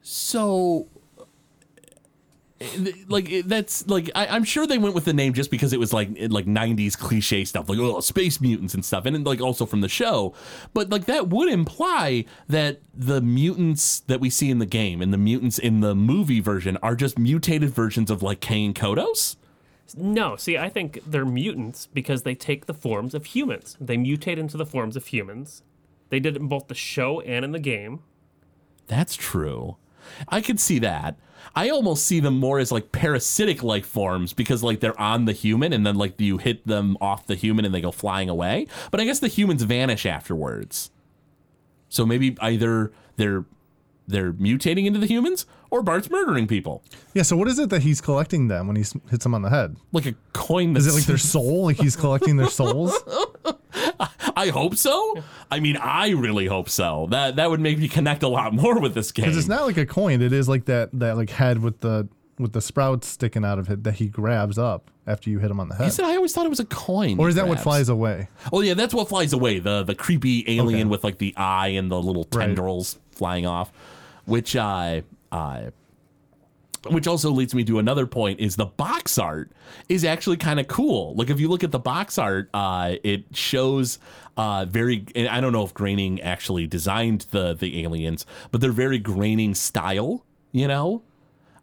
So, 0.00 0.86
like 3.08 3.30
eh, 3.30 3.42
that's 3.44 3.86
like 3.88 4.10
I, 4.14 4.26
I'm 4.26 4.44
sure 4.44 4.66
they 4.66 4.78
went 4.78 4.94
with 4.94 5.04
the 5.04 5.12
name 5.12 5.32
just 5.32 5.50
because 5.50 5.72
it 5.72 5.80
was 5.80 5.92
like 5.92 6.08
eh, 6.18 6.28
like 6.30 6.46
90s 6.46 6.98
cliche 6.98 7.44
stuff, 7.44 7.68
like 7.68 7.78
oh 7.78 8.00
space 8.00 8.40
mutants 8.40 8.74
and 8.74 8.84
stuff, 8.84 9.06
and 9.06 9.14
then, 9.14 9.24
like 9.24 9.40
also 9.40 9.66
from 9.66 9.80
the 9.80 9.88
show. 9.88 10.34
But 10.74 10.90
like 10.90 11.06
that 11.06 11.28
would 11.28 11.50
imply 11.50 12.24
that 12.48 12.80
the 12.94 13.20
mutants 13.20 14.00
that 14.00 14.20
we 14.20 14.30
see 14.30 14.50
in 14.50 14.58
the 14.58 14.66
game 14.66 15.00
and 15.00 15.12
the 15.12 15.18
mutants 15.18 15.58
in 15.58 15.80
the 15.80 15.94
movie 15.94 16.40
version 16.40 16.76
are 16.82 16.94
just 16.94 17.18
mutated 17.18 17.70
versions 17.70 18.10
of 18.10 18.22
like 18.22 18.40
Kang 18.40 18.74
Kodos. 18.74 19.36
No, 19.96 20.36
see, 20.36 20.56
I 20.56 20.68
think 20.68 21.00
they're 21.06 21.24
mutants 21.26 21.86
because 21.86 22.22
they 22.22 22.34
take 22.34 22.66
the 22.66 22.74
forms 22.74 23.14
of 23.14 23.26
humans. 23.26 23.76
They 23.80 23.96
mutate 23.96 24.38
into 24.38 24.56
the 24.56 24.64
forms 24.64 24.96
of 24.96 25.06
humans. 25.06 25.62
They 26.08 26.20
did 26.20 26.36
it 26.36 26.40
in 26.40 26.48
both 26.48 26.68
the 26.68 26.74
show 26.74 27.20
and 27.20 27.44
in 27.44 27.52
the 27.52 27.58
game. 27.58 28.00
That's 28.86 29.14
true. 29.14 29.76
I 30.28 30.40
could 30.40 30.60
see 30.60 30.78
that. 30.80 31.16
I 31.54 31.68
almost 31.70 32.06
see 32.06 32.20
them 32.20 32.38
more 32.38 32.58
as 32.58 32.72
like 32.72 32.92
parasitic 32.92 33.62
life 33.62 33.86
forms 33.86 34.32
because 34.32 34.62
like 34.62 34.80
they're 34.80 34.98
on 35.00 35.24
the 35.24 35.32
human 35.32 35.72
and 35.72 35.86
then 35.86 35.96
like 35.96 36.20
you 36.20 36.38
hit 36.38 36.66
them 36.66 36.96
off 37.00 37.26
the 37.26 37.34
human 37.34 37.64
and 37.64 37.74
they 37.74 37.80
go 37.80 37.92
flying 37.92 38.28
away. 38.28 38.66
But 38.90 39.00
I 39.00 39.04
guess 39.04 39.18
the 39.18 39.28
humans 39.28 39.62
vanish 39.62 40.06
afterwards. 40.06 40.90
So 41.88 42.06
maybe 42.06 42.36
either 42.40 42.92
they're 43.16 43.44
they're 44.06 44.32
mutating 44.32 44.86
into 44.86 44.98
the 44.98 45.06
humans 45.06 45.46
or 45.72 45.82
Bart's 45.82 46.10
murdering 46.10 46.46
people. 46.46 46.84
Yeah. 47.14 47.22
So 47.22 47.36
what 47.36 47.48
is 47.48 47.58
it 47.58 47.70
that 47.70 47.82
he's 47.82 48.00
collecting 48.00 48.48
them 48.48 48.66
when 48.66 48.76
he 48.76 48.82
s- 48.82 48.94
hits 49.10 49.24
them 49.24 49.34
on 49.34 49.42
the 49.42 49.50
head? 49.50 49.74
Like 49.90 50.06
a 50.06 50.14
coin 50.32 50.76
Is 50.76 50.86
it 50.86 50.92
like 50.92 51.04
their 51.06 51.18
soul? 51.18 51.64
Like 51.64 51.78
he's 51.78 51.96
collecting 51.96 52.36
their 52.36 52.48
souls? 52.50 52.92
I 54.36 54.48
hope 54.48 54.76
so. 54.76 55.22
I 55.50 55.60
mean, 55.60 55.76
I 55.76 56.10
really 56.10 56.46
hope 56.46 56.68
so. 56.68 57.06
That 57.10 57.36
that 57.36 57.50
would 57.50 57.60
make 57.60 57.78
me 57.78 57.88
connect 57.88 58.22
a 58.22 58.28
lot 58.28 58.52
more 58.54 58.78
with 58.80 58.94
this 58.94 59.12
game. 59.12 59.24
Because 59.24 59.36
it's 59.38 59.48
not 59.48 59.64
like 59.66 59.76
a 59.76 59.86
coin. 59.86 60.20
It 60.22 60.32
is 60.32 60.48
like 60.48 60.66
that 60.66 60.90
that 60.94 61.16
like 61.16 61.30
head 61.30 61.58
with 61.62 61.80
the 61.80 62.08
with 62.38 62.52
the 62.52 62.60
sprouts 62.60 63.06
sticking 63.08 63.44
out 63.44 63.58
of 63.58 63.70
it 63.70 63.84
that 63.84 63.94
he 63.94 64.08
grabs 64.08 64.58
up 64.58 64.90
after 65.06 65.30
you 65.30 65.38
hit 65.38 65.50
him 65.50 65.60
on 65.60 65.68
the 65.68 65.74
head. 65.74 65.84
head. 65.84 65.92
said 65.92 66.04
I 66.04 66.16
always 66.16 66.32
thought 66.34 66.46
it 66.46 66.50
was 66.50 66.60
a 66.60 66.64
coin. 66.66 67.18
Or 67.18 67.28
is 67.28 67.34
he 67.34 67.40
that 67.40 67.48
what 67.48 67.60
flies 67.60 67.88
away? 67.88 68.28
Oh 68.52 68.60
yeah, 68.60 68.74
that's 68.74 68.94
what 68.94 69.08
flies 69.08 69.32
away. 69.32 69.58
The 69.58 69.82
the 69.84 69.94
creepy 69.94 70.44
alien 70.58 70.82
Okay. 70.82 70.90
with 70.90 71.04
like 71.04 71.18
the 71.18 71.34
eye 71.36 71.68
and 71.68 71.90
the 71.90 72.00
little 72.00 72.26
Right. 72.32 72.46
tendrils 72.46 72.98
flying 73.12 73.46
off, 73.46 73.70
which 74.24 74.56
I 74.56 74.98
uh, 74.98 75.02
which 76.88 77.06
also 77.06 77.30
leads 77.30 77.54
me 77.54 77.64
to 77.64 77.78
another 77.78 78.06
point 78.06 78.40
is 78.40 78.56
the 78.56 78.66
box 78.66 79.18
art 79.18 79.52
is 79.88 80.04
actually 80.04 80.36
kind 80.36 80.58
of 80.58 80.66
cool. 80.66 81.14
Like 81.14 81.30
if 81.30 81.38
you 81.38 81.48
look 81.48 81.62
at 81.62 81.70
the 81.70 81.78
box 81.78 82.18
art, 82.18 82.50
uh, 82.52 82.96
it 83.04 83.24
shows 83.32 83.98
uh, 84.36 84.64
very. 84.64 85.06
I 85.16 85.40
don't 85.40 85.52
know 85.52 85.64
if 85.64 85.74
Groening 85.74 86.20
actually 86.20 86.66
designed 86.66 87.26
the 87.30 87.54
the 87.54 87.82
aliens, 87.82 88.26
but 88.50 88.60
they're 88.60 88.72
very 88.72 88.98
Groening 88.98 89.54
style. 89.54 90.24
You 90.50 90.68
know, 90.68 91.02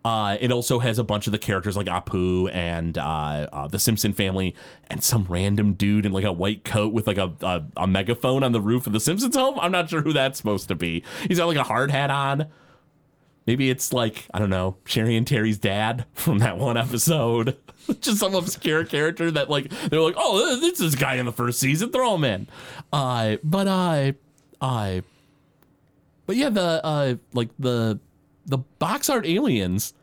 uh, 0.05 0.37
it 0.39 0.51
also 0.51 0.79
has 0.79 0.97
a 0.97 1.03
bunch 1.03 1.27
of 1.27 1.31
the 1.31 1.37
characters 1.37 1.75
like 1.75 1.87
Apu 1.87 2.51
and 2.53 2.97
uh, 2.97 3.47
uh, 3.51 3.67
the 3.67 3.79
Simpson 3.79 4.13
family, 4.13 4.55
and 4.87 5.03
some 5.03 5.25
random 5.27 5.73
dude 5.73 6.05
in 6.05 6.13
like 6.13 6.23
a 6.23 6.31
white 6.31 6.63
coat 6.63 6.93
with 6.93 7.07
like 7.07 7.17
a, 7.17 7.33
a 7.41 7.63
a 7.75 7.87
megaphone 7.87 8.43
on 8.43 8.53
the 8.53 8.61
roof 8.61 8.87
of 8.87 8.93
the 8.93 8.99
Simpsons 9.01 9.35
home. 9.35 9.59
I'm 9.59 9.71
not 9.71 9.89
sure 9.89 10.01
who 10.01 10.13
that's 10.13 10.37
supposed 10.37 10.69
to 10.69 10.75
be. 10.75 11.03
He's 11.27 11.39
got 11.39 11.47
like 11.47 11.57
a 11.57 11.63
hard 11.63 11.91
hat 11.91 12.09
on. 12.09 12.47
Maybe 13.49 13.71
it's 13.71 13.91
like 13.91 14.27
I 14.31 14.37
don't 14.37 14.51
know 14.51 14.77
Sherry 14.85 15.17
and 15.17 15.25
Terry's 15.25 15.57
dad 15.57 16.05
from 16.13 16.37
that 16.37 16.59
one 16.59 16.77
episode. 16.77 17.57
Just 17.99 18.19
some 18.19 18.35
obscure 18.35 18.85
character 18.85 19.31
that 19.31 19.49
like 19.49 19.71
they're 19.89 20.01
like, 20.01 20.13
oh, 20.19 20.59
this 20.59 20.79
is 20.79 20.93
guy 20.93 21.15
in 21.15 21.25
the 21.25 21.31
first 21.31 21.59
season. 21.59 21.91
Throw 21.91 22.13
him 22.13 22.25
in. 22.25 22.47
Uh, 22.93 23.37
but 23.43 23.67
I, 23.67 24.13
I, 24.61 25.01
but 26.27 26.35
yeah, 26.35 26.49
the 26.49 26.79
uh, 26.85 27.15
like 27.33 27.49
the 27.57 27.99
the 28.45 28.59
box 28.59 29.09
art 29.09 29.25
aliens 29.25 29.95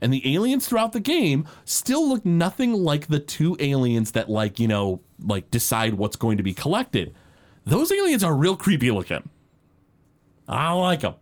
and 0.00 0.10
the 0.10 0.34
aliens 0.34 0.66
throughout 0.66 0.92
the 0.92 1.00
game 1.00 1.46
still 1.66 2.08
look 2.08 2.24
nothing 2.24 2.72
like 2.72 3.08
the 3.08 3.20
two 3.20 3.54
aliens 3.60 4.12
that 4.12 4.30
like 4.30 4.58
you 4.58 4.66
know 4.66 5.02
like 5.22 5.50
decide 5.50 5.92
what's 5.92 6.16
going 6.16 6.38
to 6.38 6.42
be 6.42 6.54
collected. 6.54 7.14
Those 7.66 7.92
aliens 7.92 8.24
are 8.24 8.34
real 8.34 8.56
creepy 8.56 8.90
looking. 8.90 9.28
I 10.48 10.70
don't 10.70 10.80
like 10.80 11.00
them. 11.00 11.16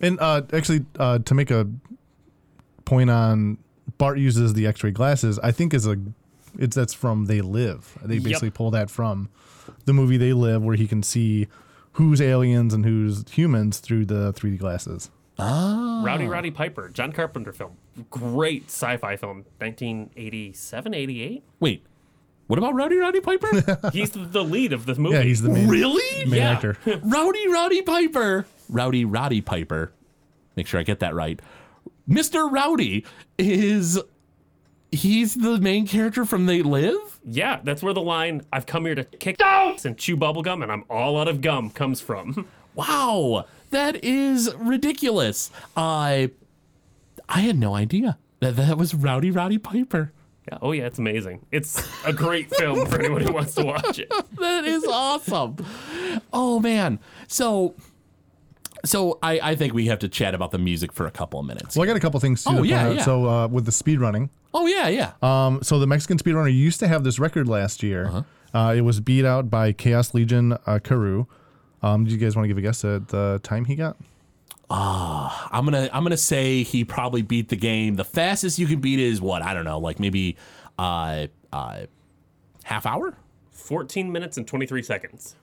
And 0.00 0.18
uh, 0.20 0.42
actually, 0.52 0.84
uh, 0.98 1.18
to 1.20 1.34
make 1.34 1.50
a 1.50 1.66
point 2.84 3.10
on 3.10 3.58
Bart 3.98 4.18
uses 4.18 4.54
the 4.54 4.66
X-ray 4.66 4.90
glasses, 4.90 5.38
I 5.40 5.52
think 5.52 5.72
is 5.74 5.86
a 5.86 5.96
it's 6.58 6.76
that's 6.76 6.94
from 6.94 7.26
They 7.26 7.40
Live. 7.40 7.98
They 8.02 8.18
basically 8.18 8.50
pull 8.50 8.70
that 8.72 8.90
from 8.90 9.28
the 9.84 9.92
movie 9.92 10.16
They 10.16 10.32
Live, 10.32 10.62
where 10.62 10.76
he 10.76 10.86
can 10.86 11.02
see 11.02 11.48
who's 11.92 12.20
aliens 12.20 12.72
and 12.74 12.84
who's 12.84 13.24
humans 13.30 13.78
through 13.78 14.06
the 14.06 14.32
3D 14.34 14.58
glasses. 14.58 15.10
Rowdy 15.38 16.26
Roddy 16.26 16.50
Piper, 16.50 16.88
John 16.88 17.12
Carpenter 17.12 17.52
film. 17.52 17.76
Great 18.10 18.66
sci 18.66 18.96
fi 18.96 19.16
film, 19.16 19.44
1987, 19.58 20.94
88. 20.94 21.44
Wait, 21.60 21.84
what 22.46 22.58
about 22.58 22.74
Rowdy 22.74 22.96
Roddy 22.96 23.20
Piper? 23.20 23.90
He's 23.92 24.10
the 24.12 24.44
lead 24.44 24.72
of 24.72 24.86
this 24.86 24.96
movie. 24.98 25.16
Yeah, 25.16 25.22
he's 25.22 25.42
the 25.42 25.50
main, 25.50 25.68
really? 25.68 26.24
main 26.26 26.40
Yeah. 26.40 26.52
actor. 26.52 26.78
Rowdy 27.02 27.48
Roddy 27.48 27.82
Piper. 27.82 28.46
Rowdy 28.68 29.04
Roddy 29.04 29.40
Piper. 29.40 29.92
Make 30.56 30.66
sure 30.66 30.80
I 30.80 30.82
get 30.82 31.00
that 31.00 31.14
right. 31.14 31.40
Mr. 32.08 32.50
Rowdy 32.50 33.04
is 33.38 34.00
he's 34.92 35.34
the 35.34 35.58
main 35.58 35.86
character 35.86 36.24
from 36.24 36.46
They 36.46 36.62
Live? 36.62 37.18
Yeah, 37.24 37.60
that's 37.64 37.82
where 37.82 37.92
the 37.92 38.00
line 38.00 38.42
"I've 38.52 38.66
come 38.66 38.86
here 38.86 38.94
to 38.94 39.04
kick 39.04 39.40
ass 39.42 39.84
and 39.84 39.98
chew 39.98 40.16
bubblegum 40.16 40.62
and 40.62 40.70
I'm 40.70 40.84
all 40.88 41.18
out 41.18 41.28
of 41.28 41.40
gum" 41.40 41.70
comes 41.70 42.00
from. 42.00 42.46
Wow, 42.76 43.46
that 43.70 44.04
is 44.04 44.54
ridiculous. 44.56 45.50
I 45.78 46.30
I 47.26 47.40
had 47.40 47.58
no 47.58 47.74
idea 47.74 48.18
that 48.40 48.56
that 48.56 48.76
was 48.76 48.92
Rowdy 48.94 49.30
Roddy 49.30 49.56
Piper. 49.56 50.12
Yeah, 50.46 50.58
oh 50.60 50.72
yeah, 50.72 50.84
it's 50.84 50.98
amazing. 50.98 51.46
It's 51.50 51.82
a 52.04 52.12
great 52.12 52.50
film 52.54 52.84
for 52.86 53.00
anyone 53.00 53.22
who 53.22 53.32
wants 53.32 53.54
to 53.54 53.64
watch 53.64 53.98
it. 53.98 54.12
That 54.38 54.66
is 54.66 54.84
awesome. 54.84 55.56
Oh 56.34 56.60
man. 56.60 56.98
So 57.28 57.74
So 58.86 59.18
I, 59.22 59.40
I 59.42 59.54
think 59.56 59.74
we 59.74 59.86
have 59.86 59.98
to 60.00 60.08
chat 60.08 60.34
about 60.34 60.50
the 60.50 60.58
music 60.58 60.92
for 60.92 61.06
a 61.06 61.10
couple 61.10 61.38
of 61.40 61.46
minutes. 61.46 61.76
Well, 61.76 61.84
I 61.84 61.86
got 61.86 61.96
a 61.96 62.00
couple 62.00 62.18
things 62.20 62.42
too. 62.44 62.50
Oh, 62.50 62.52
to 62.52 62.58
point 62.60 62.70
yeah, 62.70 62.86
out. 62.86 62.96
yeah. 62.96 63.04
So 63.04 63.28
uh, 63.28 63.46
with 63.48 63.66
the 63.66 63.72
speed 63.72 64.00
running, 64.00 64.30
oh 64.54 64.66
yeah, 64.66 64.88
yeah. 64.88 65.12
um, 65.22 65.62
so 65.62 65.78
the 65.78 65.86
Mexican 65.86 66.18
speedrunner 66.18 66.54
used 66.54 66.80
to 66.80 66.88
have 66.88 67.04
this 67.04 67.18
record 67.18 67.48
last 67.48 67.82
year. 67.82 68.24
uh 68.54 68.74
it 68.76 68.80
was 68.82 69.00
beat 69.00 69.24
out 69.24 69.50
by 69.50 69.72
Chaos 69.72 70.14
Legion 70.14 70.52
uh, 70.52 70.78
Karu. 70.82 71.26
Um, 71.82 72.04
do 72.04 72.10
you 72.10 72.16
guys 72.16 72.36
want 72.36 72.44
to 72.44 72.48
give 72.48 72.58
a 72.58 72.62
guess 72.62 72.84
at 72.84 73.08
the 73.08 73.40
time 73.42 73.64
he 73.66 73.74
got? 73.76 73.96
I'm 74.70 75.64
gonna 75.64 75.88
I'm 75.92 76.02
gonna 76.02 76.16
say 76.16 76.62
he 76.62 76.84
probably 76.84 77.22
beat 77.22 77.48
the 77.48 77.56
game. 77.56 77.94
The 77.94 78.04
fastest 78.04 78.58
you 78.58 78.66
can 78.66 78.80
beat 78.80 78.98
is 78.98 79.20
what 79.20 79.42
I 79.42 79.54
don't 79.54 79.64
know, 79.64 79.78
like 79.78 80.00
maybe 80.00 80.36
uh 80.78 81.26
uh 81.52 81.86
half 82.64 82.86
hour. 82.86 83.16
14 83.52 84.12
minutes 84.12 84.36
and 84.36 84.46
23 84.46 84.82
seconds. 84.82 85.34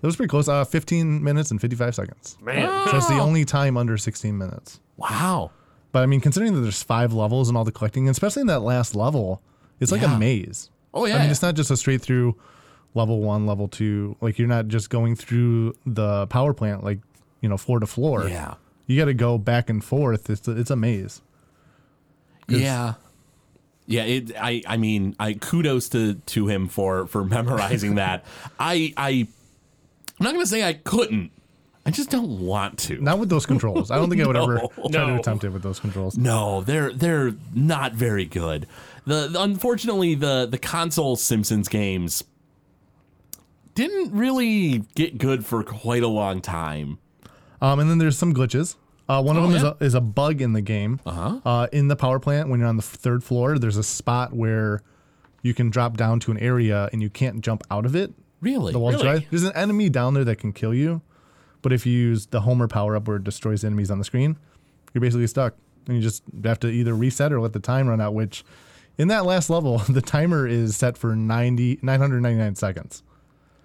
That 0.00 0.06
was 0.06 0.16
pretty 0.16 0.28
close. 0.30 0.48
Uh, 0.48 0.64
15 0.64 1.22
minutes 1.22 1.50
and 1.50 1.60
55 1.60 1.94
seconds. 1.94 2.38
Man. 2.40 2.66
So 2.86 2.92
that's 2.92 3.08
the 3.08 3.18
only 3.18 3.44
time 3.44 3.76
under 3.76 3.96
16 3.98 4.36
minutes. 4.36 4.80
Wow. 4.96 5.50
But 5.92 6.02
I 6.02 6.06
mean, 6.06 6.20
considering 6.20 6.54
that 6.54 6.60
there's 6.60 6.82
five 6.82 7.12
levels 7.12 7.48
and 7.48 7.56
all 7.58 7.64
the 7.64 7.72
collecting, 7.72 8.06
and 8.06 8.12
especially 8.12 8.40
in 8.42 8.46
that 8.46 8.60
last 8.60 8.94
level, 8.94 9.42
it's 9.80 9.92
like 9.92 10.00
Yeah. 10.02 10.16
a 10.16 10.18
maze. 10.18 10.70
Oh 10.94 11.04
yeah. 11.06 11.16
I 11.16 11.20
mean, 11.20 11.30
it's 11.30 11.42
not 11.42 11.54
just 11.54 11.70
a 11.70 11.76
straight 11.76 12.00
through 12.00 12.36
level 12.94 13.20
one, 13.20 13.46
level 13.46 13.68
two. 13.68 14.16
Like 14.20 14.38
you're 14.38 14.48
not 14.48 14.68
just 14.68 14.88
going 14.90 15.16
through 15.16 15.74
the 15.84 16.26
power 16.28 16.54
plant, 16.54 16.82
like 16.84 17.00
you 17.40 17.48
know, 17.48 17.56
floor 17.56 17.80
to 17.80 17.86
floor. 17.86 18.28
yeah. 18.28 18.54
You 18.86 18.98
got 18.98 19.04
to 19.04 19.14
go 19.14 19.38
back 19.38 19.70
and 19.70 19.84
forth. 19.84 20.28
It's 20.30 20.48
a, 20.48 20.52
it's 20.58 20.70
a 20.70 20.76
maze. 20.76 21.22
Yeah. 22.48 22.94
Yeah, 23.86 24.02
it 24.04 24.32
I 24.40 24.62
I 24.66 24.76
mean, 24.76 25.16
I 25.18 25.32
kudos 25.34 25.88
to 25.90 26.14
to 26.14 26.46
him 26.46 26.68
for 26.68 27.06
for 27.06 27.24
memorizing 27.36 27.96
that. 27.96 28.24
I 28.58 28.92
I 28.96 29.26
I'm 30.20 30.24
not 30.24 30.32
going 30.34 30.44
to 30.44 30.50
say 30.50 30.62
I 30.62 30.74
couldn't. 30.74 31.30
I 31.86 31.90
just 31.90 32.10
don't 32.10 32.40
want 32.40 32.78
to. 32.80 33.00
Not 33.00 33.18
with 33.18 33.30
those 33.30 33.46
controls. 33.46 33.90
I 33.90 33.96
don't 33.96 34.10
think 34.10 34.20
I 34.22 34.26
would 34.26 34.36
ever 34.36 34.60
try 34.90 35.06
to 35.06 35.14
attempt 35.16 35.44
it 35.44 35.48
with 35.48 35.62
those 35.62 35.80
controls. 35.80 36.16
No, 36.18 36.60
they're 36.60 36.92
they're 36.92 37.32
not 37.54 37.94
very 37.94 38.26
good. 38.26 38.66
The, 39.06 39.28
the- 39.28 39.40
unfortunately 39.40 40.14
the 40.14 40.46
the 40.48 40.58
console 40.58 41.16
Simpsons 41.16 41.68
games 41.68 42.22
didn't 43.74 44.12
really 44.12 44.80
get 44.94 45.16
good 45.18 45.46
for 45.46 45.62
quite 45.62 46.02
a 46.02 46.08
long 46.08 46.40
time. 46.42 46.98
Um, 47.62 47.78
and 47.80 47.88
then 47.90 47.98
there's 47.98 48.18
some 48.18 48.34
glitches. 48.34 48.76
Uh, 49.08 49.22
one 49.22 49.36
of 49.36 49.42
them 49.42 49.54
is, 49.54 49.62
a, 49.62 49.76
is 49.80 49.94
a 49.94 50.00
bug 50.00 50.40
in 50.40 50.52
the 50.52 50.60
game. 50.60 51.00
Uh-huh. 51.04 51.40
Uh, 51.44 51.66
in 51.72 51.88
the 51.88 51.96
power 51.96 52.20
plant, 52.20 52.48
when 52.48 52.60
you're 52.60 52.68
on 52.68 52.76
the 52.76 52.82
third 52.82 53.24
floor, 53.24 53.58
there's 53.58 53.76
a 53.76 53.82
spot 53.82 54.32
where 54.32 54.82
you 55.42 55.52
can 55.54 55.68
drop 55.70 55.96
down 55.96 56.20
to 56.20 56.30
an 56.30 56.38
area 56.38 56.88
and 56.92 57.02
you 57.02 57.10
can't 57.10 57.40
jump 57.40 57.62
out 57.70 57.86
of 57.86 57.96
it. 57.96 58.12
Really? 58.40 58.72
The 58.72 58.78
Really? 58.78 59.26
There's 59.30 59.42
an 59.42 59.52
enemy 59.54 59.88
down 59.88 60.14
there 60.14 60.24
that 60.24 60.36
can 60.36 60.52
kill 60.52 60.74
you, 60.74 61.02
but 61.62 61.72
if 61.72 61.86
you 61.86 61.92
use 61.92 62.26
the 62.26 62.40
Homer 62.42 62.68
power 62.68 62.96
up 62.96 63.06
where 63.06 63.18
it 63.18 63.24
destroys 63.24 63.64
enemies 63.64 63.90
on 63.90 63.98
the 63.98 64.04
screen, 64.04 64.36
you're 64.92 65.00
basically 65.00 65.26
stuck, 65.26 65.54
and 65.86 65.96
you 65.96 66.02
just 66.02 66.22
have 66.44 66.58
to 66.60 66.68
either 66.68 66.94
reset 66.94 67.32
or 67.32 67.40
let 67.40 67.52
the 67.52 67.60
time 67.60 67.88
run 67.88 68.00
out. 68.00 68.14
Which, 68.14 68.44
in 68.98 69.08
that 69.08 69.24
last 69.24 69.50
level, 69.50 69.78
the 69.88 70.02
timer 70.02 70.46
is 70.46 70.76
set 70.76 70.96
for 70.96 71.14
90 71.14 71.80
999 71.82 72.54
seconds. 72.54 73.02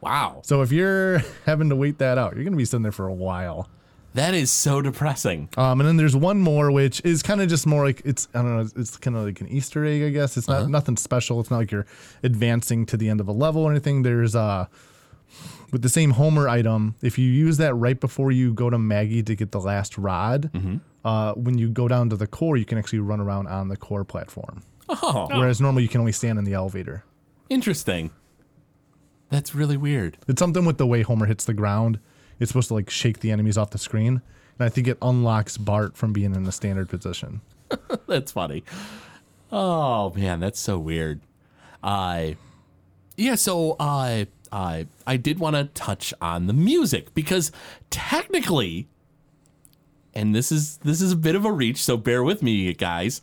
Wow. 0.02 0.42
So 0.44 0.62
if 0.62 0.72
you're 0.72 1.20
having 1.46 1.70
to 1.70 1.76
wait 1.76 1.98
that 2.00 2.18
out, 2.18 2.36
you're 2.36 2.44
gonna 2.44 2.58
be 2.58 2.66
sitting 2.66 2.84
there 2.84 2.92
for 2.92 3.08
a 3.08 3.14
while. 3.14 3.70
That 4.16 4.34
is 4.34 4.50
so 4.50 4.82
depressing. 4.82 5.50
Um, 5.58 5.82
and 5.82 5.88
then 5.88 5.98
there's 5.98 6.16
one 6.16 6.40
more, 6.40 6.72
which 6.72 7.02
is 7.04 7.22
kind 7.22 7.42
of 7.42 7.50
just 7.50 7.68
more 7.68 7.86
like 7.86 8.02
it's 8.06 8.30
I 8.34 8.42
don't 8.42 8.56
know, 8.58 8.70
it's 8.78 8.96
kind 8.98 9.18
of 9.18 9.26
like 9.26 9.42
an 9.42 9.48
Easter 9.50 9.86
egg, 9.86 10.04
I 10.04 10.10
guess. 10.10 10.38
It's 10.38 10.48
not 10.48 10.70
nothing 10.70 10.96
special. 10.96 11.40
It's 11.42 11.52
not 11.52 11.58
like 11.58 11.72
you're 11.72 11.86
advancing 12.24 12.86
to 12.88 12.98
the 12.98 13.10
end 13.10 13.20
of 13.20 13.28
a 13.28 13.34
level 13.34 13.64
or 13.64 13.72
anything. 13.72 14.04
There's 14.04 14.34
uh 14.36 14.68
with 15.72 15.82
the 15.82 15.90
same 15.90 16.12
Homer 16.12 16.48
item, 16.48 16.96
if 17.02 17.18
you 17.18 17.30
use 17.30 17.58
that 17.58 17.74
right 17.74 18.00
before 18.00 18.32
you 18.32 18.54
go 18.54 18.70
to 18.70 18.78
Maggie 18.78 19.22
to 19.24 19.36
get 19.36 19.52
the 19.52 19.60
last 19.60 19.98
rod, 19.98 20.50
uh, 21.04 21.34
when 21.34 21.58
you 21.58 21.68
go 21.68 21.88
down 21.90 22.10
to 22.12 22.16
the 22.16 22.28
core, 22.28 22.56
you 22.56 22.64
can 22.64 22.78
actually 22.78 23.00
run 23.00 23.20
around 23.20 23.48
on 23.48 23.68
the 23.68 23.76
core 23.76 24.06
platform. 24.06 24.62
Oh, 24.88 25.28
Whereas 25.32 25.60
normally 25.60 25.84
you 25.84 25.90
can 25.90 26.00
only 26.00 26.14
stand 26.14 26.40
in 26.40 26.46
the 26.46 26.54
elevator. 26.54 27.04
interesting. 27.50 28.12
That's 29.30 29.54
really 29.56 29.76
weird. 29.76 30.18
It's 30.28 30.40
something 30.40 30.64
with 30.66 30.78
the 30.78 30.88
way 30.88 31.02
Homer 31.02 31.26
hits 31.26 31.44
the 31.44 31.54
ground. 31.54 32.00
It's 32.40 32.50
supposed 32.50 32.68
to 32.70 32.74
like 32.74 32.90
shake 32.90 33.20
the 33.20 33.32
enemies 33.32 33.58
off 33.58 33.72
the 33.72 33.78
screen. 33.78 34.22
And 34.58 34.66
I 34.66 34.70
think 34.70 34.88
it 34.88 34.98
unlocks 35.02 35.58
Bart 35.58 35.98
from 35.98 36.14
being 36.14 36.36
in 36.36 36.44
the 36.44 36.52
standard 36.52 36.90
position. 36.90 37.42
That's 38.08 38.32
funny. 38.32 38.64
Oh 39.52 40.12
man, 40.16 40.40
that's 40.40 40.60
so 40.60 40.78
weird. 40.78 41.22
I 41.84 42.36
yeah, 43.16 43.36
so 43.36 43.76
I 43.80 44.28
I 44.52 44.88
I 45.06 45.18
did 45.18 45.40
want 45.40 45.56
to 45.56 45.66
touch 45.66 46.14
on 46.20 46.48
the 46.48 46.54
music 46.54 47.14
because 47.14 47.52
technically 47.90 48.88
and 50.14 50.34
this 50.34 50.52
is 50.52 50.78
this 50.78 51.02
is 51.02 51.12
a 51.12 51.16
bit 51.16 51.36
of 51.36 51.46
a 51.46 51.52
reach, 51.52 51.84
so 51.84 51.96
bear 51.96 52.24
with 52.24 52.42
me 52.42 52.74
guys, 52.74 53.22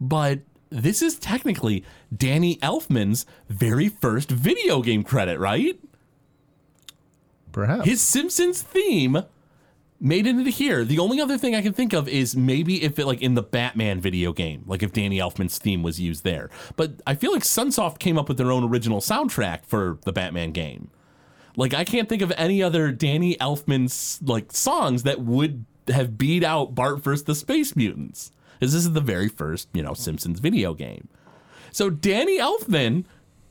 but 0.00 0.40
this 0.70 1.02
is 1.02 1.18
technically 1.18 1.84
Danny 2.14 2.56
Elfman's 2.56 3.26
very 3.48 3.88
first 3.88 4.30
video 4.30 4.82
game 4.82 5.02
credit, 5.02 5.38
right? 5.38 5.78
Perhaps. 7.52 7.86
His 7.86 8.00
Simpsons 8.00 8.62
theme 8.62 9.24
made 10.00 10.26
it 10.26 10.30
into 10.30 10.50
here. 10.50 10.84
The 10.84 10.98
only 10.98 11.20
other 11.20 11.38
thing 11.38 11.54
I 11.54 11.62
can 11.62 11.72
think 11.72 11.92
of 11.92 12.08
is 12.08 12.34
maybe 12.34 12.82
if 12.82 12.98
it 12.98 13.06
like 13.06 13.22
in 13.22 13.34
the 13.34 13.42
Batman 13.42 14.00
video 14.00 14.32
game, 14.32 14.64
like 14.66 14.82
if 14.82 14.92
Danny 14.92 15.18
Elfman's 15.18 15.58
theme 15.58 15.82
was 15.82 16.00
used 16.00 16.24
there. 16.24 16.50
But 16.76 17.00
I 17.06 17.14
feel 17.14 17.32
like 17.32 17.42
Sunsoft 17.42 18.00
came 18.00 18.18
up 18.18 18.28
with 18.28 18.36
their 18.36 18.50
own 18.50 18.64
original 18.64 19.00
soundtrack 19.00 19.64
for 19.64 19.98
the 20.04 20.12
Batman 20.12 20.50
game. 20.50 20.90
Like 21.56 21.72
I 21.72 21.84
can't 21.84 22.08
think 22.08 22.22
of 22.22 22.32
any 22.36 22.62
other 22.62 22.90
Danny 22.90 23.36
Elfman's 23.36 24.20
like 24.22 24.50
songs 24.52 25.04
that 25.04 25.20
would 25.20 25.64
have 25.88 26.18
beat 26.18 26.42
out 26.42 26.74
Bart 26.74 27.00
vs 27.00 27.24
the 27.24 27.34
Space 27.34 27.76
Mutants. 27.76 28.32
Because 28.58 28.72
this 28.72 28.84
is 28.84 28.92
the 28.92 29.00
very 29.00 29.28
first, 29.28 29.68
you 29.72 29.82
know, 29.82 29.94
Simpsons 29.94 30.40
video 30.40 30.74
game. 30.74 31.08
So 31.70 31.90
Danny 31.90 32.38
Elfman 32.38 33.04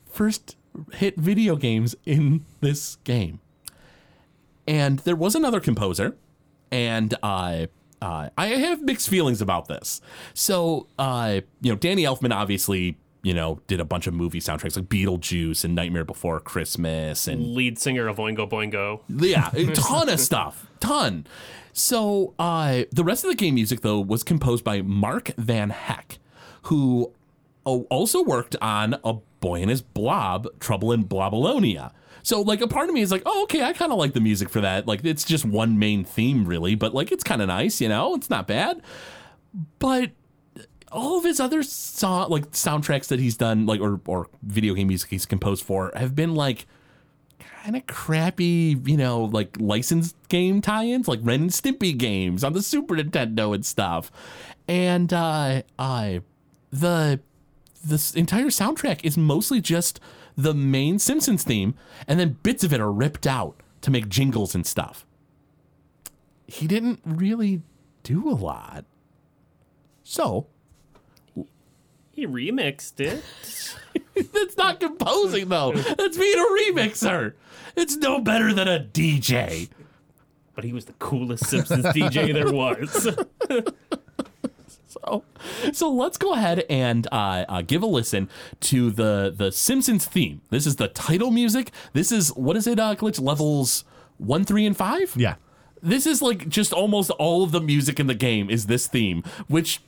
first 0.09 0.55
hit 0.93 1.17
video 1.17 1.55
games 1.55 1.95
in 2.05 2.45
this 2.59 2.95
game. 3.03 3.39
And 4.67 4.99
there 4.99 5.15
was 5.15 5.35
another 5.35 5.59
composer, 5.59 6.15
and 6.71 7.13
uh, 7.23 7.67
uh, 8.01 8.29
I 8.37 8.47
have 8.47 8.81
mixed 8.81 9.09
feelings 9.09 9.41
about 9.41 9.67
this. 9.67 10.01
So, 10.33 10.87
uh, 10.97 11.41
you 11.61 11.71
know, 11.71 11.77
Danny 11.77 12.03
Elfman 12.03 12.33
obviously, 12.33 12.97
you 13.23 13.33
know, 13.33 13.59
did 13.67 13.79
a 13.79 13.85
bunch 13.85 14.07
of 14.07 14.13
movie 14.13 14.39
soundtracks 14.39 14.75
like 14.75 14.85
Beetlejuice 14.85 15.63
and 15.63 15.75
Nightmare 15.75 16.05
Before 16.05 16.39
Christmas 16.39 17.27
and 17.27 17.53
Lead 17.53 17.77
singer 17.77 18.07
of 18.07 18.17
Oingo 18.17 18.49
Boingo. 18.49 19.01
yeah, 19.09 19.49
a 19.53 19.65
ton 19.73 20.09
of 20.09 20.19
stuff, 20.19 20.67
ton. 20.79 21.27
So 21.73 22.33
uh, 22.39 22.83
the 22.91 23.03
rest 23.03 23.23
of 23.23 23.29
the 23.29 23.35
game 23.35 23.55
music 23.55 23.81
though 23.81 23.99
was 23.99 24.23
composed 24.23 24.63
by 24.63 24.81
Mark 24.81 25.31
Van 25.37 25.71
Hecke, 25.71 26.17
who 26.63 27.13
also 27.63 28.23
worked 28.23 28.55
on 28.61 28.95
A 29.03 29.13
Boy 29.39 29.61
and 29.61 29.69
His 29.69 29.81
Blob, 29.81 30.47
Trouble 30.59 30.91
in 30.91 31.05
Blobolonia. 31.05 31.91
So 32.23 32.41
like 32.41 32.61
a 32.61 32.67
part 32.67 32.89
of 32.89 32.95
me 32.95 33.01
is 33.01 33.11
like, 33.11 33.23
oh 33.25 33.43
okay, 33.43 33.63
I 33.63 33.73
kind 33.73 33.91
of 33.91 33.97
like 33.97 34.13
the 34.13 34.21
music 34.21 34.49
for 34.49 34.61
that. 34.61 34.87
Like 34.87 35.03
it's 35.03 35.23
just 35.23 35.45
one 35.45 35.79
main 35.79 36.03
theme 36.03 36.45
really, 36.45 36.75
but 36.75 36.93
like 36.93 37.11
it's 37.11 37.23
kind 37.23 37.41
of 37.41 37.47
nice, 37.47 37.81
you 37.81 37.89
know, 37.89 38.15
it's 38.15 38.29
not 38.29 38.47
bad. 38.47 38.81
But 39.79 40.11
all 40.91 41.17
of 41.17 41.23
his 41.23 41.39
other 41.39 41.63
song 41.63 42.29
like 42.29 42.51
soundtracks 42.51 43.07
that 43.07 43.19
he's 43.19 43.37
done 43.37 43.65
like 43.65 43.79
or 43.79 44.01
or 44.07 44.27
video 44.43 44.73
game 44.73 44.87
music 44.87 45.09
he's 45.09 45.25
composed 45.25 45.63
for 45.63 45.91
have 45.95 46.15
been 46.15 46.35
like 46.35 46.65
kind 47.63 47.75
of 47.75 47.85
crappy, 47.85 48.77
you 48.85 48.97
know, 48.97 49.25
like 49.25 49.55
licensed 49.59 50.15
game 50.29 50.61
tie-ins, 50.61 51.07
like 51.07 51.19
Ren 51.21 51.41
and 51.43 51.49
Stimpy 51.51 51.95
games 51.95 52.43
on 52.43 52.53
the 52.53 52.61
Super 52.61 52.95
Nintendo 52.95 53.53
and 53.53 53.65
stuff. 53.65 54.11
And 54.67 55.13
uh, 55.13 55.61
uh, 55.77 56.19
the 56.71 57.19
this 57.83 58.13
entire 58.15 58.47
soundtrack 58.47 59.03
is 59.03 59.17
mostly 59.17 59.61
just 59.61 59.99
the 60.41 60.53
main 60.53 60.99
Simpsons 60.99 61.43
theme, 61.43 61.75
and 62.07 62.19
then 62.19 62.37
bits 62.43 62.63
of 62.63 62.73
it 62.73 62.79
are 62.81 62.91
ripped 62.91 63.25
out 63.27 63.59
to 63.81 63.91
make 63.91 64.09
jingles 64.09 64.53
and 64.55 64.65
stuff. 64.65 65.05
He 66.47 66.67
didn't 66.67 66.99
really 67.05 67.61
do 68.03 68.27
a 68.29 68.33
lot. 68.35 68.85
So 70.03 70.47
He 72.11 72.27
remixed 72.27 72.99
it. 72.99 73.23
that's 74.33 74.57
not 74.57 74.79
composing 74.79 75.49
though. 75.49 75.71
That's 75.71 76.17
being 76.17 76.37
a 76.37 76.73
remixer. 76.73 77.33
It's 77.75 77.95
no 77.95 78.19
better 78.19 78.53
than 78.53 78.67
a 78.67 78.79
DJ. 78.79 79.69
but 80.55 80.63
he 80.65 80.73
was 80.73 80.85
the 80.85 80.93
coolest 80.93 81.45
Simpsons 81.47 81.85
DJ 81.85 82.33
there 82.33 82.51
was. 82.51 83.07
So, 85.05 85.23
so 85.73 85.91
let's 85.91 86.17
go 86.17 86.33
ahead 86.33 86.65
and 86.69 87.07
uh, 87.11 87.45
uh, 87.47 87.61
give 87.61 87.83
a 87.83 87.87
listen 87.87 88.29
to 88.61 88.91
the 88.91 89.33
the 89.35 89.51
Simpsons 89.51 90.05
theme. 90.05 90.41
This 90.49 90.65
is 90.67 90.75
the 90.77 90.87
title 90.87 91.31
music. 91.31 91.71
This 91.93 92.11
is 92.11 92.29
what 92.35 92.55
is 92.55 92.67
it? 92.67 92.79
Uh, 92.79 92.95
glitch 92.95 93.21
levels 93.21 93.83
one, 94.17 94.45
three, 94.45 94.65
and 94.65 94.77
five. 94.77 95.13
yeah. 95.17 95.35
This 95.81 96.05
is 96.05 96.21
like 96.21 96.47
just 96.47 96.73
almost 96.73 97.09
all 97.11 97.43
of 97.43 97.51
the 97.51 97.59
music 97.59 97.99
in 97.99 98.05
the 98.05 98.13
game 98.13 98.49
is 98.49 98.67
this 98.67 98.87
theme, 98.87 99.23
which. 99.47 99.81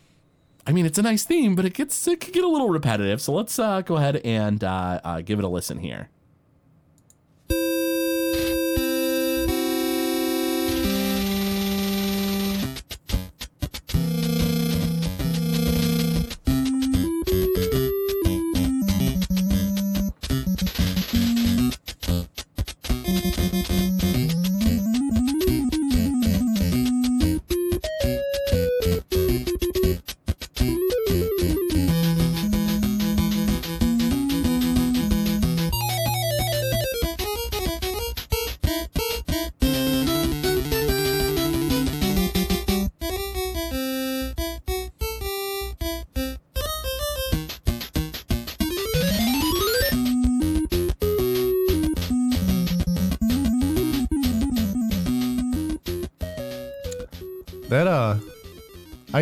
I 0.66 0.72
mean, 0.72 0.86
it's 0.86 0.98
a 0.98 1.02
nice 1.02 1.26
theme, 1.26 1.56
but 1.56 1.66
it 1.66 1.74
gets 1.74 2.08
it 2.08 2.22
can 2.22 2.32
get 2.32 2.44
a 2.44 2.48
little 2.48 2.70
repetitive. 2.70 3.22
So 3.22 3.34
let's 3.34 3.60
uh, 3.60 3.82
go 3.82 3.98
ahead 3.98 4.22
and 4.24 4.64
uh, 4.64 5.02
uh, 5.04 5.20
give 5.20 5.38
it 5.38 5.44
a 5.44 5.50
listen 5.50 5.80
here. 5.80 6.10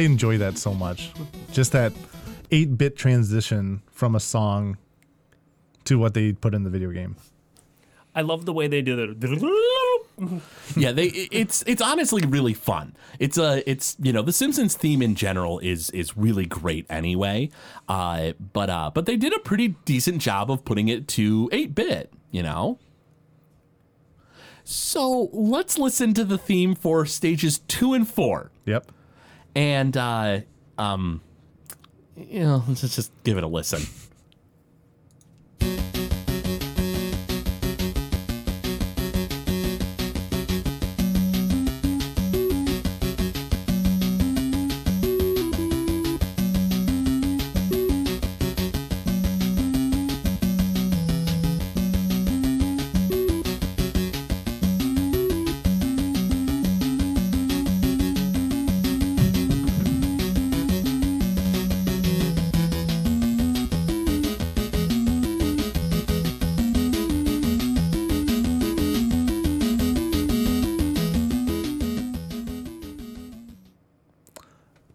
Enjoy 0.06 0.38
that 0.38 0.58
so 0.58 0.74
much. 0.74 1.12
Just 1.52 1.72
that 1.72 1.94
eight-bit 2.52 2.96
transition 2.98 3.82
from 3.92 4.16
a 4.16 4.20
song 4.20 4.78
to 5.86 5.98
what 5.98 6.14
they 6.14 6.34
put 6.34 6.54
in 6.54 6.64
the 6.64 6.70
video 6.70 6.92
game. 6.92 7.16
I 8.14 8.22
love 8.22 8.46
the 8.46 8.54
way 8.54 8.68
they 8.68 8.82
do 8.82 8.96
that. 8.98 10.02
yeah, 10.76 10.92
they 10.92 11.06
it's 11.06 11.64
it's 11.66 11.82
honestly 11.82 12.22
really 12.28 12.54
fun. 12.54 12.96
It's 13.20 13.38
a 13.38 13.68
it's 13.70 13.96
you 14.00 14.12
know 14.12 14.22
the 14.22 14.34
Simpsons 14.34 14.76
theme 14.76 15.02
in 15.02 15.16
general 15.16 15.60
is 15.60 15.90
is 15.92 16.18
really 16.18 16.46
great 16.46 16.86
anyway. 16.90 17.50
Uh, 17.88 18.34
but 18.54 18.70
uh, 18.70 18.92
but 18.94 19.06
they 19.06 19.16
did 19.16 19.34
a 19.34 19.40
pretty 19.40 19.70
decent 19.86 20.22
job 20.22 20.52
of 20.52 20.66
putting 20.66 20.90
it 20.90 21.08
to 21.10 21.50
eight 21.54 21.74
bit. 21.74 22.12
You 22.32 22.44
know. 22.44 22.80
So 24.64 25.30
let's 25.34 25.78
listen 25.78 26.14
to 26.14 26.24
the 26.24 26.38
theme 26.38 26.76
for 26.76 27.06
stages 27.06 27.60
two 27.60 27.94
and 27.94 28.08
four, 28.08 28.52
Yep. 28.66 28.92
And 29.56 29.96
uh, 29.96 30.42
um, 30.78 31.22
you 32.16 32.42
know 32.42 32.64
let's 32.68 32.82
just 32.82 33.12
give 33.24 33.38
it 33.38 33.44
a 33.44 33.48
listen. 33.48 33.82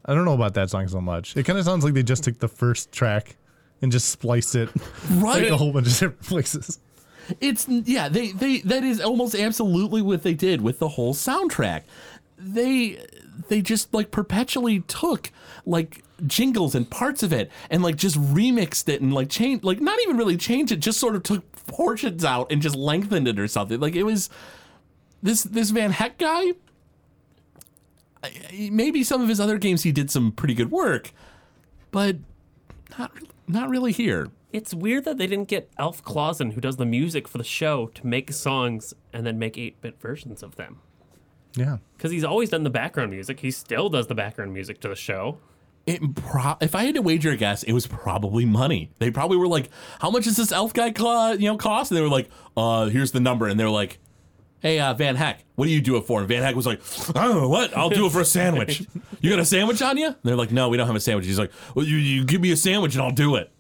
I 0.07 0.15
don't 0.15 0.25
know 0.25 0.35
about 0.35 0.55
that 0.55 0.71
song 0.71 0.87
so 0.89 1.01
much. 1.01 1.37
It 1.37 1.45
kind 1.45 1.59
of 1.59 1.65
sounds 1.65 1.85
like 1.85 1.95
they 1.95 2.03
just 2.03 2.25
took 2.25 2.39
the 2.39 2.49
first 2.49 2.93
track 2.93 3.37
and 3.83 3.91
just 3.93 4.09
spliced 4.09 4.55
it 4.55 4.69
Right. 5.11 5.43
like 5.43 5.51
a 5.51 5.57
whole 5.57 5.73
bunch 5.73 5.87
of 5.89 5.93
different 5.93 6.23
places. 6.23 6.79
It's 7.41 7.67
yeah, 7.69 8.09
they 8.09 8.31
they 8.31 8.59
that 8.61 8.85
is 8.85 9.01
almost 9.01 9.35
absolutely 9.35 10.01
what 10.01 10.23
they 10.23 10.35
did 10.35 10.61
with 10.61 10.79
the 10.79 10.89
whole 10.91 11.13
soundtrack. 11.13 11.83
They 12.39 13.05
they 13.49 13.63
just 13.63 13.93
like 13.93 14.13
perpetually 14.13 14.81
took 14.83 15.33
like 15.65 16.05
jingles 16.27 16.75
and 16.77 16.89
parts 16.89 17.23
of 17.25 17.33
it 17.33 17.51
and 17.69 17.83
like 17.83 17.97
just 17.97 18.17
remixed 18.17 18.89
it 18.89 19.01
and 19.03 19.13
like 19.13 19.29
changed 19.29 19.65
like 19.65 19.81
not 19.81 19.99
even 20.03 20.17
really 20.17 20.37
changed 20.37 20.71
it, 20.73 20.77
just 20.77 21.01
sort 21.01 21.17
of 21.17 21.25
took 21.25 21.45
portions 21.67 22.25
out 22.25 22.51
and 22.53 22.63
just 22.63 22.77
lengthened 22.77 23.27
it 23.27 23.41
or 23.41 23.49
something. 23.49 23.81
Like 23.81 23.97
it 23.97 24.05
was 24.05 24.31
this 25.21 25.43
this 25.43 25.71
Van 25.71 25.93
Hecke 25.93 26.19
guy. 26.19 26.53
I- 28.27 28.33
I- 28.67 28.71
Maybe 28.73 29.03
some 29.03 29.23
of 29.23 29.29
his 29.29 29.41
other 29.41 29.59
games 29.59 29.83
he 29.83 29.93
did 29.93 30.11
some 30.11 30.33
pretty 30.33 30.55
good 30.55 30.71
work, 30.71 31.13
but 31.91 32.17
not 32.99 33.13
not 33.49 33.69
really 33.69 33.93
here. 33.93 34.29
It's 34.53 34.73
weird 34.75 35.05
that 35.05 35.19
they 35.19 35.27
didn't 35.27 35.49
get 35.49 35.71
Alf 35.79 36.03
Clausen, 36.03 36.53
who 36.53 36.61
does 36.61 36.77
the 36.77 36.87
music 36.87 37.29
for 37.29 37.39
the 37.39 37.45
show, 37.45 37.87
to 37.89 38.07
make 38.07 38.33
songs 38.33 38.95
and 39.13 39.27
then 39.27 39.39
make 39.39 39.57
8 39.59 39.81
bit 39.81 40.01
versions 40.01 40.43
of 40.43 40.57
them. 40.57 40.79
Yeah. 41.55 41.79
Because 41.97 42.11
he's 42.11 42.25
always 42.25 42.51
done 42.51 42.65
the 42.65 42.71
background 42.71 43.11
music. 43.13 43.41
He 43.41 43.51
still 43.51 43.89
does 43.89 44.07
the 44.07 44.15
background 44.15 44.53
music 44.53 44.81
to 44.81 44.89
the 44.89 44.95
show. 44.97 45.39
It 45.87 46.17
pro- 46.17 46.57
if 46.61 46.75
I 46.75 46.85
had 46.85 46.95
to 46.97 47.03
wager 47.03 47.31
a 47.31 47.37
guess, 47.37 47.63
it 47.63 47.73
was 47.73 47.87
probably 47.87 48.45
money. 48.45 48.91
They 48.99 49.11
probably 49.11 49.37
were 49.37 49.47
like, 49.47 49.71
"How 50.01 50.11
much 50.11 50.25
does 50.25 50.37
this 50.37 50.51
elf 50.51 50.73
guy 50.75 50.91
cla 50.91 51.35
you 51.35 51.47
know 51.47 51.57
cost?" 51.57 51.91
And 51.93 51.97
they 51.99 52.03
were 52.03 52.09
like, 52.09 52.29
"Uh, 52.57 52.87
here's 52.87 53.13
the 53.13 53.21
number." 53.21 53.47
And 53.47 53.59
they 53.61 53.65
were 53.65 53.71
like, 53.71 53.99
"Hey, 54.61 54.79
uh, 54.81 54.95
Van 54.95 55.17
Hecke, 55.17 55.39
what 55.55 55.67
do 55.67 55.71
you 55.71 55.81
do 55.81 55.97
it 55.97 56.03
for?" 56.07 56.21
And 56.21 56.29
Van 56.29 56.43
Hecke 56.43 56.55
was 56.55 56.67
like, 56.67 56.81
"I 57.17 57.27
don't 57.27 57.43
know 57.43 57.49
what. 57.49 57.77
I'll 57.77 57.91
do 57.91 58.07
it 58.07 58.13
for 58.13 58.21
a 58.21 58.25
sandwich. 58.25 58.87
You 59.21 59.31
got 59.31 59.39
a 59.41 59.45
sandwich 59.45 59.81
on 59.83 59.97
you?" 59.97 60.07
And 60.09 60.17
they're 60.23 60.37
like, 60.37 60.53
"No, 60.53 60.69
we 60.69 60.77
don't 60.77 60.87
have 60.87 60.95
a 60.95 61.01
sandwich." 61.01 61.27
He's 61.27 61.39
like, 61.39 61.51
"Well, 61.75 61.85
you, 61.87 61.97
you 61.97 62.25
give 62.25 62.41
me 62.41 62.53
a 62.53 62.57
sandwich 62.57 62.95
and 62.95 63.03
I'll 63.03 63.11
do 63.11 63.35
it. 63.37 63.51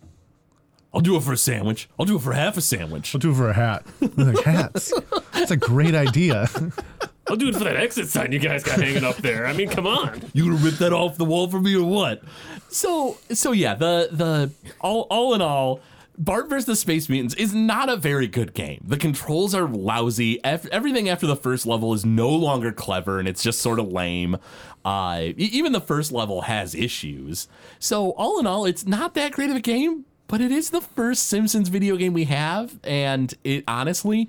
I'll 0.94 1.00
do 1.00 1.16
it 1.16 1.22
for 1.22 1.32
a 1.32 1.36
sandwich. 1.36 1.88
I'll 1.98 2.06
do 2.06 2.16
it 2.16 2.22
for 2.22 2.32
half 2.32 2.56
a 2.56 2.60
sandwich." 2.60 3.14
I'll 3.14 3.18
do 3.18 3.30
it 3.32 3.36
for 3.36 3.48
a 3.48 3.54
hat. 3.54 3.84
They're 4.00 4.32
like 4.32 4.44
hats. 4.44 4.92
That's 5.32 5.50
a 5.50 5.56
great 5.56 5.94
idea. 5.94 6.48
I'll 7.28 7.36
do 7.36 7.48
it 7.48 7.56
for 7.56 7.64
that 7.64 7.76
exit 7.76 8.08
sign 8.08 8.30
you 8.30 8.38
guys 8.38 8.62
got 8.62 8.80
hanging 8.80 9.02
up 9.02 9.16
there. 9.16 9.46
I 9.46 9.52
mean, 9.52 9.68
come 9.68 9.86
on. 9.86 10.22
You 10.32 10.44
gonna 10.44 10.64
rip 10.64 10.74
that 10.74 10.92
off 10.92 11.16
the 11.16 11.24
wall 11.24 11.48
for 11.48 11.60
me 11.60 11.74
or 11.74 11.84
what? 11.84 12.22
So 12.68 13.18
so 13.32 13.52
yeah, 13.52 13.74
the 13.74 14.08
the 14.12 14.50
all 14.80 15.06
all 15.10 15.34
in 15.34 15.42
all, 15.42 15.80
Bart 16.18 16.48
vs. 16.48 16.64
the 16.64 16.76
Space 16.76 17.08
Mutants 17.08 17.34
is 17.34 17.54
not 17.54 17.88
a 17.88 17.96
very 17.96 18.26
good 18.26 18.54
game. 18.54 18.82
The 18.86 18.96
controls 18.96 19.54
are 19.54 19.68
lousy. 19.68 20.42
Ev- 20.44 20.66
everything 20.72 21.08
after 21.08 21.26
the 21.26 21.36
first 21.36 21.66
level 21.66 21.92
is 21.92 22.04
no 22.06 22.30
longer 22.30 22.72
clever, 22.72 23.18
and 23.18 23.28
it's 23.28 23.42
just 23.42 23.60
sort 23.60 23.78
of 23.78 23.88
lame. 23.92 24.38
Uh, 24.84 25.32
even 25.36 25.72
the 25.72 25.80
first 25.80 26.12
level 26.12 26.42
has 26.42 26.74
issues. 26.74 27.48
So 27.78 28.10
all 28.12 28.38
in 28.38 28.46
all, 28.46 28.64
it's 28.64 28.86
not 28.86 29.14
that 29.14 29.32
great 29.32 29.50
of 29.50 29.56
a 29.56 29.60
game, 29.60 30.06
but 30.26 30.40
it 30.40 30.50
is 30.50 30.70
the 30.70 30.80
first 30.80 31.24
Simpsons 31.24 31.68
video 31.68 31.96
game 31.96 32.14
we 32.14 32.24
have, 32.24 32.78
and 32.82 33.34
it 33.44 33.64
honestly, 33.68 34.28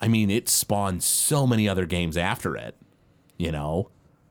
I 0.00 0.08
mean, 0.08 0.30
it 0.30 0.48
spawned 0.48 1.02
so 1.02 1.46
many 1.46 1.68
other 1.68 1.86
games 1.86 2.16
after 2.16 2.56
it. 2.56 2.76
You 3.36 3.52
know. 3.52 3.90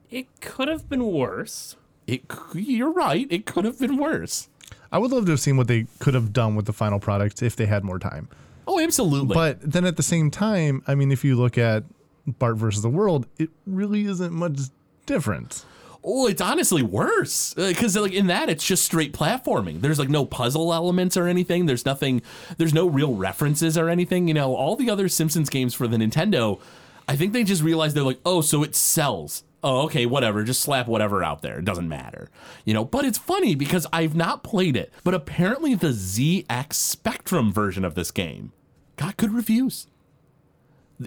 It 0.10 0.28
could 0.40 0.68
have 0.70 0.88
been 0.88 1.06
worse. 1.12 1.76
It, 2.08 2.24
you're 2.54 2.92
right. 2.92 3.28
It 3.30 3.46
could 3.46 3.66
have 3.66 3.80
been 3.80 3.98
worse. 3.98 4.48
I 4.96 4.98
would 4.98 5.12
love 5.12 5.26
to 5.26 5.32
have 5.32 5.42
seen 5.42 5.58
what 5.58 5.68
they 5.68 5.88
could 6.00 6.14
have 6.14 6.32
done 6.32 6.56
with 6.56 6.68
the 6.68 6.72
final 6.72 7.02
product 7.02 7.44
if 7.44 7.58
they 7.58 7.66
had 7.66 7.84
more 7.84 8.00
time. 8.00 8.30
Oh, 8.66 8.80
absolutely. 8.80 9.34
But 9.34 9.60
then 9.60 9.84
at 9.84 9.98
the 9.98 10.04
same 10.04 10.32
time, 10.32 10.84
I 10.88 10.96
mean, 10.96 11.12
if 11.12 11.26
you 11.26 11.36
look 11.36 11.58
at 11.58 11.84
Bart 12.26 12.56
versus 12.56 12.82
the 12.82 12.90
World, 12.90 13.28
it 13.38 13.50
really 13.68 14.06
isn't 14.06 14.32
much 14.32 14.58
different. 15.06 15.66
oh, 16.02 16.28
it's 16.28 16.40
honestly 16.40 16.82
worse 16.82 17.54
uh, 17.58 17.68
because 17.68 17.98
like 17.98 18.14
in 18.14 18.28
that, 18.28 18.48
it's 18.48 18.66
just 18.66 18.86
straight 18.86 19.12
platforming. 19.12 19.82
There's 19.82 20.00
like 20.00 20.08
no 20.08 20.26
puzzle 20.26 20.74
elements 20.74 21.18
or 21.18 21.28
anything. 21.28 21.66
There's 21.66 21.86
nothing. 21.86 22.22
There's 22.58 22.74
no 22.74 22.88
real 22.88 23.16
references 23.16 23.78
or 23.78 23.90
anything. 23.90 24.30
You 24.30 24.34
know, 24.34 24.56
all 24.56 24.78
the 24.78 24.90
other 24.90 25.10
Simpsons 25.10 25.50
games 25.50 25.74
for 25.74 25.90
the 25.90 25.98
Nintendo, 25.98 26.62
I 27.06 27.18
think 27.18 27.34
they 27.34 27.44
just 27.44 27.62
realized 27.64 27.98
they're 27.98 28.04
like, 28.04 28.22
oh, 28.26 28.40
so 28.40 28.64
it 28.64 28.76
sells. 28.76 29.44
Oh, 29.66 29.82
okay, 29.86 30.06
whatever. 30.06 30.44
Just 30.44 30.62
slap 30.62 30.88
whatever 30.88 31.24
out 31.24 31.42
there. 31.42 31.58
It 31.58 31.66
doesn't 31.66 31.90
matter. 31.90 32.30
You 32.66 32.76
know, 32.76 32.86
but 32.86 33.04
it's 33.04 33.18
funny 33.18 33.56
because 33.56 33.88
I've 33.92 34.14
not 34.16 34.44
played 34.44 34.78
it, 34.78 34.94
but 35.04 35.16
apparently 35.16 35.74
the 35.74 35.88
ZX 35.88 36.74
Spectrum 36.74 37.52
version 37.52 37.84
of 37.84 37.96
this 37.96 38.12
game 38.12 38.52
got 38.96 39.18
good 39.18 39.34
reviews. 39.34 39.88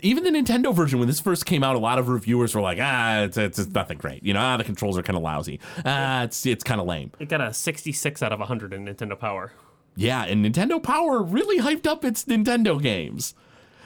even 0.02 0.24
the 0.24 0.30
Nintendo 0.30 0.74
version, 0.74 0.98
when 0.98 1.06
this 1.06 1.20
first 1.20 1.46
came 1.46 1.62
out, 1.62 1.76
a 1.76 1.78
lot 1.78 2.00
of 2.00 2.08
reviewers 2.08 2.52
were 2.52 2.60
like, 2.60 2.78
ah, 2.80 3.20
it's, 3.22 3.36
it's, 3.36 3.60
it's 3.60 3.72
nothing 3.72 3.96
great. 3.96 4.24
You 4.24 4.34
know, 4.34 4.40
ah, 4.40 4.56
the 4.56 4.64
controls 4.64 4.98
are 4.98 5.02
kind 5.04 5.16
of 5.16 5.22
lousy. 5.22 5.60
Ah, 5.86 6.24
it's 6.24 6.44
it's 6.44 6.64
kind 6.64 6.80
of 6.80 6.86
lame. 6.88 7.12
It 7.20 7.28
got 7.28 7.40
a 7.40 7.54
66 7.54 8.22
out 8.24 8.32
of 8.32 8.40
100 8.40 8.72
in 8.72 8.84
Nintendo 8.86 9.16
Power. 9.16 9.52
Yeah, 9.94 10.24
and 10.24 10.44
Nintendo 10.44 10.82
Power 10.82 11.22
really 11.22 11.60
hyped 11.60 11.86
up 11.86 12.04
its 12.04 12.24
Nintendo 12.24 12.82
games. 12.82 13.34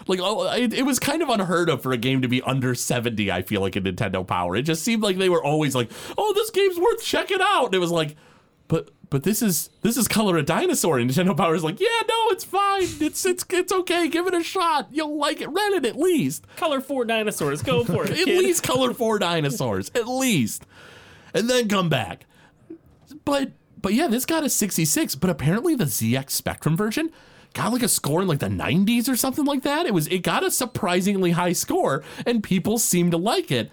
Like, 0.06 0.20
oh, 0.20 0.50
it, 0.52 0.72
it 0.72 0.82
was 0.82 0.98
kind 0.98 1.22
of 1.22 1.28
unheard 1.28 1.68
of 1.68 1.82
for 1.82 1.92
a 1.92 1.96
game 1.96 2.22
to 2.22 2.28
be 2.28 2.42
under 2.42 2.74
70, 2.74 3.30
I 3.30 3.42
feel 3.42 3.60
like, 3.60 3.76
in 3.76 3.84
Nintendo 3.84 4.26
Power. 4.26 4.56
It 4.56 4.62
just 4.62 4.82
seemed 4.82 5.02
like 5.02 5.18
they 5.18 5.28
were 5.28 5.42
always 5.42 5.74
like, 5.74 5.90
oh, 6.16 6.32
this 6.34 6.50
game's 6.50 6.78
worth 6.78 7.02
checking 7.02 7.40
out. 7.40 7.66
And 7.66 7.74
it 7.74 7.78
was 7.78 7.90
like, 7.90 8.16
but 8.68 8.90
but 9.10 9.24
this 9.24 9.42
is 9.42 9.68
this 9.82 9.98
is 9.98 10.08
Color 10.08 10.38
a 10.38 10.42
Dinosaur. 10.42 10.98
And 10.98 11.10
Nintendo 11.10 11.36
Power 11.36 11.54
is 11.54 11.62
like, 11.62 11.78
yeah, 11.78 12.00
no, 12.08 12.30
it's 12.30 12.44
fine. 12.44 12.84
It's 12.84 13.26
it's 13.26 13.44
it's 13.50 13.70
okay. 13.70 14.08
Give 14.08 14.26
it 14.26 14.32
a 14.32 14.42
shot. 14.42 14.88
You'll 14.90 15.18
like 15.18 15.42
it. 15.42 15.48
Rent 15.50 15.74
it 15.74 15.84
at 15.84 15.96
least. 15.96 16.46
Color 16.56 16.80
four 16.80 17.04
dinosaurs. 17.04 17.62
Go 17.62 17.84
for 17.84 18.06
it. 18.06 18.10
At 18.18 18.26
least 18.26 18.62
color 18.62 18.94
four 18.94 19.18
dinosaurs. 19.18 19.90
At 19.94 20.08
least. 20.08 20.64
And 21.34 21.50
then 21.50 21.68
come 21.68 21.90
back. 21.90 22.24
But 23.26 23.52
but 23.82 23.92
yeah, 23.92 24.06
this 24.06 24.24
got 24.24 24.44
a 24.44 24.48
66, 24.48 25.16
but 25.16 25.28
apparently 25.28 25.74
the 25.74 25.84
ZX 25.84 26.30
Spectrum 26.30 26.76
version 26.76 27.10
got 27.54 27.72
like 27.72 27.82
a 27.82 27.88
score 27.88 28.22
in 28.22 28.28
like 28.28 28.38
the 28.40 28.46
90s 28.48 29.08
or 29.08 29.16
something 29.16 29.44
like 29.44 29.62
that. 29.62 29.86
It 29.86 29.94
was 29.94 30.06
it 30.08 30.18
got 30.22 30.44
a 30.44 30.50
surprisingly 30.50 31.32
high 31.32 31.52
score 31.52 32.02
and 32.26 32.42
people 32.42 32.78
seem 32.78 33.10
to 33.10 33.16
like 33.16 33.50
it. 33.50 33.70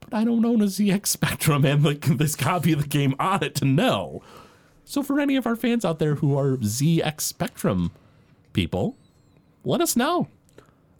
But 0.00 0.14
I 0.14 0.24
don't 0.24 0.44
own 0.44 0.60
a 0.62 0.66
ZX 0.66 1.06
Spectrum 1.06 1.64
and 1.64 1.84
like 1.84 2.00
this 2.18 2.34
copy 2.36 2.72
of 2.72 2.82
the 2.82 2.88
game 2.88 3.14
on 3.18 3.42
it 3.44 3.54
to 3.56 3.64
know. 3.64 4.22
So 4.84 5.02
for 5.02 5.20
any 5.20 5.36
of 5.36 5.46
our 5.46 5.56
fans 5.56 5.84
out 5.84 5.98
there 5.98 6.14
who 6.16 6.36
are 6.38 6.56
ZX 6.56 7.20
Spectrum 7.20 7.90
people, 8.52 8.96
let 9.64 9.80
us 9.80 9.96
know. 9.96 10.28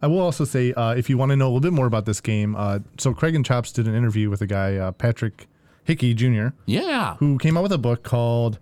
I 0.03 0.07
will 0.07 0.21
also 0.21 0.45
say, 0.45 0.73
uh, 0.75 0.95
if 0.95 1.11
you 1.11 1.19
want 1.19 1.31
to 1.31 1.37
know 1.37 1.47
a 1.47 1.51
little 1.51 1.61
bit 1.61 1.73
more 1.73 1.87
about 1.87 2.05
this 2.07 2.21
game, 2.21 2.55
uh, 2.55 2.81
so 2.99 3.13
Craig 3.15 3.35
and 3.35 3.45
Chops 3.45 3.73
did 3.73 3.89
an 3.89 3.95
interview 3.97 4.31
with 4.31 4.41
a 4.43 4.47
guy, 4.47 4.77
uh, 4.77 4.93
Patrick 4.93 5.49
Hickey 5.85 6.15
Jr., 6.15 6.49
Yeah. 6.67 7.17
who 7.17 7.37
came 7.39 7.57
out 7.57 7.63
with 7.65 7.73
a 7.73 7.79
book 7.79 8.03
called 8.05 8.59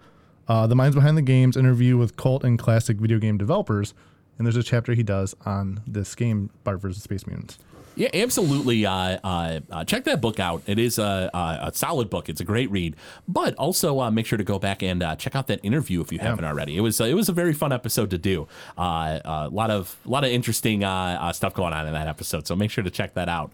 uh, 0.48 0.66
"The 0.66 0.76
Minds 0.76 0.94
Behind 0.94 1.16
the 1.16 1.22
Games: 1.22 1.56
Interview 1.56 1.96
with 1.96 2.16
Cult 2.16 2.44
and 2.44 2.58
Classic 2.58 2.96
Video 2.96 3.18
Game 3.18 3.38
Developers." 3.38 3.94
And 4.38 4.46
there's 4.46 4.56
a 4.56 4.62
chapter 4.62 4.92
he 4.92 5.02
does 5.02 5.34
on 5.46 5.80
this 5.86 6.14
game, 6.14 6.50
Bart 6.62 6.80
vs. 6.80 7.02
Space 7.02 7.26
Mutants. 7.26 7.58
Yeah, 7.94 8.10
absolutely. 8.12 8.84
Uh, 8.84 9.18
uh, 9.24 9.60
uh, 9.70 9.84
check 9.84 10.04
that 10.04 10.20
book 10.20 10.38
out. 10.38 10.62
It 10.66 10.78
is 10.78 10.98
a, 10.98 11.30
a, 11.32 11.72
solid 11.72 12.10
book. 12.10 12.28
It's 12.28 12.42
a 12.42 12.44
great 12.44 12.70
read. 12.70 12.94
But 13.26 13.54
also 13.54 14.00
uh, 14.00 14.10
make 14.10 14.26
sure 14.26 14.36
to 14.36 14.44
go 14.44 14.58
back 14.58 14.82
and 14.82 15.02
uh, 15.02 15.16
check 15.16 15.34
out 15.34 15.46
that 15.46 15.60
interview 15.64 16.02
if 16.02 16.12
you 16.12 16.18
haven't 16.18 16.44
already. 16.44 16.76
It 16.76 16.82
was 16.82 17.00
uh, 17.00 17.04
it 17.04 17.14
was 17.14 17.30
a 17.30 17.32
very 17.32 17.54
fun 17.54 17.72
episode 17.72 18.10
to 18.10 18.18
do. 18.18 18.46
Uh, 18.76 19.20
a 19.24 19.48
lot 19.50 19.70
of 19.70 19.96
a 20.04 20.10
lot 20.10 20.24
of 20.24 20.30
interesting 20.30 20.84
uh, 20.84 21.18
uh, 21.18 21.32
stuff 21.32 21.54
going 21.54 21.72
on 21.72 21.86
in 21.86 21.94
that 21.94 22.06
episode. 22.06 22.46
So 22.46 22.54
make 22.54 22.70
sure 22.70 22.84
to 22.84 22.90
check 22.90 23.14
that 23.14 23.30
out. 23.30 23.50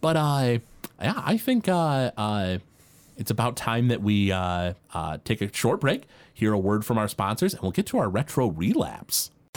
But 0.00 0.16
uh, 0.16 0.58
yeah, 1.00 1.22
I 1.24 1.36
think 1.36 1.68
uh, 1.68 2.10
uh, 2.16 2.58
it's 3.16 3.30
about 3.30 3.56
time 3.56 3.88
that 3.88 4.02
we 4.02 4.32
uh, 4.32 4.74
uh, 4.92 5.18
take 5.24 5.40
a 5.40 5.52
short 5.52 5.80
break, 5.80 6.04
hear 6.38 6.52
a 6.52 6.58
word 6.58 6.84
from 6.84 6.98
our 6.98 7.08
sponsors, 7.08 7.52
and 7.52 7.62
we'll 7.62 7.72
get 7.72 7.86
to 7.86 7.98
our 7.98 8.08
retro 8.08 8.46
relapse. 8.46 9.32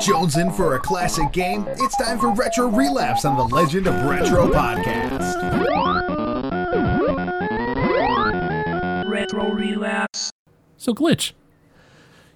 Jones 0.00 0.36
in 0.36 0.50
for 0.50 0.74
a 0.74 0.80
classic 0.80 1.32
game? 1.32 1.66
It's 1.68 1.96
time 1.96 2.18
for 2.18 2.32
Retro 2.32 2.68
Relapse 2.68 3.24
on 3.24 3.36
the 3.36 3.44
Legend 3.44 3.86
of 3.86 3.94
Retro 4.04 4.48
podcast. 4.48 5.36
Retro 9.06 9.52
Relapse. 9.52 10.32
So 10.76 10.94
glitch, 10.94 11.32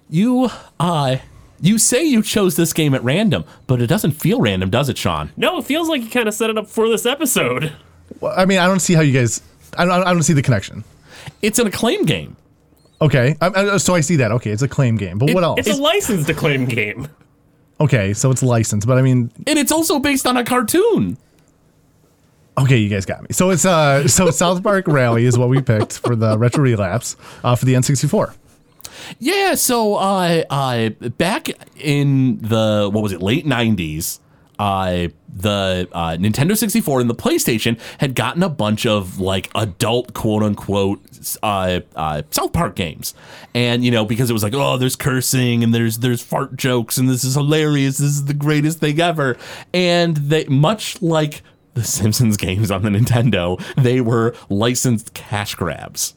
you 0.09 0.49
uh, 0.79 1.17
you 1.59 1.77
say 1.77 2.03
you 2.03 2.21
chose 2.21 2.55
this 2.55 2.73
game 2.73 2.93
at 2.93 3.03
random, 3.03 3.43
but 3.65 3.81
it 3.81 3.87
doesn't 3.87 4.11
feel 4.11 4.39
random, 4.39 4.69
does 4.69 4.87
it, 4.87 4.97
Sean? 4.97 5.31
No, 5.35 5.57
it 5.57 5.65
feels 5.65 5.89
like 5.89 6.03
you 6.03 6.09
kind 6.09 6.27
of 6.27 6.33
set 6.33 6.49
it 6.49 6.57
up 6.57 6.67
for 6.67 6.87
this 6.87 7.05
episode. 7.05 7.73
Well, 8.19 8.33
I 8.37 8.45
mean, 8.45 8.59
I 8.59 8.67
don't 8.67 8.79
see 8.79 8.93
how 8.93 9.01
you 9.01 9.13
guys. 9.13 9.41
I 9.77 9.85
don't. 9.85 10.07
I 10.07 10.13
don't 10.13 10.23
see 10.23 10.33
the 10.33 10.41
connection. 10.41 10.83
It's 11.41 11.59
an 11.59 11.67
acclaim 11.67 12.05
game. 12.05 12.37
Okay, 13.01 13.35
I, 13.41 13.47
I, 13.47 13.77
so 13.77 13.95
I 13.95 14.01
see 14.01 14.15
that. 14.17 14.31
Okay, 14.31 14.51
it's 14.51 14.61
a 14.61 14.67
claim 14.67 14.95
game, 14.95 15.17
but 15.17 15.33
what 15.33 15.43
else? 15.43 15.59
It's 15.59 15.77
a 15.77 15.81
licensed 15.81 16.29
acclaim 16.29 16.65
game. 16.65 17.07
Okay, 17.79 18.13
so 18.13 18.31
it's 18.31 18.41
licensed, 18.41 18.87
but 18.87 18.97
I 18.97 19.01
mean, 19.01 19.31
and 19.45 19.59
it's 19.59 19.71
also 19.71 19.99
based 19.99 20.25
on 20.25 20.35
a 20.37 20.43
cartoon. 20.43 21.17
Okay, 22.57 22.77
you 22.77 22.89
guys 22.89 23.05
got 23.05 23.21
me. 23.21 23.27
So 23.31 23.51
it's 23.51 23.65
uh, 23.65 24.07
so 24.07 24.31
South 24.31 24.63
Park 24.63 24.87
Rally 24.87 25.25
is 25.25 25.37
what 25.37 25.49
we 25.49 25.61
picked 25.61 25.99
for 25.99 26.15
the 26.15 26.37
retro 26.37 26.63
relapse 26.63 27.15
uh, 27.43 27.55
for 27.55 27.65
the 27.65 27.75
N64. 27.75 28.35
Yeah, 29.19 29.53
so 29.53 29.95
uh, 29.95 30.43
uh, 30.49 30.89
back 30.89 31.49
in 31.75 32.39
the 32.39 32.89
what 32.91 33.03
was 33.03 33.11
it, 33.11 33.21
late 33.21 33.45
'90s, 33.45 34.19
uh, 34.59 35.07
the 35.33 35.87
uh, 35.91 36.17
Nintendo 36.17 36.57
64 36.57 37.01
and 37.01 37.09
the 37.09 37.15
PlayStation 37.15 37.79
had 37.99 38.15
gotten 38.15 38.43
a 38.43 38.49
bunch 38.49 38.85
of 38.85 39.19
like 39.19 39.49
adult 39.55 40.13
quote 40.13 40.43
unquote 40.43 41.01
uh, 41.43 41.81
uh, 41.95 42.21
South 42.31 42.53
Park 42.53 42.75
games, 42.75 43.13
and 43.53 43.83
you 43.83 43.91
know 43.91 44.05
because 44.05 44.29
it 44.29 44.33
was 44.33 44.43
like 44.43 44.53
oh 44.53 44.77
there's 44.77 44.95
cursing 44.95 45.63
and 45.63 45.73
there's 45.73 45.99
there's 45.99 46.21
fart 46.21 46.55
jokes 46.55 46.97
and 46.97 47.09
this 47.09 47.23
is 47.23 47.35
hilarious, 47.35 47.97
this 47.97 48.09
is 48.09 48.25
the 48.25 48.33
greatest 48.33 48.79
thing 48.79 48.99
ever, 48.99 49.37
and 49.73 50.17
they 50.17 50.45
much 50.45 51.01
like 51.01 51.41
the 51.73 51.83
Simpsons 51.85 52.37
games 52.37 52.71
on 52.71 52.81
the 52.81 52.89
Nintendo, 52.89 53.61
they 53.75 54.01
were 54.01 54.33
licensed 54.49 55.13
cash 55.13 55.55
grabs. 55.55 56.15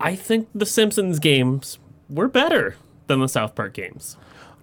I 0.00 0.14
think 0.14 0.48
the 0.54 0.66
Simpsons 0.66 1.18
games 1.18 1.78
were 2.08 2.28
better 2.28 2.76
than 3.08 3.20
the 3.20 3.28
South 3.28 3.54
Park 3.56 3.74
games. 3.74 4.16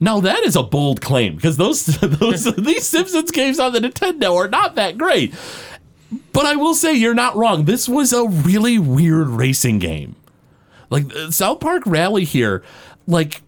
Now 0.06 0.20
that 0.20 0.44
is 0.44 0.56
a 0.56 0.62
bold 0.62 1.02
claim 1.02 1.36
because 1.36 1.58
those 1.58 1.84
those 2.00 2.44
these 2.58 2.86
Simpsons 2.86 3.32
games 3.32 3.60
on 3.60 3.74
the 3.74 3.80
Nintendo 3.80 4.36
are 4.36 4.48
not 4.48 4.76
that 4.76 5.00
great. 5.00 5.34
But 6.32 6.46
I 6.46 6.56
will 6.56 6.76
say 6.76 6.94
you're 6.94 7.16
not 7.16 7.36
wrong. 7.36 7.66
This 7.66 7.90
was 7.90 8.14
a 8.14 8.28
really 8.28 8.78
weird 8.78 9.30
racing 9.30 9.80
game. 9.80 10.16
Like 10.92 11.14
uh, 11.16 11.32
South 11.32 11.60
Park 11.60 11.84
Rally 11.88 12.24
here, 12.24 12.64
like 13.08 13.42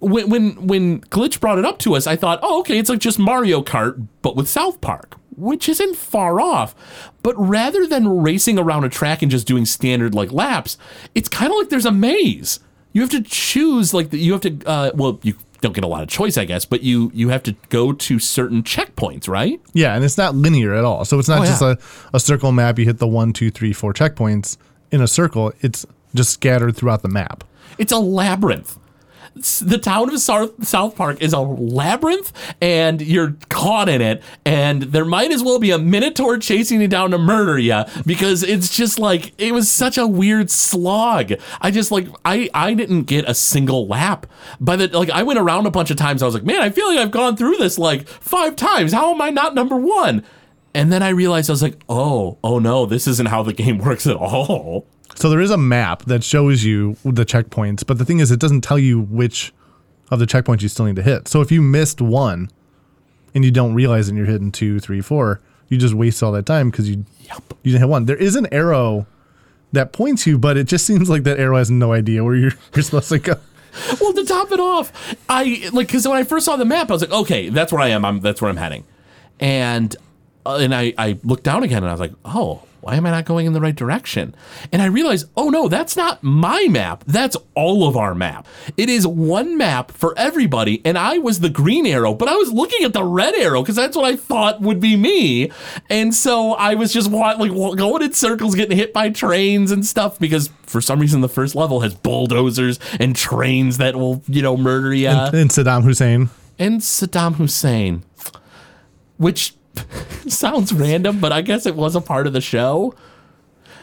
when 0.00 0.28
when 0.28 0.66
when 0.66 1.00
Glitch 1.00 1.40
brought 1.40 1.58
it 1.58 1.64
up 1.64 1.78
to 1.78 1.94
us, 1.96 2.06
I 2.06 2.16
thought, 2.16 2.40
"Oh, 2.42 2.60
okay, 2.60 2.78
it's 2.78 2.90
like 2.90 2.98
just 2.98 3.18
Mario 3.18 3.62
Kart 3.62 4.06
but 4.20 4.36
with 4.36 4.48
South 4.48 4.82
Park." 4.82 5.16
Which 5.34 5.66
isn't 5.66 5.96
far 5.96 6.42
off. 6.42 6.74
But 7.22 7.34
rather 7.38 7.86
than 7.86 8.20
racing 8.20 8.58
around 8.58 8.84
a 8.84 8.90
track 8.90 9.22
and 9.22 9.30
just 9.30 9.46
doing 9.46 9.64
standard 9.64 10.14
like 10.14 10.30
laps, 10.30 10.76
it's 11.14 11.30
kind 11.30 11.50
of 11.50 11.56
like 11.56 11.70
there's 11.70 11.86
a 11.86 11.90
maze. 11.90 12.60
You 12.92 13.00
have 13.00 13.10
to 13.12 13.22
choose 13.22 13.94
like 13.94 14.12
you 14.12 14.32
have 14.32 14.42
to 14.42 14.58
uh, 14.66 14.90
well, 14.94 15.18
you 15.22 15.36
don't 15.62 15.72
get 15.72 15.84
a 15.84 15.86
lot 15.88 16.02
of 16.02 16.08
choice, 16.10 16.36
I 16.36 16.44
guess, 16.44 16.66
but 16.66 16.82
you 16.82 17.10
you 17.14 17.30
have 17.30 17.42
to 17.44 17.52
go 17.70 17.92
to 17.94 18.18
certain 18.18 18.62
checkpoints, 18.62 19.26
right? 19.28 19.58
Yeah, 19.72 19.94
and 19.94 20.04
it's 20.04 20.18
not 20.18 20.34
linear 20.34 20.74
at 20.74 20.84
all. 20.84 21.06
So 21.06 21.18
it's 21.18 21.28
not 21.28 21.40
Oh, 21.40 21.44
just 21.46 21.62
yeah. 21.62 21.76
a, 22.12 22.16
a 22.16 22.20
circle 22.20 22.52
map. 22.52 22.78
You 22.78 22.84
hit 22.84 22.98
the 22.98 23.06
one, 23.08 23.32
two, 23.32 23.50
three, 23.50 23.72
four 23.72 23.94
checkpoints 23.94 24.58
in 24.90 25.00
a 25.00 25.08
circle. 25.08 25.52
It's 25.62 25.86
just 26.14 26.30
scattered 26.32 26.76
throughout 26.76 27.00
the 27.02 27.08
map. 27.08 27.44
It's 27.78 27.92
a 27.92 27.98
labyrinth. 27.98 28.76
The 29.34 29.78
town 29.78 30.10
of 30.12 30.20
South, 30.20 30.64
South 30.66 30.94
Park 30.94 31.22
is 31.22 31.32
a 31.32 31.40
labyrinth, 31.40 32.32
and 32.60 33.00
you're 33.00 33.36
caught 33.48 33.88
in 33.88 34.00
it. 34.00 34.22
And 34.44 34.82
there 34.82 35.04
might 35.04 35.32
as 35.32 35.42
well 35.42 35.58
be 35.58 35.70
a 35.70 35.78
minotaur 35.78 36.38
chasing 36.38 36.80
you 36.80 36.88
down 36.88 37.12
to 37.12 37.18
murder 37.18 37.58
you 37.58 37.84
because 38.04 38.42
it's 38.42 38.74
just 38.74 38.98
like 38.98 39.32
it 39.38 39.52
was 39.52 39.70
such 39.70 39.96
a 39.96 40.06
weird 40.06 40.50
slog. 40.50 41.32
I 41.60 41.70
just 41.70 41.90
like 41.90 42.08
I 42.24 42.50
I 42.52 42.74
didn't 42.74 43.04
get 43.04 43.28
a 43.28 43.34
single 43.34 43.86
lap. 43.86 44.26
By 44.60 44.76
the 44.76 44.88
like 44.88 45.10
I 45.10 45.22
went 45.22 45.38
around 45.38 45.66
a 45.66 45.70
bunch 45.70 45.90
of 45.90 45.96
times. 45.96 46.22
I 46.22 46.26
was 46.26 46.34
like, 46.34 46.44
man, 46.44 46.60
I 46.60 46.70
feel 46.70 46.86
like 46.88 46.98
I've 46.98 47.10
gone 47.10 47.36
through 47.36 47.56
this 47.56 47.78
like 47.78 48.06
five 48.06 48.56
times. 48.56 48.92
How 48.92 49.12
am 49.14 49.22
I 49.22 49.30
not 49.30 49.54
number 49.54 49.76
one? 49.76 50.24
And 50.74 50.92
then 50.92 51.02
I 51.02 51.10
realized 51.10 51.50
I 51.50 51.52
was 51.52 51.62
like, 51.62 51.80
oh, 51.88 52.38
oh 52.42 52.58
no, 52.58 52.86
this 52.86 53.06
isn't 53.06 53.28
how 53.28 53.42
the 53.42 53.52
game 53.52 53.78
works 53.84 54.06
at 54.06 54.16
all. 54.16 54.86
So 55.14 55.28
there 55.28 55.40
is 55.40 55.50
a 55.50 55.58
map 55.58 56.04
that 56.06 56.24
shows 56.24 56.64
you 56.64 56.96
the 57.04 57.24
checkpoints, 57.24 57.86
but 57.86 57.98
the 57.98 58.04
thing 58.04 58.18
is, 58.18 58.30
it 58.30 58.40
doesn't 58.40 58.62
tell 58.62 58.78
you 58.78 59.00
which 59.00 59.52
of 60.10 60.18
the 60.18 60.26
checkpoints 60.26 60.62
you 60.62 60.68
still 60.68 60.86
need 60.86 60.96
to 60.96 61.02
hit. 61.02 61.28
So 61.28 61.40
if 61.40 61.50
you 61.50 61.62
missed 61.62 62.00
one 62.00 62.50
and 63.34 63.44
you 63.44 63.50
don't 63.50 63.74
realize 63.74 64.08
and 64.08 64.16
you're 64.16 64.26
hitting 64.26 64.52
two, 64.52 64.80
three, 64.80 65.00
four, 65.00 65.40
you 65.68 65.78
just 65.78 65.94
waste 65.94 66.22
all 66.22 66.32
that 66.32 66.46
time 66.46 66.70
because 66.70 66.88
you 66.88 67.04
you 67.62 67.72
didn't 67.72 67.80
hit 67.80 67.88
one. 67.88 68.04
There 68.04 68.16
is 68.16 68.36
an 68.36 68.46
arrow 68.52 69.06
that 69.72 69.92
points 69.92 70.26
you, 70.26 70.36
but 70.36 70.56
it 70.56 70.64
just 70.64 70.86
seems 70.86 71.08
like 71.08 71.22
that 71.22 71.38
arrow 71.38 71.56
has 71.56 71.70
no 71.70 71.92
idea 71.92 72.22
where 72.22 72.34
you're 72.34 72.52
you're 72.74 72.82
supposed 72.82 73.08
to 73.08 73.18
go. 73.18 73.34
well, 74.00 74.12
to 74.12 74.24
top 74.26 74.52
it 74.52 74.60
off, 74.60 75.16
I 75.28 75.70
like 75.72 75.86
because 75.88 76.06
when 76.06 76.18
I 76.18 76.24
first 76.24 76.44
saw 76.44 76.56
the 76.56 76.66
map, 76.66 76.90
I 76.90 76.92
was 76.92 77.02
like, 77.02 77.12
okay, 77.12 77.48
that's 77.48 77.72
where 77.72 77.80
I 77.80 77.88
am. 77.88 78.04
I'm 78.04 78.20
that's 78.20 78.42
where 78.42 78.50
I'm 78.50 78.58
heading, 78.58 78.84
and 79.40 79.96
uh, 80.46 80.56
and 80.60 80.74
I 80.74 80.92
I 80.98 81.18
looked 81.24 81.44
down 81.44 81.62
again 81.62 81.78
and 81.78 81.88
I 81.88 81.92
was 81.92 82.00
like, 82.00 82.12
oh, 82.24 82.62
why 82.80 82.96
am 82.96 83.06
I 83.06 83.10
not 83.12 83.26
going 83.26 83.46
in 83.46 83.52
the 83.52 83.60
right 83.60 83.76
direction? 83.76 84.34
And 84.72 84.82
I 84.82 84.86
realized, 84.86 85.26
oh 85.36 85.50
no, 85.50 85.68
that's 85.68 85.96
not 85.96 86.20
my 86.24 86.66
map. 86.68 87.04
That's 87.06 87.36
all 87.54 87.86
of 87.86 87.96
our 87.96 88.12
map. 88.12 88.44
It 88.76 88.88
is 88.88 89.06
one 89.06 89.56
map 89.56 89.92
for 89.92 90.18
everybody, 90.18 90.82
and 90.84 90.98
I 90.98 91.18
was 91.18 91.38
the 91.38 91.48
green 91.48 91.86
arrow, 91.86 92.12
but 92.12 92.26
I 92.28 92.34
was 92.34 92.50
looking 92.50 92.82
at 92.84 92.92
the 92.92 93.04
red 93.04 93.36
arrow 93.36 93.62
because 93.62 93.76
that's 93.76 93.96
what 93.96 94.04
I 94.04 94.16
thought 94.16 94.60
would 94.60 94.80
be 94.80 94.96
me, 94.96 95.52
and 95.88 96.12
so 96.12 96.54
I 96.54 96.74
was 96.74 96.92
just 96.92 97.08
like 97.08 97.52
going 97.52 98.02
in 98.02 98.12
circles, 98.14 98.56
getting 98.56 98.76
hit 98.76 98.92
by 98.92 99.10
trains 99.10 99.70
and 99.70 99.86
stuff 99.86 100.18
because 100.18 100.50
for 100.64 100.80
some 100.80 100.98
reason 100.98 101.20
the 101.20 101.28
first 101.28 101.54
level 101.54 101.80
has 101.80 101.94
bulldozers 101.94 102.80
and 102.98 103.14
trains 103.14 103.78
that 103.78 103.94
will 103.94 104.24
you 104.26 104.42
know 104.42 104.56
murder 104.56 104.92
you 104.92 105.06
And, 105.06 105.34
and 105.36 105.50
Saddam 105.50 105.84
Hussein. 105.84 106.30
and 106.58 106.80
Saddam 106.80 107.34
Hussein, 107.36 108.02
which 109.18 109.54
sounds 110.28 110.72
random, 110.72 111.20
but 111.20 111.32
I 111.32 111.42
guess 111.42 111.66
it 111.66 111.74
was 111.74 111.94
a 111.94 112.00
part 112.00 112.26
of 112.26 112.32
the 112.32 112.40
show. 112.40 112.94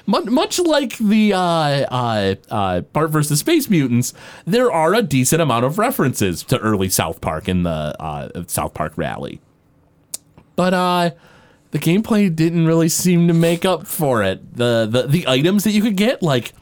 Much, 0.05 0.57
like 0.57 0.97
the 0.97 1.33
uh, 1.33 1.39
uh, 1.39 2.35
uh, 2.49 2.81
Bart 2.81 3.11
versus 3.11 3.41
Space 3.41 3.69
Mutants, 3.69 4.11
there 4.43 4.71
are 4.71 4.95
a 4.95 5.03
decent 5.03 5.39
amount 5.39 5.65
of 5.65 5.77
references 5.77 6.41
to 6.45 6.57
early 6.57 6.89
South 6.89 7.21
Park 7.21 7.47
in 7.47 7.61
the 7.61 7.95
uh, 7.99 8.43
South 8.47 8.73
Park 8.73 8.93
Rally. 8.95 9.39
But 10.55 10.73
uh, 10.73 11.11
the 11.69 11.77
gameplay 11.77 12.35
didn't 12.35 12.65
really 12.65 12.89
seem 12.89 13.27
to 13.27 13.35
make 13.35 13.65
up 13.65 13.85
for 13.85 14.23
it. 14.23 14.55
The, 14.55 14.87
the 14.89 15.03
the 15.03 15.27
items 15.27 15.63
that 15.65 15.71
you 15.71 15.83
could 15.83 15.95
get, 15.95 16.23
like, 16.23 16.53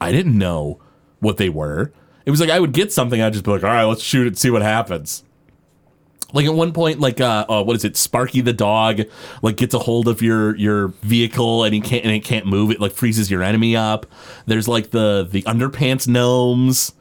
I 0.00 0.10
didn't 0.10 0.38
know 0.38 0.80
what 1.18 1.36
they 1.36 1.50
were. 1.50 1.92
It 2.24 2.30
was 2.30 2.40
like 2.40 2.48
I 2.48 2.58
would 2.58 2.72
get 2.72 2.90
something, 2.90 3.20
I'd 3.20 3.34
just 3.34 3.44
be 3.44 3.50
like, 3.50 3.64
all 3.64 3.70
right, 3.70 3.84
let's 3.84 4.02
shoot 4.02 4.26
it, 4.26 4.38
see 4.38 4.48
what 4.48 4.62
happens. 4.62 5.24
Like 6.32 6.46
at 6.46 6.54
one 6.54 6.72
point, 6.72 7.00
like 7.00 7.20
uh, 7.20 7.44
uh, 7.48 7.62
what 7.62 7.76
is 7.76 7.84
it? 7.84 7.96
Sparky 7.96 8.40
the 8.40 8.52
dog 8.52 9.02
like 9.42 9.56
gets 9.56 9.74
a 9.74 9.78
hold 9.78 10.08
of 10.08 10.22
your 10.22 10.56
your 10.56 10.88
vehicle 11.02 11.64
and 11.64 11.74
he 11.74 11.80
can't 11.80 12.04
and 12.04 12.12
it 12.14 12.20
can't 12.24 12.46
move. 12.46 12.70
It 12.70 12.80
like 12.80 12.92
freezes 12.92 13.30
your 13.30 13.42
enemy 13.42 13.76
up. 13.76 14.06
There's 14.46 14.68
like 14.68 14.90
the 14.90 15.26
the 15.30 15.42
underpants 15.42 16.06
gnomes. 16.08 16.92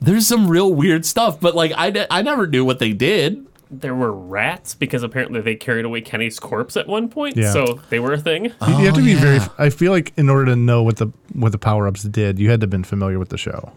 There's 0.00 0.26
some 0.26 0.48
real 0.48 0.72
weird 0.74 1.06
stuff, 1.06 1.40
but 1.40 1.54
like 1.54 1.72
I, 1.76 1.90
ne- 1.90 2.06
I 2.10 2.20
never 2.22 2.46
knew 2.46 2.64
what 2.64 2.78
they 2.80 2.92
did. 2.92 3.46
there 3.70 3.94
were 3.94 4.12
rats 4.12 4.74
because 4.74 5.02
apparently 5.02 5.40
they 5.40 5.54
carried 5.56 5.84
away 5.86 6.00
Kenny's 6.02 6.38
corpse 6.38 6.76
at 6.76 6.86
one 6.86 7.08
point. 7.08 7.36
Yeah. 7.36 7.50
So 7.52 7.80
they 7.88 7.98
were 7.98 8.12
a 8.12 8.18
thing. 8.18 8.44
You- 8.46 8.52
you 8.68 8.84
have 8.86 8.94
to 8.94 9.00
Oh, 9.00 9.04
be 9.04 9.14
very. 9.14 9.40
I 9.58 9.70
feel 9.70 9.92
like 9.92 10.12
in 10.18 10.28
order 10.28 10.44
to 10.46 10.56
know 10.56 10.82
what 10.82 10.96
the 10.98 11.06
what 11.32 11.52
the 11.52 11.58
power 11.58 11.86
ups 11.88 12.02
did, 12.02 12.38
you 12.38 12.50
had 12.50 12.60
to 12.60 12.64
have 12.64 12.70
been 12.70 12.84
familiar 12.84 13.18
with 13.18 13.30
the 13.30 13.38
show. 13.38 13.72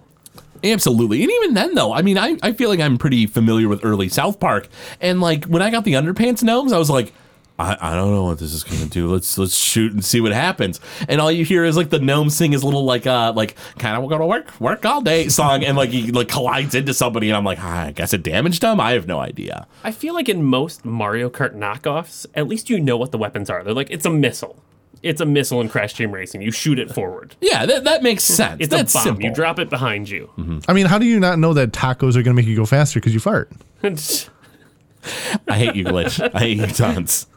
Absolutely. 0.63 1.21
And 1.23 1.31
even 1.31 1.53
then, 1.53 1.75
though, 1.75 1.93
I 1.93 2.01
mean, 2.01 2.17
I, 2.17 2.37
I 2.41 2.53
feel 2.53 2.69
like 2.69 2.79
I'm 2.79 2.97
pretty 2.97 3.25
familiar 3.25 3.67
with 3.67 3.83
early 3.83 4.09
South 4.09 4.39
Park. 4.39 4.67
And 4.99 5.21
like 5.21 5.45
when 5.45 5.61
I 5.61 5.69
got 5.69 5.83
the 5.83 5.93
underpants 5.93 6.43
gnomes, 6.43 6.73
I 6.73 6.77
was 6.77 6.89
like, 6.89 7.13
I, 7.59 7.77
I 7.91 7.95
don't 7.95 8.13
know 8.13 8.23
what 8.23 8.39
this 8.39 8.53
is 8.53 8.63
gonna 8.63 8.85
do. 8.85 9.11
Let's 9.11 9.37
let's 9.37 9.53
shoot 9.53 9.91
and 9.91 10.03
see 10.03 10.21
what 10.21 10.31
happens. 10.31 10.79
And 11.09 11.19
all 11.19 11.29
you 11.29 11.43
hear 11.43 11.65
is 11.65 11.75
like 11.75 11.89
the 11.89 11.99
gnome 11.99 12.29
sing 12.29 12.53
his 12.53 12.63
little 12.63 12.85
like 12.85 13.05
uh 13.05 13.33
like 13.35 13.55
kind 13.77 14.01
of 14.01 14.09
gonna 14.09 14.25
work 14.25 14.57
work 14.61 14.85
all 14.85 15.01
day 15.01 15.27
song, 15.27 15.65
and 15.65 15.75
like 15.75 15.89
he 15.89 16.09
like 16.11 16.29
collides 16.29 16.73
into 16.73 16.93
somebody, 16.93 17.29
and 17.29 17.35
I'm 17.35 17.43
like, 17.43 17.59
ah, 17.59 17.87
I 17.87 17.91
guess 17.91 18.13
it 18.13 18.23
damaged 18.23 18.63
him. 18.63 18.79
I 18.79 18.93
have 18.93 19.07
no 19.07 19.19
idea. 19.19 19.67
I 19.83 19.91
feel 19.91 20.13
like 20.13 20.29
in 20.29 20.43
most 20.43 20.85
Mario 20.85 21.29
Kart 21.29 21.53
knockoffs, 21.53 22.25
at 22.33 22.47
least 22.47 22.69
you 22.69 22.79
know 22.79 22.95
what 22.95 23.11
the 23.11 23.17
weapons 23.17 23.49
are. 23.49 23.61
They're 23.61 23.73
like, 23.73 23.91
it's 23.91 24.05
a 24.05 24.09
missile. 24.09 24.63
It's 25.01 25.21
a 25.21 25.25
missile 25.25 25.61
in 25.61 25.69
Crash 25.69 25.93
Team 25.93 26.11
Racing. 26.11 26.41
You 26.41 26.51
shoot 26.51 26.77
it 26.79 26.91
forward. 26.91 27.35
Yeah, 27.41 27.65
that, 27.65 27.83
that 27.85 28.03
makes 28.03 28.23
sense. 28.23 28.57
It's 28.59 28.69
That's 28.69 28.93
a 28.93 28.97
bomb. 28.97 29.03
simple. 29.05 29.23
You 29.25 29.33
drop 29.33 29.59
it 29.59 29.69
behind 29.69 30.09
you. 30.09 30.29
I 30.67 30.73
mean, 30.73 30.85
how 30.85 30.97
do 30.99 31.05
you 31.05 31.19
not 31.19 31.39
know 31.39 31.53
that 31.53 31.71
tacos 31.71 32.11
are 32.11 32.21
going 32.23 32.25
to 32.25 32.33
make 32.33 32.45
you 32.45 32.55
go 32.55 32.65
faster 32.65 32.99
because 32.99 33.13
you 33.13 33.19
fart? 33.19 33.51
I 33.83 35.57
hate 35.57 35.75
you, 35.75 35.85
glitch. 35.85 36.19
I 36.35 36.39
hate 36.39 36.57
you 36.57 36.67
tons. 36.67 37.27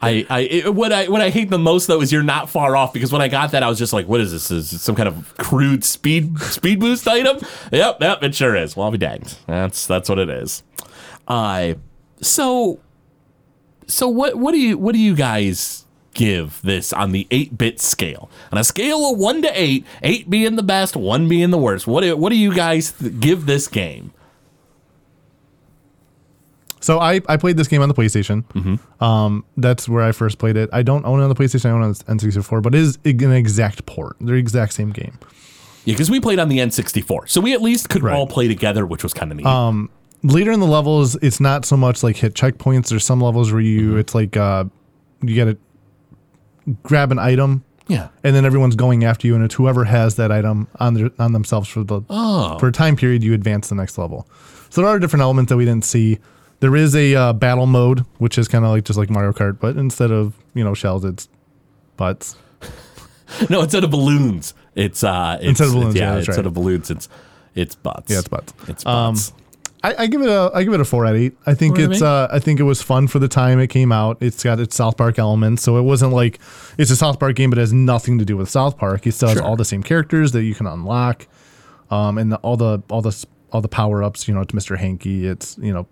I, 0.00 0.26
I 0.30 0.40
it, 0.42 0.74
what 0.74 0.92
I 0.92 1.08
what 1.08 1.20
I 1.20 1.30
hate 1.30 1.50
the 1.50 1.58
most 1.58 1.86
though 1.86 2.00
is 2.00 2.12
you're 2.12 2.22
not 2.22 2.48
far 2.50 2.76
off 2.76 2.92
because 2.92 3.10
when 3.10 3.20
I 3.22 3.26
got 3.28 3.50
that 3.52 3.62
I 3.64 3.68
was 3.68 3.78
just 3.78 3.92
like, 3.92 4.06
what 4.06 4.20
is 4.20 4.30
this? 4.30 4.50
Is 4.50 4.72
it 4.72 4.78
some 4.78 4.94
kind 4.94 5.08
of 5.08 5.34
crude 5.38 5.82
speed 5.84 6.38
speed 6.40 6.78
boost 6.78 7.08
item? 7.08 7.38
Yep, 7.72 7.96
yep, 8.00 8.22
it 8.22 8.34
sure 8.34 8.54
is. 8.54 8.76
Well, 8.76 8.84
I'll 8.84 8.92
be 8.92 8.98
danged. 8.98 9.38
That's 9.46 9.86
that's 9.86 10.08
what 10.08 10.18
it 10.18 10.28
is. 10.28 10.62
Uh 11.26 11.74
so 12.20 12.78
so 13.86 14.06
what 14.08 14.36
what 14.36 14.52
do 14.52 14.58
you 14.60 14.78
what 14.78 14.92
do 14.92 15.00
you 15.00 15.16
guys 15.16 15.85
give 16.16 16.60
this 16.62 16.92
on 16.92 17.12
the 17.12 17.28
eight 17.30 17.56
bit 17.56 17.80
scale? 17.80 18.28
On 18.50 18.58
a 18.58 18.64
scale 18.64 19.12
of 19.12 19.18
one 19.18 19.42
to 19.42 19.50
eight, 19.54 19.86
eight 20.02 20.28
being 20.28 20.56
the 20.56 20.62
best, 20.64 20.96
one 20.96 21.28
being 21.28 21.50
the 21.50 21.58
worst. 21.58 21.86
What 21.86 22.00
do, 22.02 22.16
what 22.16 22.30
do 22.30 22.36
you 22.36 22.52
guys 22.54 22.90
th- 22.92 23.20
give 23.20 23.46
this 23.46 23.68
game? 23.68 24.12
So 26.80 27.00
I, 27.00 27.20
I 27.28 27.36
played 27.36 27.56
this 27.56 27.68
game 27.68 27.82
on 27.82 27.88
the 27.88 27.94
PlayStation. 27.94 28.44
Mm-hmm. 28.52 29.02
Um, 29.04 29.44
that's 29.56 29.88
where 29.88 30.02
I 30.04 30.12
first 30.12 30.38
played 30.38 30.56
it. 30.56 30.70
I 30.72 30.82
don't 30.82 31.04
own 31.04 31.20
it 31.20 31.22
on 31.24 31.28
the 31.28 31.34
PlayStation. 31.34 31.66
I 31.66 31.70
own 31.70 31.82
it 31.82 31.84
on 31.84 31.92
the 31.92 32.26
N64, 32.26 32.62
but 32.62 32.74
it 32.74 32.80
is 32.80 32.98
an 33.04 33.32
exact 33.32 33.86
port. 33.86 34.16
They're 34.20 34.34
the 34.36 34.40
exact 34.40 34.72
same 34.74 34.90
game. 34.90 35.18
Yeah, 35.84 35.94
because 35.94 36.10
we 36.10 36.20
played 36.20 36.38
on 36.38 36.48
the 36.48 36.58
N64, 36.58 37.28
so 37.28 37.40
we 37.40 37.52
at 37.54 37.62
least 37.62 37.88
could 37.88 38.02
Right. 38.02 38.14
all 38.14 38.26
play 38.26 38.46
together, 38.48 38.84
which 38.86 39.02
was 39.02 39.14
kind 39.14 39.30
of 39.32 39.36
neat. 39.38 39.46
Um, 39.46 39.88
later 40.22 40.50
in 40.52 40.60
the 40.60 40.66
levels, 40.66 41.14
it's 41.16 41.40
not 41.40 41.64
so 41.64 41.76
much 41.76 42.02
like 42.02 42.16
hit 42.16 42.34
checkpoints. 42.34 42.88
There's 42.88 43.04
some 43.04 43.20
levels 43.20 43.52
where 43.52 43.60
you 43.60 43.90
Mm-hmm. 43.90 43.98
it's 43.98 44.14
like 44.14 44.36
uh, 44.36 44.64
you 45.22 45.36
got 45.36 45.50
to 45.50 45.56
grab 46.82 47.12
an 47.12 47.18
item, 47.18 47.64
yeah. 47.88 48.08
and 48.24 48.34
then 48.34 48.44
everyone's 48.44 48.76
going 48.76 49.04
after 49.04 49.26
you, 49.26 49.34
and 49.34 49.44
it's 49.44 49.54
whoever 49.54 49.84
has 49.84 50.16
that 50.16 50.30
item 50.32 50.68
on 50.80 50.94
their 50.94 51.10
on 51.18 51.32
themselves 51.32 51.68
for 51.68 51.84
the 51.84 52.00
Oh. 52.10 52.58
for 52.58 52.68
a 52.68 52.72
time 52.72 52.96
period. 52.96 53.22
You 53.22 53.34
advance 53.34 53.68
the 53.68 53.74
next 53.74 53.98
level. 53.98 54.28
So 54.70 54.80
there 54.82 54.90
are 54.90 54.98
different 54.98 55.22
elements 55.22 55.50
that 55.50 55.56
we 55.56 55.64
didn't 55.64 55.84
see. 55.84 56.18
There 56.60 56.74
is 56.76 56.96
a 56.96 57.14
uh, 57.14 57.32
battle 57.34 57.66
mode, 57.66 58.00
which 58.18 58.38
is 58.38 58.48
kind 58.48 58.64
of 58.64 58.70
like 58.70 58.84
just 58.84 58.98
like 58.98 59.10
Mario 59.10 59.32
Kart, 59.32 59.58
but 59.60 59.76
instead 59.76 60.10
of 60.10 60.34
you 60.54 60.64
know 60.64 60.74
shells, 60.74 61.04
it's 61.04 61.28
butts. 61.96 62.36
No, 63.50 63.60
instead 63.62 63.82
of 63.82 63.90
balloons, 63.90 64.54
it's 64.76 65.02
uh, 65.02 65.36
it's, 65.40 65.48
Instead 65.60 65.66
of 65.66 65.72
balloons, 65.74 65.94
it's- 65.96 66.00
yeah, 66.00 66.12
yeah, 66.12 66.18
instead 66.18 66.36
right. 66.36 66.46
of 66.46 66.54
balloons, 66.54 66.90
it's 66.92 67.08
it's 67.56 67.74
butts. 67.74 68.12
Yeah, 68.12 68.20
it's 68.20 68.28
butts. 68.28 68.52
It's 68.68 68.86
Um, 68.86 69.14
butts. 69.14 69.32
I, 69.82 69.94
I 70.00 70.06
give 70.06 70.20
it 70.22 70.28
a 70.28 70.50
I 70.54 70.64
give 70.64 70.72
it 70.72 70.80
a 70.80 70.84
four 70.84 71.06
out 71.06 71.14
of 71.14 71.20
eight. 71.20 71.36
I 71.46 71.54
think 71.54 71.78
it's 71.78 72.02
uh 72.02 72.28
I 72.30 72.38
think 72.38 72.58
it 72.60 72.64
was 72.64 72.82
fun 72.82 73.06
for 73.08 73.18
the 73.18 73.28
time 73.28 73.60
it 73.60 73.68
came 73.68 73.92
out. 73.92 74.16
It's 74.20 74.42
got 74.42 74.58
its 74.58 74.74
South 74.74 74.96
Park 74.96 75.18
elements, 75.18 75.62
so 75.62 75.76
it 75.76 75.82
wasn't 75.82 76.12
like 76.12 76.40
it's 76.78 76.90
a 76.90 76.96
South 76.96 77.20
Park 77.20 77.36
game, 77.36 77.50
but 77.50 77.58
it 77.58 77.62
has 77.62 77.72
nothing 77.72 78.18
to 78.18 78.24
do 78.24 78.36
with 78.36 78.48
South 78.50 78.76
Park. 78.78 79.06
It 79.06 79.12
still 79.12 79.28
has 79.28 79.38
Sure. 79.38 79.46
all 79.46 79.56
the 79.56 79.64
same 79.64 79.82
characters 79.82 80.32
that 80.32 80.42
you 80.44 80.54
can 80.54 80.66
unlock, 80.66 81.26
um, 81.90 82.18
and 82.18 82.32
the, 82.32 82.36
all 82.38 82.56
the 82.56 82.82
all 82.90 83.02
the 83.02 83.24
all 83.52 83.60
the 83.60 83.68
power 83.68 84.02
ups. 84.02 84.26
You 84.26 84.34
know, 84.34 84.44
to 84.44 84.56
Mr. 84.56 84.76
Hanky, 84.78 85.26
it's 85.26 85.56
you 85.58 85.72
know 85.72 85.86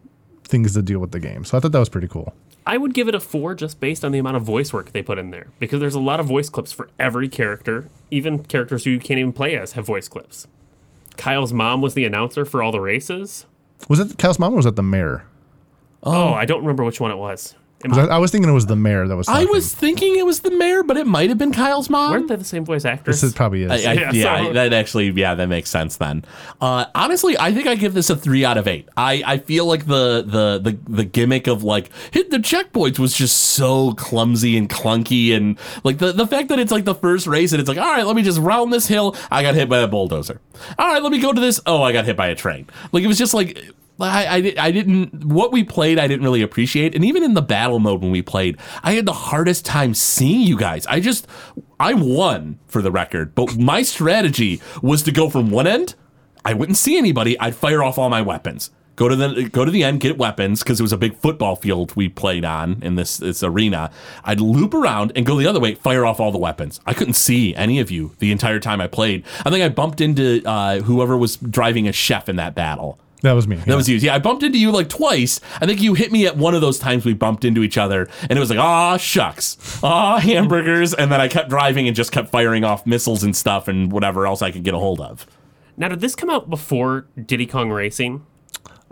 things 0.45 0.75
to 0.75 0.83
deal 0.83 0.99
with 0.99 1.13
the 1.13 1.21
game. 1.21 1.45
So 1.45 1.57
I 1.57 1.61
thought 1.61 1.73
that 1.73 1.79
was 1.79 1.89
pretty 1.89 2.09
cool. 2.09 2.35
I 2.67 2.79
would 2.79 2.95
give 2.95 3.09
it 3.09 3.15
a 3.15 3.21
four 3.21 3.55
just 3.55 3.79
based 3.79 4.05
on 4.05 4.13
the 4.13 4.19
amount 4.19 4.37
of 4.39 4.43
voice 4.43 4.73
work 4.73 4.93
they 4.93 5.03
put 5.03 5.19
in 5.19 5.31
there 5.31 5.49
because 5.59 5.81
there's 5.81 5.95
a 5.95 6.01
lot 6.01 6.19
of 6.19 6.27
voice 6.27 6.49
clips 6.49 6.73
for 6.73 6.89
every 6.99 7.29
character. 7.29 7.89
Even 8.11 8.43
characters 8.43 8.85
who 8.85 8.91
you 8.91 8.99
can't 8.99 9.21
even 9.21 9.33
play 9.35 9.55
as 9.57 9.73
have 9.73 9.85
voice 9.85 10.09
clips. 10.09 10.47
Kyle's 11.19 11.53
mom 11.53 11.81
was 11.83 11.93
the 11.95 12.07
announcer 12.07 12.45
for 12.47 12.63
all 12.63 12.73
the 12.73 12.81
races. 12.81 13.45
Was 13.89 14.01
it 14.01 14.19
Kyle's 14.19 14.39
mom 14.39 14.55
or 14.55 14.57
was 14.57 14.65
that 14.65 14.77
the 14.77 14.83
mayor? 14.83 15.25
Oh, 16.03 16.33
I 16.33 16.45
don't 16.45 16.61
remember 16.61 16.85
which 16.85 17.01
one 17.01 17.11
it 17.11 17.17
was. 17.17 17.55
Am 17.85 17.91
'Cause 17.91 17.99
I- 18.09 18.13
I, 18.13 18.17
I 18.17 18.19
was 18.19 18.31
thinking 18.31 18.49
it 18.49 18.53
was 18.55 18.67
the 18.67 18.77
mayor 18.77 19.07
that 19.07 19.17
was. 19.17 19.29
I 19.29 19.45
was 19.45 19.73
thinking 19.75 20.17
it 20.17 20.25
was 20.25 20.41
the 20.41 20.51
mayor, 20.51 20.83
but 20.83 20.97
it 20.97 21.07
might 21.07 21.29
have 21.29 21.39
been 21.39 21.53
Kyle's 21.53 21.91
mom. 21.91 22.13
weren't 22.13 22.29
they 22.29 22.37
the 22.37 22.45
same 22.45 22.65
voice 22.65 22.85
actress? 22.85 23.21
This 23.21 23.25
is 23.31 23.35
probably 23.35 23.63
is. 23.65 23.71
I, 23.71 23.75
I, 23.75 23.93
Yeah, 23.95 24.11
yeah, 24.13 24.45
so- 24.47 24.53
that 24.55 24.73
actually, 24.73 25.11
yeah, 25.11 25.35
that 25.35 25.49
makes 25.49 25.69
sense 25.71 25.97
then. 25.99 26.25
Uh, 26.61 26.87
honestly, 26.95 27.37
I 27.39 27.53
think 27.53 27.67
I 27.67 27.75
give 27.75 27.93
this 27.95 28.09
a 28.11 28.17
three 28.17 28.45
out 28.45 28.57
of 28.57 28.67
eight. 28.67 28.89
I, 28.97 29.23
I 29.27 29.39
feel 29.39 29.67
like 29.67 29.87
the, 29.87 30.23
the 30.27 30.61
the 30.73 30.79
the 30.91 31.05
gimmick 31.05 31.47
of 31.47 31.63
like 31.63 31.91
hit 32.11 32.31
the 32.31 32.39
checkpoints 32.39 32.99
was 32.99 33.15
just 33.15 33.37
so 33.37 33.93
clumsy 33.93 34.57
and 34.57 34.69
clunky, 34.69 35.37
and 35.37 35.59
like 35.85 35.99
the 35.99 36.13
the 36.13 36.27
fact 36.27 36.49
that 36.49 36.59
it's 36.59 36.73
like 36.73 36.85
the 36.87 36.95
first 36.95 37.27
race 37.27 37.53
and 37.53 37.61
it's 37.61 37.69
like, 37.69 37.79
all 37.79 37.85
right, 37.93 38.07
let 38.07 38.17
me 38.17 38.23
just 38.23 38.39
round 38.41 38.73
this 38.73 38.87
hill. 38.89 39.15
I 39.31 39.43
got 39.43 39.55
hit 39.55 39.69
by 39.69 39.79
a 39.79 39.89
bulldozer. 39.89 40.41
All 40.79 40.89
right, 40.89 41.03
let 41.03 41.13
me 41.13 41.19
go 41.21 41.33
to 41.33 41.41
this. 41.41 41.61
Oh, 41.67 41.83
I 41.83 41.93
got 41.93 42.05
hit 42.07 42.17
by 42.17 42.29
a 42.29 42.35
train. 42.35 42.67
Like 42.93 43.05
it 43.05 43.09
was 43.09 43.19
just 43.19 43.35
like. 43.35 43.63
I, 44.01 44.27
I, 44.27 44.55
I 44.59 44.71
didn't 44.71 45.25
what 45.25 45.53
we 45.53 45.63
played 45.63 45.99
I 45.99 46.09
didn't 46.09 46.25
really 46.25 46.43
appreciate. 46.43 46.95
And 46.95 47.05
even 47.05 47.23
in 47.23 47.35
the 47.35 47.43
battle 47.43 47.79
mode 47.79 48.03
when 48.03 48.11
we 48.11 48.23
played 48.23 48.59
I 48.83 48.93
had 48.93 49.07
the 49.07 49.13
hardest 49.13 49.65
time 49.65 49.95
seeing 49.95 50.41
you 50.41 50.57
guys. 50.57 50.87
I 50.87 51.01
just 51.01 51.27
I 51.79 51.95
won 51.95 52.59
for 52.67 52.83
the 52.83 52.91
record. 52.91 53.35
But 53.35 53.57
my 53.57 53.83
strategy 53.83 54.61
was 54.83 55.03
to 55.05 55.13
go 55.13 55.31
from 55.31 55.51
one 55.51 55.67
end 55.67 55.95
I 56.45 56.55
wouldn't 56.55 56.77
see 56.77 56.99
anybody 56.99 57.39
I'd 57.39 57.55
fire 57.55 57.83
off 57.83 57.99
all 57.99 58.11
my 58.11 58.23
weapons. 58.23 58.71
Go 58.97 59.09
to 59.09 59.17
the 59.17 59.49
go 59.49 59.65
to 59.65 59.71
the 59.73 59.83
end 59.83 60.01
get 60.01 60.19
weapons 60.19 60.63
because 60.63 60.79
it 60.79 60.83
was 60.83 60.93
a 60.93 60.97
big 60.97 61.17
football 61.17 61.57
field 61.57 61.97
we 61.97 62.09
played 62.09 62.45
on 62.45 62.81
in 62.81 62.95
this 62.95 63.17
this 63.17 63.43
arena. 63.43 63.91
I'd 64.23 64.41
loop 64.41 64.73
around 64.73 65.13
and 65.17 65.27
go 65.27 65.37
the 65.37 65.49
other 65.49 65.59
way 65.59 65.75
fire 65.75 66.05
off 66.07 66.21
all 66.21 66.31
the 66.31 66.39
weapons. 66.39 66.81
I 66.87 66.95
couldn't 66.95 67.15
see 67.15 67.57
any 67.57 67.81
of 67.81 67.91
you 67.91 68.15
the 68.19 68.31
entire 68.31 68.61
time 68.61 68.81
I 68.81 68.87
played. 68.87 69.25
I 69.45 69.51
think 69.51 69.65
I 69.65 69.69
bumped 69.69 70.01
into 70.01 70.43
uh, 70.45 70.81
whoever 70.83 71.17
was 71.17 71.37
driving 71.37 71.89
a 71.89 71.93
chef 71.93 72.29
in 72.29 72.37
that 72.37 72.55
battle 72.55 73.01
that 73.25 73.33
was 73.33 73.49
me. 73.49 73.57
that 73.57 73.77
was 73.77 73.89
you. 73.89 73.97
Yeah, 73.97 74.15
I 74.15 74.19
bumped 74.19 74.43
into 74.43 74.59
you 74.59 74.71
like 74.71 74.89
twice. 74.89 75.41
I 75.61 75.67
think 75.67 75.83
you 75.83 75.95
hit 75.95 76.13
me 76.13 76.27
at 76.27 76.37
one 76.37 76.55
of 76.55 76.61
those 76.61 76.79
times 76.79 77.05
we 77.05 77.15
bumped 77.15 77.45
into 77.45 77.63
each 77.63 77.77
other, 77.77 78.09
and 78.23 78.33
it 78.33 78.39
was 78.39 78.51
like, 78.51 78.59
ah, 78.59 78.97
shucks, 78.97 79.81
ah, 79.83 80.19
hamburgers. 80.19 80.95
And 80.95 81.11
then 81.11 81.21
I 81.21 81.29
kept 81.29 81.49
driving 81.51 81.87
and 81.89 81.97
just 81.97 82.13
kept 82.13 82.31
firing 82.31 82.65
off 82.65 82.87
missiles 82.87 83.23
and 83.23 83.35
stuff 83.35 83.67
and 83.69 83.91
whatever 83.91 84.27
else 84.27 84.43
I 84.43 84.51
could 84.51 84.63
get 84.63 84.75
a 84.75 84.79
hold 84.79 85.01
of. 85.01 85.27
now, 85.77 85.89
did 85.89 86.01
this 86.01 86.15
come 86.15 86.31
out 86.31 86.49
before 86.49 87.07
Diddy 87.27 87.47
Kong 87.47 87.71
Racing? 87.71 88.25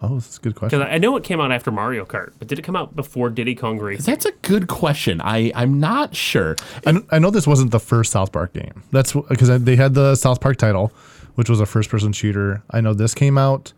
Oh, 0.05 0.15
that's 0.19 0.39
a 0.39 0.41
good 0.41 0.57
question. 0.57 0.81
Because 0.81 0.93
I 0.93 0.99
know 0.99 1.17
it 1.17 1.23
came 1.23 1.41
out 1.41 1.53
after 1.53 1.71
Mario 1.71 2.05
Kart, 2.05 2.33
but 2.41 2.49
did 2.49 2.59
it 2.59 2.63
come 2.63 2.75
out 2.75 2.97
before 2.97 3.31
Diddy 3.31 3.55
Kong 3.55 3.79
Racing? 3.79 4.05
That's 4.13 4.25
a 4.27 4.33
good 4.43 4.67
question. 4.67 5.21
I 5.23 5.53
I'm 5.55 5.79
not 5.79 6.17
sure. 6.17 6.57
I, 6.85 7.01
I 7.11 7.19
know 7.21 7.31
this 7.31 7.47
wasn't 7.47 7.71
the 7.71 7.79
first 7.79 8.11
South 8.11 8.33
Park 8.33 8.53
game. 8.53 8.83
That's 8.91 9.13
because 9.13 9.61
they 9.63 9.77
had 9.77 9.95
the 9.95 10.17
South 10.17 10.41
Park 10.41 10.57
title, 10.57 10.91
which 11.37 11.49
was 11.49 11.61
a 11.61 11.67
first 11.67 11.89
person 11.89 12.13
shooter. 12.13 12.65
I 12.71 12.81
know 12.81 12.95
this 12.95 13.15
came 13.15 13.39
out, 13.39 13.73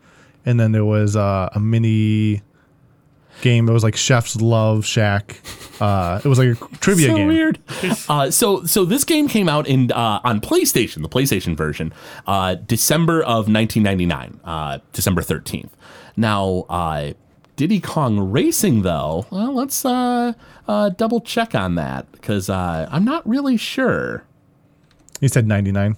and 0.45 0.59
then 0.59 0.71
there 0.71 0.85
was 0.85 1.15
uh, 1.15 1.49
a 1.53 1.59
mini 1.59 2.41
game. 3.41 3.67
It 3.67 3.73
was 3.73 3.83
like 3.83 3.95
Chef's 3.95 4.35
Love 4.37 4.85
Shack. 4.85 5.41
Uh, 5.79 6.21
it 6.23 6.27
was 6.27 6.39
like 6.39 6.49
a 6.49 6.77
trivia 6.77 7.07
so 7.07 7.15
game. 7.15 7.27
weird. 7.27 7.59
uh, 8.09 8.31
so 8.31 8.63
so 8.63 8.85
this 8.85 9.03
game 9.03 9.27
came 9.27 9.49
out 9.49 9.67
in 9.67 9.91
uh, 9.91 10.21
on 10.23 10.39
PlayStation, 10.41 11.01
the 11.01 11.09
PlayStation 11.09 11.55
version, 11.55 11.93
uh, 12.27 12.55
December 12.55 13.21
of 13.21 13.47
1999, 13.47 14.39
uh, 14.43 14.79
December 14.93 15.21
13th. 15.21 15.71
Now, 16.17 16.65
uh, 16.69 17.13
Diddy 17.55 17.79
Kong 17.79 18.31
Racing, 18.31 18.81
though, 18.81 19.25
well, 19.29 19.53
let's 19.53 19.85
uh, 19.85 20.33
uh, 20.67 20.89
double 20.89 21.21
check 21.21 21.55
on 21.55 21.75
that 21.75 22.11
because 22.11 22.49
uh, 22.49 22.87
I'm 22.91 23.05
not 23.05 23.27
really 23.27 23.57
sure. 23.57 24.23
You 25.21 25.29
said 25.29 25.47
99. 25.47 25.95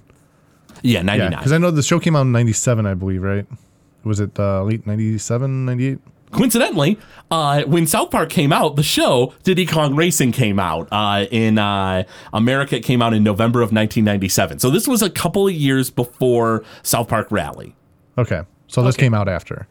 Yeah, 0.84 1.00
Yeah, 1.00 1.02
99. 1.02 1.32
because 1.32 1.52
I 1.52 1.58
know 1.58 1.72
the 1.72 1.82
show 1.82 2.00
came 2.00 2.16
out 2.16 2.22
in 2.22 2.32
97, 2.32 2.86
I 2.86 2.94
believe, 2.94 3.24
right? 3.24 3.46
Was 4.04 4.20
it 4.20 4.40
uh, 4.40 4.64
late 4.64 4.86
97, 4.88 5.66
98? 5.66 6.00
Coincidentally, 6.32 7.00
uh, 7.32 7.64
when 7.64 7.88
South 7.88 8.12
Park 8.12 8.30
came 8.30 8.52
out, 8.52 8.76
the 8.76 8.84
show 8.84 9.34
Diddy 9.44 9.66
Kong 9.66 9.96
Racing 9.96 10.34
came 10.34 10.60
out 10.60 10.88
uh, 10.92 11.26
in 11.32 11.58
uh, 11.58 12.04
America. 12.34 12.76
It 12.76 12.84
came 12.84 13.02
out 13.02 13.14
in 13.14 13.24
November 13.24 13.60
of 13.62 13.68
1997. 13.72 14.60
So 14.60 14.70
this 14.70 14.88
was 14.90 15.02
a 15.02 15.10
couple 15.10 15.48
of 15.48 15.54
years 15.54 15.90
before 15.90 16.66
South 16.84 17.08
Park 17.08 17.32
Rally. 17.32 17.76
Okay. 18.18 18.42
So 18.68 18.84
this 18.84 18.98
came 18.98 19.14
out 19.14 19.30
after. 19.30 19.68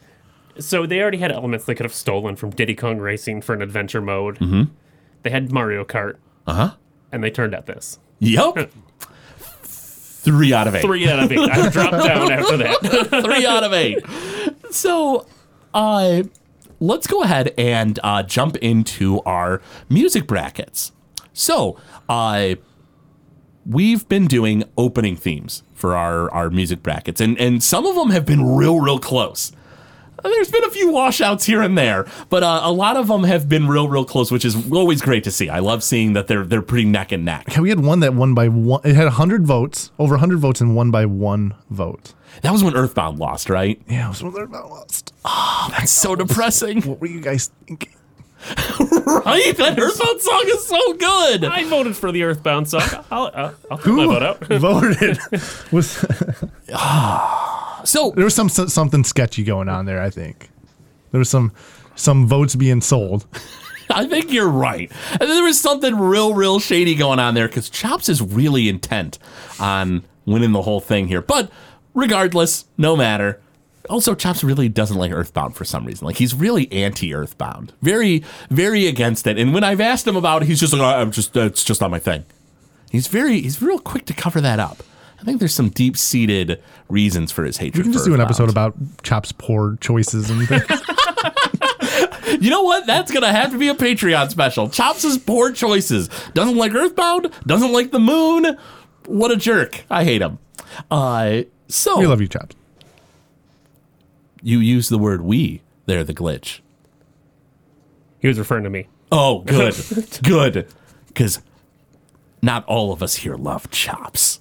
So 0.58 0.86
they 0.86 1.00
already 1.02 1.18
had 1.18 1.30
elements 1.30 1.66
they 1.66 1.74
could 1.74 1.84
have 1.84 1.92
stolen 1.94 2.36
from 2.36 2.48
Diddy 2.50 2.74
Kong 2.74 2.96
Racing 2.98 3.42
for 3.42 3.52
an 3.54 3.60
adventure 3.60 4.00
mode. 4.00 4.38
Mm-hmm. 4.38 4.72
They 5.24 5.30
had 5.30 5.52
Mario 5.52 5.84
Kart, 5.84 6.16
Uh 6.46 6.54
huh. 6.54 6.74
and 7.12 7.22
they 7.22 7.30
turned 7.30 7.54
at 7.54 7.66
this. 7.66 7.98
Yep. 8.20 8.70
Three 10.26 10.52
out 10.52 10.66
of 10.66 10.74
eight. 10.74 10.82
Three 10.82 11.08
out 11.08 11.20
of 11.20 11.30
eight. 11.30 11.38
I 11.38 11.70
dropped 11.70 12.04
down 12.04 12.32
after 12.32 12.56
that. 12.56 13.22
Three 13.24 13.46
out 13.46 13.62
of 13.62 13.72
eight. 13.72 14.00
So, 14.72 15.24
uh, 15.72 16.24
let's 16.80 17.06
go 17.06 17.22
ahead 17.22 17.54
and 17.56 18.00
uh, 18.02 18.24
jump 18.24 18.56
into 18.56 19.20
our 19.22 19.62
music 19.88 20.26
brackets. 20.26 20.90
So, 21.32 21.78
uh, 22.08 22.56
we've 23.64 24.08
been 24.08 24.26
doing 24.26 24.64
opening 24.76 25.14
themes 25.14 25.62
for 25.74 25.96
our, 25.96 26.28
our 26.32 26.50
music 26.50 26.82
brackets, 26.82 27.20
and, 27.20 27.38
and 27.38 27.62
some 27.62 27.86
of 27.86 27.94
them 27.94 28.10
have 28.10 28.26
been 28.26 28.56
real, 28.56 28.80
real 28.80 28.98
close. 28.98 29.52
There's 30.30 30.50
been 30.50 30.64
a 30.64 30.70
few 30.70 30.90
washouts 30.90 31.44
here 31.46 31.62
and 31.62 31.76
there, 31.76 32.06
but 32.28 32.42
uh, 32.42 32.60
a 32.62 32.72
lot 32.72 32.96
of 32.96 33.08
them 33.08 33.24
have 33.24 33.48
been 33.48 33.68
real, 33.68 33.88
real 33.88 34.04
close, 34.04 34.30
which 34.30 34.44
is 34.44 34.70
always 34.72 35.00
great 35.02 35.24
to 35.24 35.30
see. 35.30 35.48
I 35.48 35.58
love 35.60 35.82
seeing 35.82 36.12
that 36.14 36.26
they're 36.26 36.44
they're 36.44 36.62
pretty 36.62 36.86
neck 36.86 37.12
and 37.12 37.24
neck. 37.24 37.46
Yeah, 37.52 37.60
we 37.60 37.68
had 37.70 37.80
one 37.80 38.00
that 38.00 38.14
won 38.14 38.34
by 38.34 38.48
one. 38.48 38.80
It 38.84 38.94
had 38.94 39.08
hundred 39.08 39.46
votes, 39.46 39.90
over 39.98 40.16
hundred 40.18 40.38
votes, 40.38 40.60
and 40.60 40.74
won 40.76 40.90
by 40.90 41.06
one 41.06 41.54
vote. 41.70 42.14
That 42.42 42.52
was 42.52 42.62
when 42.62 42.74
Earthbound 42.74 43.18
lost, 43.18 43.48
right? 43.48 43.80
Yeah, 43.88 44.06
it 44.06 44.08
was 44.10 44.22
when 44.22 44.36
Earthbound 44.36 44.70
lost. 44.70 45.14
Oh, 45.24 45.68
that's 45.70 45.90
so 45.90 46.14
depressing, 46.14 46.82
What 46.82 47.00
were 47.00 47.06
you 47.06 47.20
guys 47.20 47.50
thinking? 47.66 47.92
right? 48.78 49.56
That 49.56 49.76
Earthbound 49.78 50.20
song 50.20 50.42
is 50.46 50.66
so 50.66 50.92
good. 50.94 51.44
I 51.44 51.64
voted 51.64 51.96
for 51.96 52.12
the 52.12 52.22
Earthbound 52.24 52.68
song. 52.68 52.82
I'll, 53.10 53.30
I'll, 53.34 53.54
I'll 53.70 53.78
put 53.78 53.86
my 53.94 54.02
Who 54.04 54.12
vote 54.12 54.22
out. 54.22 54.40
voted? 54.46 55.18
was 55.72 56.04
So 57.84 58.12
there 58.12 58.24
was 58.24 58.34
some 58.34 58.48
something 58.48 59.04
sketchy 59.04 59.44
going 59.44 59.68
on 59.68 59.86
there? 59.86 60.00
I 60.00 60.10
think 60.10 60.50
there 61.10 61.18
was 61.18 61.28
some 61.28 61.52
some 61.94 62.26
votes 62.26 62.54
being 62.54 62.80
sold. 62.80 63.26
I 63.90 64.06
think 64.06 64.32
you're 64.32 64.48
right. 64.48 64.90
And 65.12 65.20
there 65.20 65.44
was 65.44 65.60
something 65.60 65.96
real, 65.96 66.34
real 66.34 66.58
shady 66.58 66.94
going 66.94 67.18
on 67.20 67.34
there 67.34 67.46
because 67.46 67.70
Chops 67.70 68.08
is 68.08 68.20
really 68.20 68.68
intent 68.68 69.18
on 69.60 70.04
winning 70.24 70.52
the 70.52 70.62
whole 70.62 70.80
thing 70.80 71.06
here. 71.06 71.22
But 71.22 71.50
regardless, 71.94 72.66
no 72.76 72.96
matter. 72.96 73.40
Also, 73.88 74.16
Chops 74.16 74.42
really 74.42 74.68
doesn't 74.68 74.96
like 74.96 75.12
Earthbound 75.12 75.54
for 75.54 75.64
some 75.64 75.84
reason. 75.84 76.06
Like 76.06 76.16
he's 76.16 76.34
really 76.34 76.70
anti-Earthbound, 76.72 77.72
very, 77.82 78.24
very 78.50 78.88
against 78.88 79.28
it. 79.28 79.38
And 79.38 79.54
when 79.54 79.62
I've 79.62 79.80
asked 79.80 80.06
him 80.08 80.16
about 80.16 80.42
it, 80.42 80.46
he's 80.46 80.58
just 80.58 80.72
like, 80.72 80.82
uh, 80.82 81.00
"I'm 81.00 81.12
just, 81.12 81.36
it's 81.36 81.62
just 81.62 81.80
not 81.80 81.92
my 81.92 82.00
thing." 82.00 82.24
He's 82.90 83.06
very, 83.06 83.40
he's 83.40 83.62
real 83.62 83.78
quick 83.78 84.04
to 84.06 84.12
cover 84.12 84.40
that 84.40 84.58
up. 84.58 84.78
I 85.20 85.24
think 85.24 85.38
there's 85.38 85.54
some 85.54 85.70
deep-seated 85.70 86.62
reasons 86.88 87.32
for 87.32 87.44
his 87.44 87.56
hatred. 87.56 87.78
We 87.78 87.82
can 87.84 87.92
just 87.92 88.04
for 88.04 88.10
do 88.10 88.14
an 88.14 88.20
Earthbound. 88.20 88.30
episode 88.30 88.50
about 88.50 89.02
Chop's 89.02 89.32
poor 89.32 89.76
choices 89.80 90.30
and 90.30 90.46
things. 90.46 90.62
You 92.40 92.50
know 92.50 92.62
what? 92.62 92.86
That's 92.86 93.10
gonna 93.12 93.32
have 93.32 93.52
to 93.52 93.58
be 93.58 93.68
a 93.68 93.74
Patreon 93.74 94.30
special. 94.30 94.68
Chops' 94.68 95.16
poor 95.16 95.52
choices. 95.52 96.08
Doesn't 96.34 96.56
like 96.56 96.74
Earthbound. 96.74 97.30
Doesn't 97.46 97.72
like 97.72 97.92
the 97.92 98.00
moon. 98.00 98.58
What 99.06 99.30
a 99.30 99.36
jerk. 99.36 99.84
I 99.88 100.04
hate 100.04 100.20
him. 100.22 100.38
Uh, 100.90 101.42
so 101.68 101.98
we 101.98 102.06
love 102.06 102.20
you, 102.20 102.28
Chops. 102.28 102.54
you 104.42 104.58
use 104.58 104.88
the 104.88 104.98
word 104.98 105.22
"we" 105.22 105.62
there. 105.86 106.04
The 106.04 106.12
glitch. 106.12 106.60
He 108.18 108.28
was 108.28 108.38
referring 108.38 108.64
to 108.64 108.70
me. 108.70 108.88
Oh, 109.12 109.40
good, 109.40 109.74
good, 110.22 110.66
because 111.08 111.40
not 112.42 112.64
all 112.66 112.92
of 112.92 113.02
us 113.02 113.16
here 113.16 113.36
love 113.36 113.70
Chops. 113.70 114.40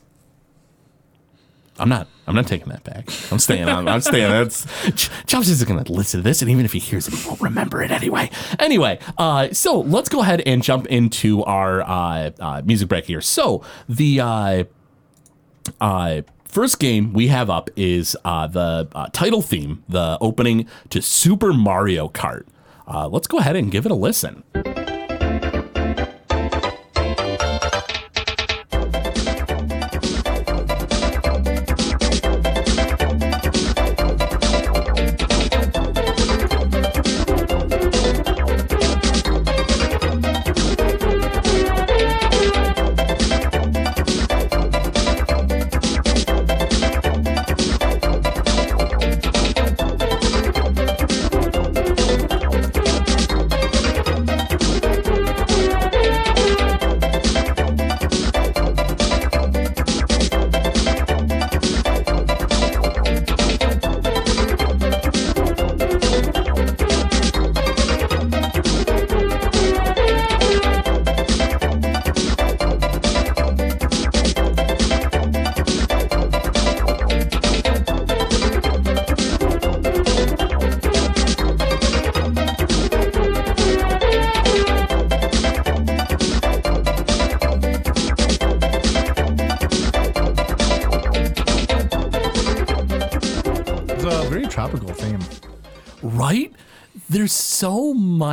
I'm 1.77 1.89
not. 1.89 2.07
I'm 2.25 2.35
not 2.35 2.47
taking 2.47 2.69
that 2.69 2.83
back. 2.83 3.09
I'm 3.31 3.39
staying 3.39 3.67
on. 3.67 3.87
I'm 3.87 4.01
staying. 4.01 4.29
That's 4.31 4.65
Ch- 4.95 5.09
Chops 5.27 5.49
isn't 5.49 5.67
going 5.69 5.83
to 5.83 5.91
listen 5.91 6.19
to 6.21 6.23
this, 6.23 6.41
and 6.41 6.49
even 6.49 6.63
if 6.63 6.71
he 6.73 6.79
hears 6.79 7.07
it, 7.07 7.13
he 7.13 7.27
won't 7.27 7.41
remember 7.41 7.81
it 7.83 7.91
anyway. 7.91 8.29
Anyway, 8.59 8.97
uh, 9.17 9.49
so 9.51 9.81
let's 9.81 10.07
go 10.07 10.21
ahead 10.21 10.41
and 10.45 10.63
jump 10.63 10.87
into 10.87 11.43
our 11.43 11.81
uh, 11.81 12.31
uh, 12.39 12.61
music 12.65 12.87
break 12.87 13.05
here. 13.05 13.21
So 13.21 13.61
the 13.89 14.21
uh, 14.21 14.63
uh, 15.81 16.21
first 16.45 16.79
game 16.79 17.11
we 17.11 17.27
have 17.27 17.49
up 17.49 17.69
is 17.75 18.15
uh, 18.23 18.47
the 18.47 18.87
title 19.11 19.41
theme, 19.41 19.83
the 19.89 20.17
opening 20.21 20.67
to 20.89 21.01
Super 21.01 21.51
Mario 21.51 22.07
Kart. 22.07 22.45
Let's 22.87 23.27
go 23.27 23.39
ahead 23.39 23.57
and 23.57 23.69
give 23.69 23.85
it 23.85 23.91
a 23.91 23.95
listen. 23.95 24.43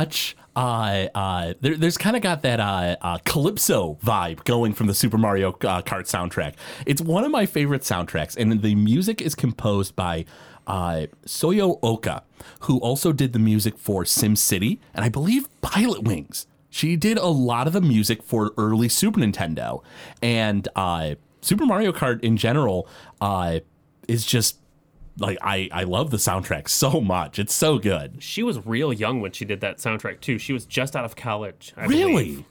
Much. 0.03 0.35
Uh, 0.55 1.07
uh, 1.15 1.53
there, 1.61 1.75
there's 1.75 1.97
kind 1.97 2.15
of 2.15 2.21
got 2.21 2.41
that 2.43 2.59
uh, 2.59 2.95
uh, 3.01 3.17
calypso 3.25 3.97
vibe 4.03 4.43
going 4.43 4.73
from 4.73 4.87
the 4.87 4.93
Super 4.93 5.17
Mario 5.17 5.49
uh, 5.49 5.81
Kart 5.81 6.05
soundtrack. 6.05 6.53
It's 6.85 7.01
one 7.01 7.23
of 7.23 7.31
my 7.31 7.45
favorite 7.45 7.81
soundtracks, 7.81 8.37
and 8.37 8.61
the 8.61 8.75
music 8.75 9.21
is 9.21 9.33
composed 9.33 9.95
by 9.95 10.25
uh, 10.67 11.07
Soyo 11.25 11.79
Oka, 11.81 12.23
who 12.61 12.77
also 12.79 13.11
did 13.11 13.33
the 13.33 13.39
music 13.39 13.77
for 13.77 14.05
Sim 14.05 14.35
City 14.35 14.79
and 14.93 15.03
I 15.03 15.09
believe 15.09 15.47
Pilot 15.61 16.03
Wings. 16.03 16.47
She 16.69 16.95
did 16.95 17.17
a 17.17 17.27
lot 17.27 17.67
of 17.67 17.73
the 17.73 17.81
music 17.81 18.23
for 18.23 18.51
early 18.57 18.89
Super 18.89 19.19
Nintendo, 19.19 19.83
and 20.21 20.67
uh, 20.75 21.15
Super 21.41 21.65
Mario 21.65 21.91
Kart 21.91 22.21
in 22.23 22.35
general 22.37 22.87
uh, 23.21 23.59
is 24.07 24.25
just 24.25 24.57
like 25.17 25.37
I 25.41 25.69
I 25.71 25.83
love 25.83 26.09
the 26.11 26.17
soundtrack 26.17 26.67
so 26.69 26.99
much. 27.01 27.39
It's 27.39 27.53
so 27.53 27.77
good. 27.79 28.21
She 28.23 28.43
was 28.43 28.65
real 28.65 28.91
young 28.93 29.21
when 29.21 29.31
she 29.31 29.45
did 29.45 29.61
that 29.61 29.77
soundtrack 29.77 30.21
too. 30.21 30.37
She 30.37 30.53
was 30.53 30.65
just 30.65 30.95
out 30.95 31.05
of 31.05 31.15
college. 31.15 31.73
I 31.77 31.85
Really? 31.85 32.11
Believe. 32.13 32.43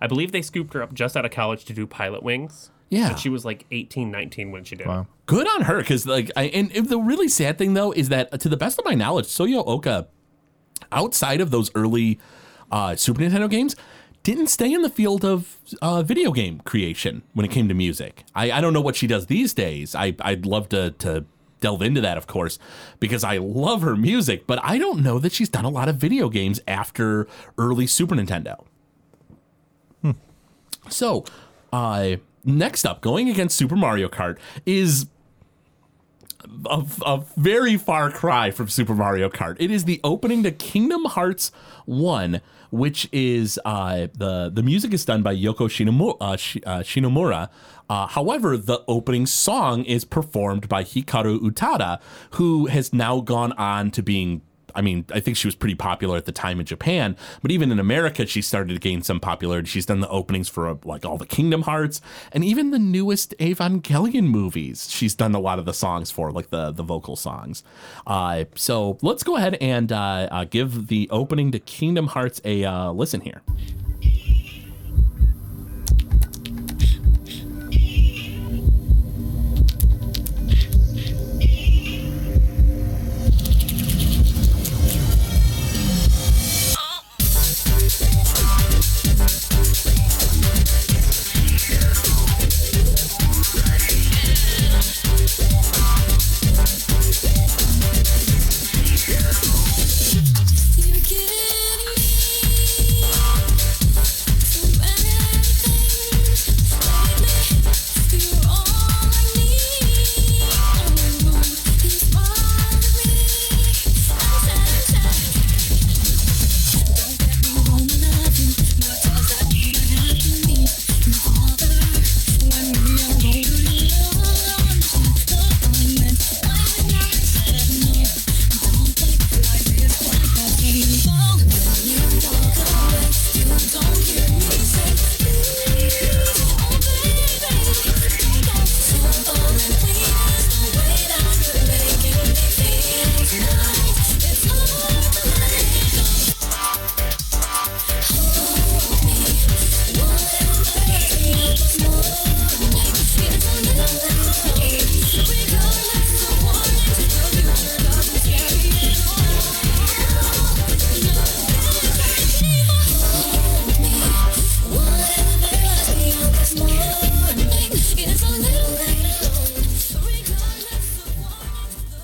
I 0.00 0.06
believe 0.08 0.32
they 0.32 0.42
scooped 0.42 0.74
her 0.74 0.82
up 0.82 0.92
just 0.94 1.16
out 1.16 1.24
of 1.24 1.30
college 1.30 1.64
to 1.66 1.72
do 1.72 1.86
Pilot 1.86 2.22
Wings. 2.24 2.70
Yeah. 2.88 3.10
But 3.10 3.20
she 3.20 3.28
was 3.28 3.44
like 3.44 3.64
18, 3.70 4.10
19 4.10 4.50
when 4.50 4.64
she 4.64 4.74
did 4.76 4.86
Wow. 4.86 5.02
it. 5.02 5.06
Good 5.26 5.46
on 5.48 5.62
her, 5.62 5.78
because 5.78 6.06
like, 6.06 6.30
I, 6.36 6.44
and 6.48 6.70
if 6.72 6.88
the 6.88 6.98
really 6.98 7.28
sad 7.28 7.56
thing 7.56 7.72
though 7.74 7.92
is 7.92 8.08
that, 8.10 8.38
to 8.40 8.48
the 8.48 8.56
best 8.56 8.78
of 8.78 8.84
my 8.84 8.94
knowledge, 8.94 9.26
Soyo 9.26 9.62
Oka, 9.66 10.08
outside 10.90 11.40
of 11.40 11.50
those 11.50 11.70
early 11.74 12.18
uh, 12.70 12.96
Super 12.96 13.20
Nintendo 13.22 13.48
games, 13.48 13.76
didn't 14.22 14.48
stay 14.48 14.72
in 14.72 14.82
the 14.82 14.90
field 14.90 15.24
of 15.24 15.56
uh, 15.80 16.02
video 16.02 16.32
game 16.32 16.60
creation 16.64 17.22
when 17.32 17.44
it 17.46 17.50
came 17.50 17.68
to 17.68 17.74
music. 17.74 18.24
I, 18.34 18.50
I 18.52 18.60
don't 18.60 18.72
know 18.72 18.80
what 18.80 18.96
she 18.96 19.06
does 19.06 19.26
these 19.26 19.52
days. 19.54 19.94
I 19.94 20.14
I'd 20.20 20.46
love 20.46 20.68
to 20.70 20.90
to 20.90 21.24
delve 21.62 21.80
into 21.80 22.02
that, 22.02 22.18
of 22.18 22.26
course, 22.26 22.58
because 23.00 23.24
I 23.24 23.38
love 23.38 23.80
her 23.80 23.96
music, 23.96 24.46
but 24.46 24.58
I 24.62 24.76
don't 24.76 25.02
know 25.02 25.18
that 25.18 25.32
she's 25.32 25.48
done 25.48 25.64
a 25.64 25.70
lot 25.70 25.88
of 25.88 25.96
video 25.96 26.28
games 26.28 26.60
after 26.68 27.26
early 27.56 27.86
Super 27.86 28.14
Nintendo. 28.14 28.64
So, 30.90 31.24
uh, 31.72 32.16
next 32.44 32.84
up, 32.84 33.00
going 33.00 33.28
against 33.28 33.56
Super 33.56 33.76
Mario 33.76 34.08
Kart 34.08 34.36
is 34.66 35.06
a, 36.66 36.84
a 37.06 37.24
very 37.36 37.76
far 37.76 38.10
cry 38.10 38.50
from 38.50 38.68
Super 38.68 38.94
Mario 38.94 39.28
Kart. 39.28 39.56
It 39.60 39.70
is 39.70 39.84
the 39.84 40.00
opening 40.02 40.42
to 40.42 40.50
Kingdom 40.50 41.04
Hearts 41.04 41.52
1, 41.86 42.40
which 42.70 43.08
is 43.12 43.60
uh, 43.64 44.08
the 44.14 44.50
the 44.52 44.62
music 44.62 44.92
is 44.92 45.04
done 45.04 45.22
by 45.22 45.36
Yoko. 45.36 46.16
Uh, 46.20 46.36
Shi- 46.36 46.64
uh, 46.64 46.80
Shimomura. 46.80 47.48
Uh, 47.92 48.06
however, 48.06 48.56
the 48.56 48.82
opening 48.88 49.26
song 49.26 49.84
is 49.84 50.02
performed 50.02 50.66
by 50.66 50.82
Hikaru 50.82 51.40
Utada, 51.40 52.00
who 52.30 52.64
has 52.64 52.94
now 52.94 53.20
gone 53.20 53.52
on 53.52 53.90
to 53.90 54.02
being 54.02 54.40
I 54.74 54.80
mean, 54.80 55.04
I 55.12 55.20
think 55.20 55.36
she 55.36 55.46
was 55.46 55.54
pretty 55.54 55.74
popular 55.74 56.16
at 56.16 56.24
the 56.24 56.32
time 56.32 56.58
in 56.58 56.64
Japan, 56.64 57.14
but 57.42 57.50
even 57.50 57.70
in 57.70 57.78
America, 57.78 58.24
she 58.24 58.40
started 58.40 58.72
to 58.72 58.80
gain 58.80 59.02
some 59.02 59.20
popularity. 59.20 59.68
She's 59.68 59.84
done 59.84 60.00
the 60.00 60.08
openings 60.08 60.48
for 60.48 60.66
uh, 60.66 60.76
like 60.86 61.04
all 61.04 61.18
the 61.18 61.26
Kingdom 61.26 61.62
Hearts 61.62 62.00
and 62.32 62.42
even 62.42 62.70
the 62.70 62.78
newest 62.78 63.34
Evangelion 63.38 64.28
movies. 64.28 64.90
She's 64.90 65.14
done 65.14 65.34
a 65.34 65.40
lot 65.40 65.58
of 65.58 65.66
the 65.66 65.74
songs 65.74 66.10
for, 66.10 66.32
like 66.32 66.48
the 66.48 66.70
the 66.70 66.82
vocal 66.82 67.16
songs. 67.16 67.62
Uh, 68.06 68.44
so 68.54 68.96
let's 69.02 69.22
go 69.22 69.36
ahead 69.36 69.58
and 69.60 69.92
uh, 69.92 70.28
uh, 70.30 70.44
give 70.44 70.86
the 70.86 71.06
opening 71.10 71.52
to 71.52 71.58
Kingdom 71.58 72.06
Hearts 72.06 72.40
a 72.42 72.64
uh, 72.64 72.92
listen 72.92 73.20
here. 73.20 73.42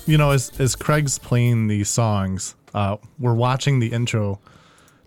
You 0.09 0.17
know, 0.17 0.31
as 0.31 0.51
as 0.59 0.75
Craig's 0.75 1.19
playing 1.19 1.67
these 1.67 1.87
songs, 1.87 2.55
uh, 2.73 2.97
we're 3.19 3.35
watching 3.35 3.79
the 3.79 3.91
intro 3.91 4.39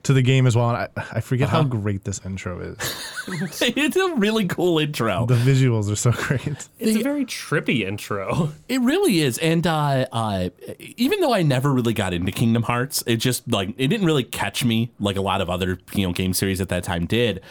to 0.04 0.12
the 0.12 0.22
game 0.22 0.46
as 0.46 0.56
well. 0.56 0.70
And 0.70 0.76
I, 0.76 0.88
I 1.12 1.20
forget 1.20 1.48
how 1.48 1.64
great 1.64 2.04
this 2.04 2.20
intro 2.24 2.60
is. 2.60 3.01
it's 3.28 3.96
a 3.96 4.14
really 4.16 4.46
cool 4.46 4.78
intro. 4.78 5.26
The 5.26 5.34
visuals 5.34 5.90
are 5.90 5.96
so 5.96 6.12
great. 6.12 6.68
It's 6.78 6.96
a 6.96 7.02
very 7.02 7.24
trippy 7.24 7.86
intro. 7.86 8.52
It 8.68 8.80
really 8.80 9.20
is, 9.20 9.38
and 9.38 9.66
uh, 9.66 10.06
uh, 10.12 10.48
even 10.96 11.20
though 11.20 11.32
I 11.32 11.42
never 11.42 11.72
really 11.72 11.94
got 11.94 12.14
into 12.14 12.32
Kingdom 12.32 12.64
Hearts, 12.64 13.02
it 13.06 13.16
just 13.16 13.50
like 13.50 13.70
it 13.76 13.88
didn't 13.88 14.06
really 14.06 14.24
catch 14.24 14.64
me 14.64 14.92
like 14.98 15.16
a 15.16 15.20
lot 15.20 15.40
of 15.40 15.48
other 15.50 15.78
you 15.94 16.06
know 16.06 16.12
game 16.12 16.32
series 16.32 16.60
at 16.60 16.68
that 16.70 16.84
time 16.84 17.06
did. 17.06 17.42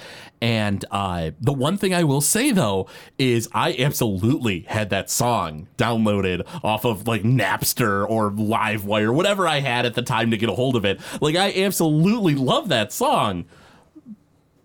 And 0.42 0.84
uh, 0.90 1.32
the 1.40 1.54
one 1.54 1.78
thing 1.78 1.94
I 1.94 2.04
will 2.04 2.22
say 2.22 2.52
though 2.52 2.88
is 3.20 3.48
I 3.54 3.76
absolutely 3.78 4.62
had 4.62 4.90
that 4.90 5.10
song 5.10 5.68
downloaded 5.78 6.48
off 6.64 6.84
of 6.84 7.08
like 7.08 7.22
Napster 7.22 8.10
or 8.10 8.32
LimeWire, 8.32 9.14
whatever 9.14 9.48
I 9.48 9.60
had 9.60 9.86
at 9.86 9.94
the 9.94 10.02
time 10.02 10.32
to 10.32 10.38
get 10.38 10.50
a 10.50 10.54
hold 10.54 10.76
of 10.76 10.84
it. 10.84 11.00
Like 11.22 11.36
I 11.36 11.54
absolutely 11.64 12.34
love 12.34 12.70
that 12.70 12.92
song, 12.92 13.46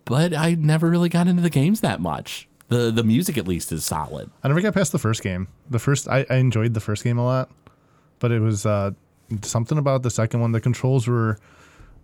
but 0.07 0.35
I 0.35 0.55
never 0.55 0.89
really 0.89 1.11
got 1.11 1.27
into 1.27 1.43
the 1.43 1.51
games 1.51 1.83
that 1.83 2.01
much. 2.01 2.49
The 2.69 2.91
the 2.91 3.05
music 3.05 3.37
at 3.37 3.47
least 3.47 3.71
is 3.71 3.85
solid. 3.85 4.31
I 4.43 4.49
never 4.49 4.63
got 4.63 4.73
past 4.75 4.93
the 4.93 4.99
first 4.99 5.23
game. 5.23 5.49
The 5.69 5.79
first 5.79 6.09
I, 6.09 6.25
I 6.31 6.37
enjoyed 6.37 6.73
the 6.73 6.81
first 6.81 7.05
game 7.05 7.19
a 7.19 7.25
lot, 7.25 7.51
but 8.19 8.33
it 8.33 8.41
was 8.41 8.65
uh, 8.65 8.93
something 9.43 9.77
about 9.77 10.03
the 10.03 10.11
second 10.11 10.41
one. 10.41 10.53
The 10.53 10.61
controls 10.61 11.07
were 11.07 11.39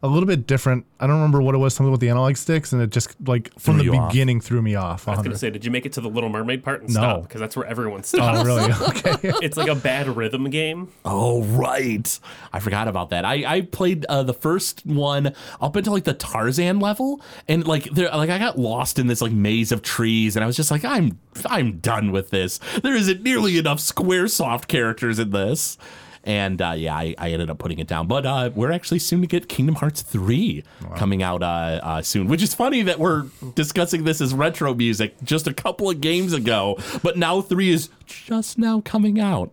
a 0.05 0.09
little 0.09 0.27
bit 0.27 0.47
different. 0.49 0.85
I 0.99 1.07
don't 1.07 1.17
remember 1.17 1.41
what 1.41 1.55
it 1.55 1.59
was. 1.59 1.75
Something 1.75 1.93
with 1.93 2.01
the 2.01 2.09
analog 2.09 2.37
sticks, 2.37 2.73
and 2.73 2.83
it 2.83 2.91
just 2.91 3.15
like 3.27 3.51
from 3.59 3.75
Threw 3.75 3.79
the 3.79 3.85
you 3.85 4.01
off. 4.01 4.11
beginning 4.11 4.41
threw 4.41 4.61
me 4.61 4.75
off. 4.75 5.07
I 5.07 5.13
was 5.13 5.23
gonna 5.23 5.39
say, 5.39 5.51
did 5.51 5.65
you 5.65 5.71
make 5.71 5.87
it 5.87 5.93
to 5.93 6.01
the 6.01 6.09
Little 6.09 6.29
Mermaid 6.29 6.65
part 6.65 6.81
and 6.83 6.93
No. 6.93 7.01
stop? 7.01 7.23
Because 7.23 7.41
that's 7.41 7.57
where 7.57 7.67
everyone 7.67 8.03
stops. 8.03 8.41
Oh 8.41 8.45
really? 8.45 8.73
Okay. 8.89 9.33
It's 9.43 9.57
like 9.57 9.69
a 9.69 9.75
bad 9.75 10.09
rhythm 10.09 10.51
game. 10.51 10.89
Oh 11.05 11.43
right, 11.45 12.19
I 12.53 12.59
forgot 12.61 12.89
about 12.89 13.11
that. 13.11 13.25
I 13.25 13.45
I 13.47 13.61
played 13.63 14.05
uh, 14.07 14.23
the 14.25 14.35
first 14.35 14.85
one 14.85 15.35
up 15.61 15.77
until 15.77 15.93
like 15.93 16.05
the 16.05 16.15
Tarzan 16.15 16.81
level, 16.81 17.21
and 17.49 17.67
like 17.67 17.85
there 17.85 18.09
like 18.11 18.31
I 18.31 18.39
got 18.39 18.59
lost 18.59 18.99
in 18.99 19.07
this 19.07 19.21
like 19.23 19.33
maze 19.33 19.71
of 19.73 19.83
trees, 19.83 20.37
and 20.37 20.43
I 20.43 20.47
was 20.47 20.57
just 20.57 20.71
like 20.71 20.85
I'm 20.85 21.19
I'm 21.47 21.79
done 21.79 22.11
with 22.13 22.31
this. 22.31 22.59
There 22.83 22.95
isn't 22.97 23.23
nearly 23.23 23.57
enough 23.59 23.79
SquareSoft 23.79 24.67
characters 24.67 25.19
in 25.19 25.31
this. 25.31 25.79
And 26.25 26.63
uh, 26.63 26.75
yeah, 26.77 26.95
I, 26.95 27.15
I 27.19 27.31
ended 27.31 27.51
up 27.51 27.59
putting 27.59 27.79
it 27.81 27.89
down. 27.89 28.07
But 28.07 28.25
uh, 28.27 28.51
we're 28.55 28.71
actually 28.73 29.01
soon 29.01 29.21
to 29.23 29.27
get 29.27 29.49
Kingdom 29.49 29.75
Hearts 29.77 30.03
3 30.03 30.63
coming 30.97 31.23
out 31.23 31.43
uh, 31.43 31.81
uh, 31.83 32.03
soon, 32.03 32.29
which 32.29 32.43
is 32.43 32.55
funny 32.55 32.83
that 32.83 32.99
we're 33.01 33.27
discussing 33.55 34.05
this 34.05 34.21
as 34.21 34.33
retro 34.33 34.73
music 34.75 35.15
just 35.25 35.47
a 35.49 35.55
couple 35.55 35.91
of 35.91 36.01
games 36.01 36.33
ago. 36.33 36.79
But 37.03 37.17
now 37.19 37.41
3 37.41 37.71
is 37.71 37.89
just 38.07 38.57
now 38.59 38.81
coming 38.83 39.19
out. 39.19 39.51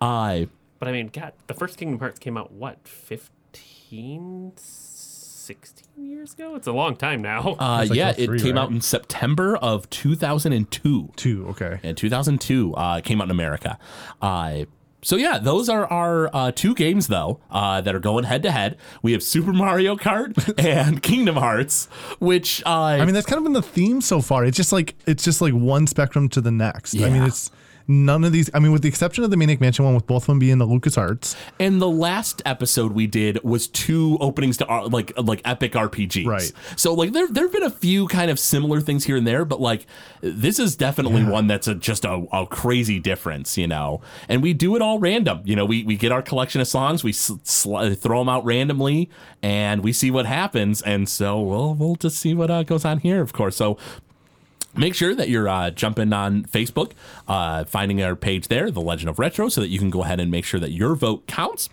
Uh, 0.00 0.46
But 0.80 0.88
I 0.88 0.92
mean, 0.92 1.08
God, 1.12 1.32
the 1.46 1.54
first 1.54 1.76
Kingdom 1.78 2.00
Hearts 2.00 2.18
came 2.18 2.36
out, 2.36 2.50
what, 2.52 2.78
15, 2.88 4.52
16 4.56 5.86
years 6.06 6.34
ago? 6.34 6.54
It's 6.54 6.66
a 6.66 6.72
long 6.72 6.96
time 6.96 7.22
now. 7.22 7.56
Uh, 7.58 7.84
like 7.88 7.94
yeah, 7.94 8.14
oh 8.16 8.22
it 8.22 8.40
came 8.40 8.54
right? 8.56 8.62
out 8.62 8.70
in 8.70 8.80
September 8.80 9.56
of 9.56 9.88
2002. 9.90 11.12
Two. 11.16 11.46
Okay. 11.48 11.78
And 11.82 11.96
2002 11.96 12.74
uh, 12.74 12.96
it 12.98 13.04
came 13.04 13.20
out 13.20 13.24
in 13.24 13.30
America. 13.30 13.78
Uh, 14.22 14.64
so 15.02 15.16
yeah, 15.16 15.38
those 15.38 15.68
are 15.68 15.86
our 15.86 16.34
uh, 16.34 16.52
two 16.52 16.74
games 16.74 17.08
though 17.08 17.40
uh, 17.50 17.80
that 17.80 17.94
are 17.94 18.00
going 18.00 18.24
head 18.24 18.42
to 18.42 18.50
head. 18.50 18.76
We 19.02 19.12
have 19.12 19.22
Super 19.22 19.52
Mario 19.52 19.96
Kart 19.96 20.54
and 20.64 21.02
Kingdom 21.02 21.36
Hearts, 21.36 21.86
which 22.18 22.62
uh, 22.66 22.70
I 22.70 23.04
mean, 23.04 23.14
that's 23.14 23.26
kind 23.26 23.38
of 23.38 23.44
been 23.44 23.52
the 23.52 23.62
theme 23.62 24.00
so 24.00 24.20
far. 24.20 24.44
It's 24.44 24.56
just 24.56 24.72
like 24.72 24.94
it's 25.06 25.24
just 25.24 25.40
like 25.40 25.52
one 25.54 25.86
spectrum 25.86 26.28
to 26.30 26.40
the 26.40 26.50
next. 26.50 26.94
I 26.96 27.08
mean, 27.10 27.22
it's 27.22 27.50
none 27.90 28.24
of 28.24 28.32
these. 28.32 28.48
I 28.54 28.58
mean, 28.60 28.72
with 28.72 28.82
the 28.82 28.88
exception 28.88 29.24
of 29.24 29.30
the 29.30 29.36
Maniac 29.36 29.60
Mansion 29.60 29.84
one, 29.84 29.94
with 29.94 30.06
both 30.06 30.22
of 30.22 30.26
them 30.28 30.38
being 30.38 30.58
the 30.58 30.64
Lucas 30.66 30.96
Arts. 30.96 31.36
And 31.58 31.82
the 31.82 31.88
last 31.88 32.40
episode 32.46 32.92
we 32.92 33.06
did 33.06 33.42
was 33.42 33.66
two 33.66 34.16
openings 34.20 34.56
to 34.58 34.66
R- 34.66 34.86
like 34.86 35.12
like 35.18 35.42
epic 35.44 35.72
RPGs. 35.72 36.26
Right. 36.26 36.52
So 36.76 36.94
like 36.94 37.12
there 37.12 37.26
there've 37.28 37.52
been 37.52 37.62
a 37.64 37.70
few 37.70 38.06
kind 38.08 38.30
of 38.30 38.38
similar 38.38 38.80
things 38.80 39.04
here 39.04 39.16
and 39.16 39.26
there, 39.26 39.44
but 39.44 39.60
like 39.60 39.86
this 40.20 40.58
is 40.58 40.76
definitely 40.76 41.24
one 41.24 41.46
that's 41.48 41.66
a, 41.68 41.74
just 41.74 42.04
a, 42.04 42.24
a 42.32 42.46
crazy 42.46 42.98
difference, 43.00 43.58
you 43.58 43.66
know. 43.66 44.00
And 44.28 44.42
we 44.42 44.52
do 44.54 44.76
it 44.76 44.82
all 44.82 44.98
random. 44.98 45.42
You 45.44 45.56
know, 45.56 45.64
we 45.64 45.82
we 45.84 45.96
get 45.96 46.12
our 46.12 46.22
collection 46.22 46.60
of 46.60 46.68
songs, 46.68 47.02
we 47.02 47.10
s- 47.10 47.32
sl- 47.42 47.90
throw 47.94 48.20
them 48.20 48.28
out 48.28 48.44
randomly, 48.44 49.10
and 49.42 49.82
we 49.82 49.92
see 49.92 50.10
what 50.10 50.26
happens. 50.26 50.80
And 50.82 51.08
so 51.08 51.40
we'll 51.40 51.74
we'll 51.74 51.96
just 51.96 52.18
see 52.18 52.34
what 52.34 52.50
uh, 52.50 52.62
goes 52.62 52.84
on 52.84 52.98
here, 53.00 53.20
of 53.20 53.32
course. 53.32 53.56
So 53.56 53.76
Make 54.76 54.94
sure 54.94 55.14
that 55.14 55.28
you're 55.28 55.48
uh, 55.48 55.70
jumping 55.70 56.12
on 56.12 56.44
Facebook, 56.44 56.92
uh, 57.26 57.64
finding 57.64 58.02
our 58.02 58.14
page 58.14 58.48
there, 58.48 58.70
The 58.70 58.80
Legend 58.80 59.08
of 59.08 59.18
Retro, 59.18 59.48
so 59.48 59.60
that 59.60 59.68
you 59.68 59.78
can 59.78 59.90
go 59.90 60.04
ahead 60.04 60.20
and 60.20 60.30
make 60.30 60.44
sure 60.44 60.60
that 60.60 60.70
your 60.70 60.94
vote 60.94 61.26
counts. 61.26 61.68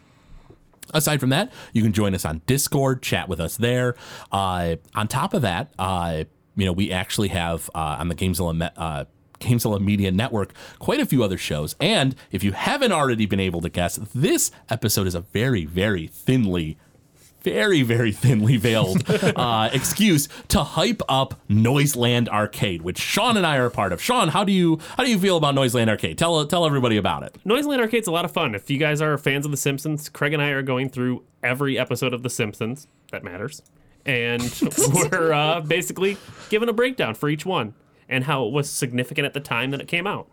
Aside 0.94 1.20
from 1.20 1.30
that, 1.30 1.52
you 1.74 1.84
can 1.84 1.94
join 1.94 2.16
us 2.16 2.26
on 2.26 2.42
Discord, 2.48 3.04
chat 3.04 3.30
with 3.30 3.40
us 3.40 3.58
there. 3.58 3.96
Uh, 4.32 4.78
on 4.96 5.08
top 5.08 5.34
of 5.34 5.42
that, 5.44 5.74
uh, 5.78 6.24
you 6.56 6.66
know, 6.66 6.72
we 6.72 6.92
actually 6.92 7.28
have 7.28 7.70
uh, 7.76 7.98
on 8.00 8.08
the 8.08 8.16
Gamezilla, 8.16 8.58
Me- 8.58 8.70
uh, 8.76 9.06
Gamezilla 9.40 9.80
Media 9.80 10.12
Network 10.12 10.54
quite 10.80 11.00
a 11.00 11.06
few 11.06 11.24
other 11.24 11.38
shows. 11.38 11.76
And 11.80 12.16
if 12.32 12.44
you 12.44 12.54
haven't 12.54 12.92
already 12.92 13.26
been 13.26 13.40
able 13.40 13.62
to 13.62 13.70
guess, 13.70 14.00
this 14.16 14.50
episode 14.70 15.08
is 15.08 15.14
a 15.14 15.22
very, 15.22 15.66
very 15.66 16.08
thinly 16.08 16.78
very, 17.48 17.82
very 17.82 18.12
thinly 18.12 18.58
veiled 18.58 19.10
uh, 19.10 19.70
excuse 19.72 20.28
to 20.50 20.62
hype 20.62 21.02
up 21.08 21.40
Noiseland 21.48 22.28
Arcade, 22.28 22.82
which 22.82 23.00
Sean 23.00 23.38
and 23.38 23.48
I 23.48 23.56
are 23.56 23.68
a 23.68 23.72
part 23.72 23.94
of. 23.94 24.02
Sean, 24.02 24.28
how 24.28 24.44
do 24.44 24.52
you 24.52 24.80
how 24.98 25.06
do 25.06 25.10
you 25.10 25.18
feel 25.18 25.38
about 25.38 25.56
Noiseland 25.56 25.90
Arcade? 25.90 26.18
Tell 26.18 26.46
tell 26.46 26.66
everybody 26.66 26.98
about 26.98 27.24
it. 27.24 27.38
Noiseland 27.46 27.80
Arcade's 27.80 28.08
a 28.08 28.12
lot 28.12 28.26
of 28.26 28.32
fun. 28.32 28.54
If 28.54 28.70
you 28.70 28.78
guys 28.78 29.02
are 29.02 29.18
fans 29.18 29.46
of 29.46 29.52
The 29.52 29.58
Simpsons, 29.58 30.10
Craig 30.10 30.34
and 30.34 30.42
I 30.42 30.50
are 30.50 30.62
going 30.62 30.90
through 30.90 31.24
every 31.42 31.80
episode 31.80 32.14
of 32.14 32.22
The 32.22 32.30
Simpsons. 32.30 32.90
That 33.14 33.24
matters. 33.24 33.62
And 34.06 34.44
we're 34.94 35.32
uh, 35.32 35.62
basically 35.62 36.18
giving 36.50 36.68
a 36.68 36.74
breakdown 36.74 37.16
for 37.16 37.30
each 37.30 37.46
one 37.46 37.76
and 38.10 38.26
how 38.26 38.46
it 38.46 38.52
was 38.52 38.70
significant 38.70 39.26
at 39.26 39.34
the 39.34 39.40
time 39.40 39.72
that 39.72 39.80
it 39.80 39.88
came 39.88 40.06
out. 40.06 40.28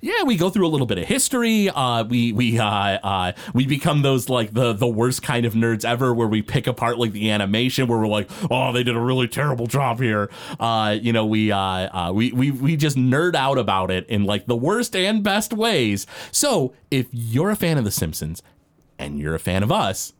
Yeah, 0.00 0.22
we 0.24 0.36
go 0.36 0.50
through 0.50 0.66
a 0.66 0.68
little 0.68 0.86
bit 0.86 0.98
of 0.98 1.06
history. 1.06 1.68
Uh, 1.68 2.04
we 2.04 2.32
we 2.32 2.58
uh, 2.58 2.64
uh, 2.66 3.32
we 3.54 3.66
become 3.66 4.02
those 4.02 4.28
like 4.28 4.52
the 4.54 4.72
the 4.72 4.86
worst 4.86 5.22
kind 5.22 5.44
of 5.44 5.54
nerds 5.54 5.84
ever, 5.84 6.14
where 6.14 6.28
we 6.28 6.42
pick 6.42 6.66
apart 6.66 6.98
like 6.98 7.12
the 7.12 7.30
animation, 7.30 7.88
where 7.88 7.98
we're 7.98 8.06
like, 8.06 8.30
oh, 8.50 8.72
they 8.72 8.82
did 8.82 8.96
a 8.96 9.00
really 9.00 9.28
terrible 9.28 9.66
job 9.66 10.00
here. 10.00 10.30
Uh, 10.60 10.96
you 11.00 11.12
know, 11.12 11.26
we 11.26 11.50
uh, 11.50 11.58
uh, 11.58 12.12
we 12.12 12.32
we 12.32 12.50
we 12.50 12.76
just 12.76 12.96
nerd 12.96 13.34
out 13.34 13.58
about 13.58 13.90
it 13.90 14.06
in 14.08 14.24
like 14.24 14.46
the 14.46 14.56
worst 14.56 14.94
and 14.94 15.22
best 15.22 15.52
ways. 15.52 16.06
So 16.30 16.74
if 16.90 17.06
you're 17.12 17.50
a 17.50 17.56
fan 17.56 17.78
of 17.78 17.84
The 17.84 17.90
Simpsons 17.90 18.42
and 18.98 19.18
you're 19.18 19.34
a 19.34 19.40
fan 19.40 19.62
of 19.62 19.72
us, 19.72 20.12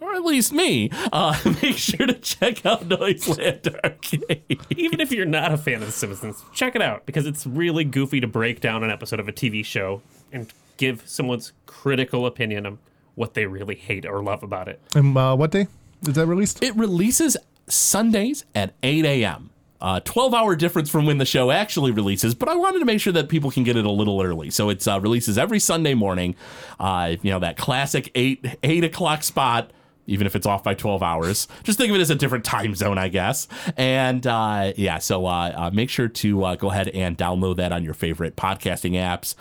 or 0.00 0.14
at 0.14 0.22
least 0.24 0.52
me, 0.52 0.90
uh, 1.12 1.38
make 1.62 1.76
sure 1.76 2.06
to 2.06 2.14
check 2.14 2.64
out 2.64 2.86
Noiseland 2.86 3.74
Arcade. 3.84 4.60
Even 4.76 5.00
if 5.00 5.12
you're 5.12 5.26
not 5.26 5.52
a 5.52 5.56
fan 5.58 5.76
of 5.76 5.86
The 5.86 5.92
Simpsons, 5.92 6.42
check 6.52 6.74
it 6.74 6.82
out 6.82 7.06
because 7.06 7.26
it's 7.26 7.46
really 7.46 7.84
goofy 7.84 8.20
to 8.20 8.26
break 8.26 8.60
down 8.60 8.84
an 8.84 8.90
episode 8.90 9.20
of 9.20 9.28
a 9.28 9.32
TV 9.32 9.64
show 9.64 10.02
and 10.32 10.52
give 10.76 11.08
someone's 11.08 11.52
critical 11.66 12.26
opinion 12.26 12.66
of 12.66 12.78
what 13.14 13.34
they 13.34 13.46
really 13.46 13.74
hate 13.74 14.06
or 14.06 14.22
love 14.22 14.42
about 14.42 14.68
it. 14.68 14.80
And 14.94 15.16
uh, 15.16 15.36
what 15.36 15.50
day 15.50 15.66
is 16.06 16.14
that 16.14 16.26
released? 16.26 16.62
It 16.62 16.74
releases 16.76 17.36
Sundays 17.68 18.44
at 18.54 18.74
8 18.82 19.04
a.m. 19.04 19.50
Uh, 19.82 19.98
12 19.98 20.32
hour 20.32 20.54
difference 20.54 20.88
from 20.88 21.06
when 21.06 21.18
the 21.18 21.24
show 21.24 21.50
actually 21.50 21.90
releases, 21.90 22.36
but 22.36 22.48
I 22.48 22.54
wanted 22.54 22.78
to 22.78 22.84
make 22.84 23.00
sure 23.00 23.12
that 23.14 23.28
people 23.28 23.50
can 23.50 23.64
get 23.64 23.76
it 23.76 23.84
a 23.84 23.90
little 23.90 24.22
early. 24.22 24.48
So 24.48 24.68
it 24.68 24.86
uh, 24.86 25.00
releases 25.00 25.36
every 25.36 25.58
Sunday 25.58 25.94
morning. 25.94 26.36
Uh, 26.78 27.16
you 27.20 27.32
know, 27.32 27.40
that 27.40 27.56
classic 27.56 28.08
8, 28.14 28.58
8 28.62 28.84
o'clock 28.84 29.24
spot. 29.24 29.72
Even 30.06 30.26
if 30.26 30.34
it's 30.34 30.46
off 30.46 30.64
by 30.64 30.74
12 30.74 31.02
hours, 31.02 31.46
just 31.62 31.78
think 31.78 31.90
of 31.90 31.96
it 31.96 32.00
as 32.00 32.10
a 32.10 32.16
different 32.16 32.44
time 32.44 32.74
zone, 32.74 32.98
I 32.98 33.06
guess. 33.08 33.46
And 33.76 34.26
uh, 34.26 34.72
yeah, 34.76 34.98
so 34.98 35.26
uh, 35.26 35.52
uh, 35.54 35.70
make 35.72 35.90
sure 35.90 36.08
to 36.08 36.56
go 36.56 36.70
ahead 36.70 36.88
and 36.88 37.16
download 37.16 37.56
that 37.56 37.72
on 37.72 37.84
your 37.84 37.94
favorite 37.94 38.34
podcasting 38.34 38.92
apps. 38.92 39.36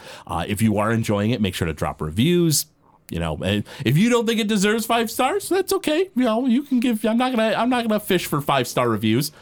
If 0.47 0.61
you 0.61 0.77
are 0.77 0.91
enjoying 0.91 1.31
it, 1.31 1.41
make 1.41 1.55
sure 1.55 1.65
to 1.67 1.73
drop 1.73 2.01
reviews, 2.01 2.67
you 3.09 3.19
know 3.19 3.37
if 3.41 3.97
you 3.97 4.09
don't 4.09 4.25
think 4.25 4.39
it 4.39 4.47
deserves 4.47 4.85
five 4.85 5.11
stars 5.11 5.49
that's 5.49 5.73
okay 5.73 6.09
you 6.15 6.23
know 6.23 6.47
you 6.47 6.63
can 6.63 6.79
give 6.79 7.03
i'm 7.05 7.17
not 7.17 7.35
gonna 7.35 7.53
i'm 7.57 7.69
not 7.69 7.85
gonna 7.85 7.99
fish 7.99 8.25
for 8.25 8.39
five 8.39 8.65
star 8.65 8.87
reviews 8.87 9.33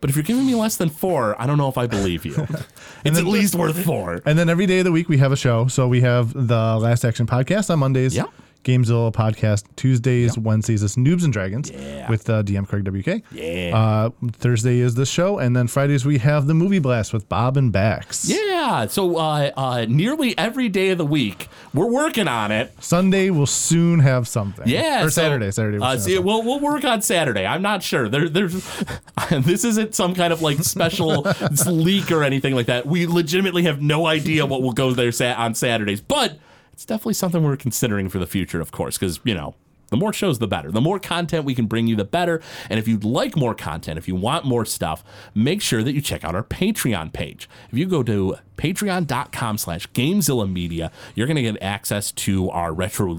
but 0.00 0.10
if 0.10 0.16
you're 0.16 0.22
giving 0.22 0.46
me 0.46 0.54
less 0.54 0.76
than 0.76 0.88
four 0.88 1.40
i 1.40 1.46
don't 1.46 1.58
know 1.58 1.68
if 1.68 1.78
i 1.78 1.86
believe 1.86 2.24
you 2.24 2.34
it's 3.04 3.18
at 3.18 3.24
least 3.24 3.54
worth 3.54 3.82
four 3.84 4.20
And 4.24 4.38
then 4.38 4.48
every 4.48 4.66
day 4.66 4.78
of 4.80 4.84
the 4.84 4.92
week 4.92 5.08
we 5.08 5.18
have 5.18 5.32
a 5.32 5.36
show. 5.36 5.66
So 5.68 5.88
we 5.88 6.00
have 6.02 6.32
the 6.32 6.76
Last 6.78 7.04
Action 7.04 7.26
podcast 7.26 7.70
on 7.70 7.78
Mondays. 7.78 8.14
Yeah. 8.14 8.24
Gamezilla 8.64 9.12
podcast 9.12 9.64
Tuesdays, 9.76 10.36
Wednesdays 10.36 10.82
is 10.82 10.96
Noobs 10.96 11.24
and 11.24 11.32
Dragons 11.32 11.70
Yeah. 11.70 12.08
with 12.10 12.28
uh, 12.28 12.42
DM 12.42 12.68
Craig 12.68 12.84
WK. 12.84 13.22
Yeah. 13.32 13.76
Uh, 13.76 14.10
Thursday 14.32 14.80
is 14.80 14.94
the 14.94 15.06
show, 15.06 15.38
and 15.38 15.56
then 15.56 15.66
Fridays 15.66 16.04
we 16.04 16.18
have 16.18 16.46
the 16.46 16.54
movie 16.54 16.78
blast 16.78 17.12
with 17.12 17.28
Bob 17.28 17.56
and 17.56 17.72
Bax. 17.72 18.28
yeah 18.28 18.86
so 18.86 19.16
uh, 19.16 19.50
uh, 19.56 19.86
nearly 19.88 20.36
every 20.36 20.68
day 20.68 20.90
of 20.90 20.98
the 20.98 21.04
week 21.06 21.48
we're 21.72 21.90
working 21.90 22.28
on 22.28 22.52
it 22.52 22.72
Sunday 22.80 23.30
we'll 23.30 23.46
soon 23.46 24.00
have 24.00 24.28
something. 24.28 24.68
Yeah, 24.68 25.04
Or 25.04 25.10
so, 25.10 25.22
Saturday. 25.22 25.50
Saturday. 25.50 25.78
will 25.78 25.84
Uh, 25.84 25.96
see, 25.98 26.18
we'll 26.18 26.42
we'll 26.42 26.60
work 26.60 26.84
on 26.84 27.00
Saturday. 27.02 27.46
I'm 27.46 27.62
not 27.62 27.82
sure. 27.82 28.08
There, 28.08 28.28
there's 28.28 28.52
this 29.30 29.64
isn't 29.64 29.94
some 29.94 30.14
kind 30.14 30.32
of 30.32 30.42
like 30.42 30.58
special 30.58 31.22
leak 31.66 32.12
or 32.12 32.22
anything 32.22 32.54
like 32.54 32.66
that. 32.66 32.86
We 32.86 33.06
legitimately 33.06 33.62
have 33.64 33.80
no 33.80 34.06
idea 34.06 34.44
what 34.46 34.62
will 34.62 34.72
go 34.72 34.92
there 34.92 35.10
on 35.36 35.54
Saturdays, 35.54 36.00
but 36.00 36.38
it's 36.80 36.86
definitely 36.86 37.12
something 37.12 37.42
we're 37.42 37.58
considering 37.58 38.08
for 38.08 38.18
the 38.18 38.26
future, 38.26 38.58
of 38.58 38.72
course, 38.72 38.96
because 38.96 39.20
you 39.22 39.34
know. 39.34 39.54
The 39.90 39.96
more 39.96 40.12
shows, 40.12 40.38
the 40.38 40.46
better. 40.46 40.70
The 40.70 40.80
more 40.80 41.00
content 41.00 41.44
we 41.44 41.54
can 41.54 41.66
bring 41.66 41.88
you, 41.88 41.96
the 41.96 42.04
better. 42.04 42.40
And 42.70 42.78
if 42.78 42.86
you'd 42.86 43.02
like 43.02 43.36
more 43.36 43.56
content, 43.56 43.98
if 43.98 44.06
you 44.06 44.14
want 44.14 44.44
more 44.44 44.64
stuff, 44.64 45.02
make 45.34 45.60
sure 45.60 45.82
that 45.82 45.92
you 45.94 46.00
check 46.00 46.22
out 46.22 46.36
our 46.36 46.44
Patreon 46.44 47.12
page. 47.12 47.50
If 47.72 47.76
you 47.76 47.86
go 47.86 48.04
to 48.04 48.36
patreon.com 48.56 49.58
slash 49.58 49.88
gamezilla 49.88 50.50
media, 50.50 50.92
you're 51.16 51.26
going 51.26 51.34
to 51.34 51.42
get 51.42 51.60
access 51.60 52.12
to 52.12 52.48
our 52.50 52.72
retro, 52.72 53.16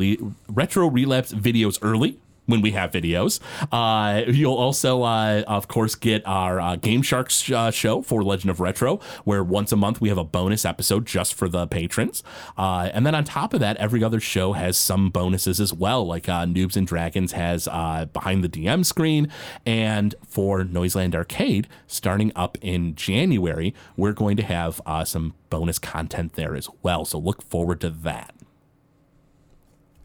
retro 0.47 0.87
relapse 0.87 1.33
videos 1.33 1.77
early 1.81 2.21
when 2.51 2.61
we 2.61 2.71
have 2.71 2.91
videos. 2.91 3.39
Uh, 3.71 4.23
you'll 4.27 4.53
also, 4.53 5.03
uh, 5.03 5.43
of 5.47 5.67
course, 5.67 5.95
get 5.95 6.21
our 6.27 6.59
uh, 6.59 6.75
Game 6.75 7.01
Sharks 7.01 7.49
uh, 7.49 7.71
show 7.71 8.01
for 8.01 8.23
Legend 8.23 8.51
of 8.51 8.59
Retro, 8.59 8.99
where 9.23 9.43
once 9.43 9.71
a 9.71 9.75
month 9.75 10.01
we 10.01 10.09
have 10.09 10.17
a 10.17 10.23
bonus 10.23 10.65
episode 10.65 11.05
just 11.05 11.33
for 11.33 11.47
the 11.47 11.65
patrons. 11.65 12.21
Uh, 12.57 12.89
and 12.93 13.05
then 13.05 13.15
on 13.15 13.23
top 13.23 13.53
of 13.53 13.59
that, 13.61 13.77
every 13.77 14.03
other 14.03 14.19
show 14.19 14.53
has 14.53 14.77
some 14.77 15.09
bonuses 15.09 15.59
as 15.59 15.73
well, 15.73 16.05
like 16.05 16.29
uh, 16.29 16.45
Noobs 16.45 16.75
and 16.75 16.85
Dragons 16.85 17.31
has 17.31 17.65
behind 17.65 18.43
the 18.43 18.49
DM 18.49 18.85
screen. 18.85 19.31
And 19.65 20.13
for 20.27 20.63
Noiseland 20.63 21.15
Arcade, 21.15 21.67
starting 21.87 22.31
up 22.35 22.57
in 22.61 22.95
January, 22.95 23.73
we're 23.95 24.11
going 24.11 24.37
to 24.37 24.43
have 24.43 24.81
some 25.05 25.33
bonus 25.49 25.79
content 25.79 26.33
there 26.33 26.55
as 26.55 26.69
well. 26.83 27.05
So 27.05 27.17
look 27.17 27.41
forward 27.43 27.79
to 27.81 27.89
that. 27.89 28.35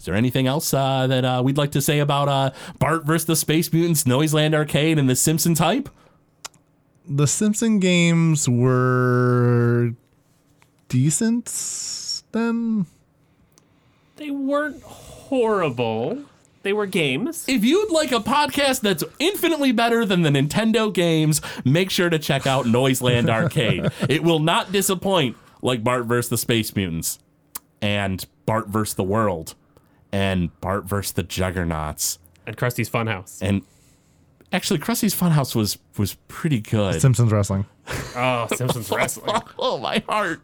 Is 0.07 0.09
there 0.09 0.15
anything 0.15 0.47
else 0.47 0.73
uh, 0.73 1.09
that 1.09 1.25
uh, 1.25 1.43
we'd 1.45 1.59
like 1.59 1.73
to 1.73 1.83
say 1.83 1.99
about 1.99 2.29
uh, 2.29 2.53
Bart 2.79 3.05
versus 3.05 3.27
the 3.27 3.35
Space 3.35 3.73
Mutants, 3.73 4.07
Noiseland 4.07 4.55
Arcade, 4.55 5.01
and 5.01 5.11
the 5.11 5.17
Simpsons 5.17 5.59
hype? 5.59 5.89
The 7.09 7.27
Simpson 7.27 7.81
games 7.81 8.49
were 8.49 9.95
decent 10.89 12.23
then. 12.31 12.87
They 14.15 14.31
weren't 14.31 14.81
horrible. 14.85 16.23
They 16.63 16.73
were 16.73 16.87
games. 16.87 17.45
If 17.49 17.65
you'd 17.65 17.91
like 17.91 18.13
a 18.13 18.21
podcast 18.21 18.83
that's 18.83 19.03
infinitely 19.19 19.73
better 19.73 20.05
than 20.05 20.23
the 20.23 20.31
Nintendo 20.31 20.95
games, 20.95 21.41
make 21.65 21.91
sure 21.91 22.11
to 22.11 22.21
check 22.21 22.47
out 22.47 22.65
Noiseland 22.65 23.29
Arcade. 23.29 23.91
it 24.09 24.23
will 24.23 24.39
not 24.39 24.71
disappoint 24.71 25.37
like 25.63 25.83
Bart 25.83 26.05
vs. 26.05 26.29
the 26.29 26.39
Space 26.39 26.77
Mutants 26.77 27.19
and 27.83 28.25
Bart 28.47 28.69
vs. 28.69 28.95
the 28.95 29.03
World 29.03 29.57
and 30.13 30.59
Bart 30.61 30.85
versus 30.85 31.13
the 31.13 31.23
Juggernauts. 31.23 32.19
And 32.47 32.57
Krusty's 32.57 32.89
Funhouse. 32.89 33.39
And 33.43 33.63
actually, 34.53 34.79
Krusty's 34.79 35.15
Funhouse 35.15 35.55
was 35.55 35.79
was 35.99 36.15
pretty 36.29 36.61
good. 36.61 37.01
Simpsons 37.01 37.33
wrestling. 37.33 37.67
Oh, 38.17 38.49
Simpsons 38.55 38.91
Wrestling. 38.91 39.41
oh 39.59 39.79
my 39.79 40.03
heart. 40.09 40.41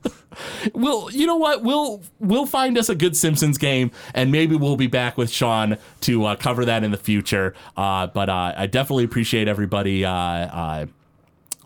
Well, 0.75 1.11
you 1.11 1.27
know 1.27 1.37
what? 1.37 1.63
We'll 1.63 2.03
we'll 2.21 2.47
find 2.47 2.79
us 2.79 2.89
a 2.89 2.95
good 2.95 3.17
Simpsons 3.17 3.59
game, 3.59 3.91
and 4.15 4.31
maybe 4.31 4.55
we'll 4.55 4.77
be 4.77 4.87
back 4.87 5.17
with 5.17 5.31
Sean 5.31 5.77
to 6.03 6.25
uh, 6.25 6.37
cover 6.37 6.65
that 6.65 6.85
in 6.85 6.91
the 6.91 6.97
future. 6.97 7.55
Uh, 7.77 8.07
but 8.07 8.29
uh, 8.29 8.55
I 8.57 8.67
definitely 8.67 9.05
appreciate 9.05 9.49
everybody. 9.49 10.05
Uh, 10.05 10.13
uh, 10.13 10.87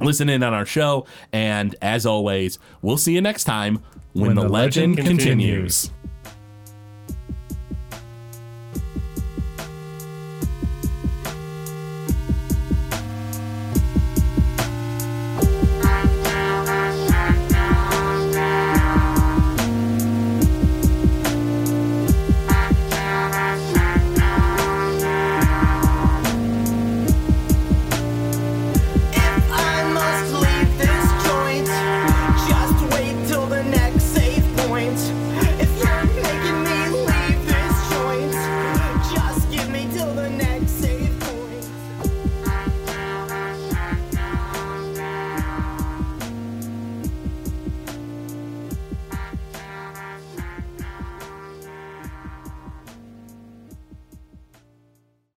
listening 0.00 0.42
on 0.42 0.54
our 0.54 0.66
show, 0.66 1.06
and 1.32 1.74
as 1.82 2.06
always, 2.06 2.58
we'll 2.82 2.98
see 2.98 3.14
you 3.14 3.20
next 3.20 3.44
time 3.44 3.82
when, 4.12 4.34
the, 4.34 4.48
legend, 4.48 4.96
continues. 4.96 5.24
continues. 5.24 5.90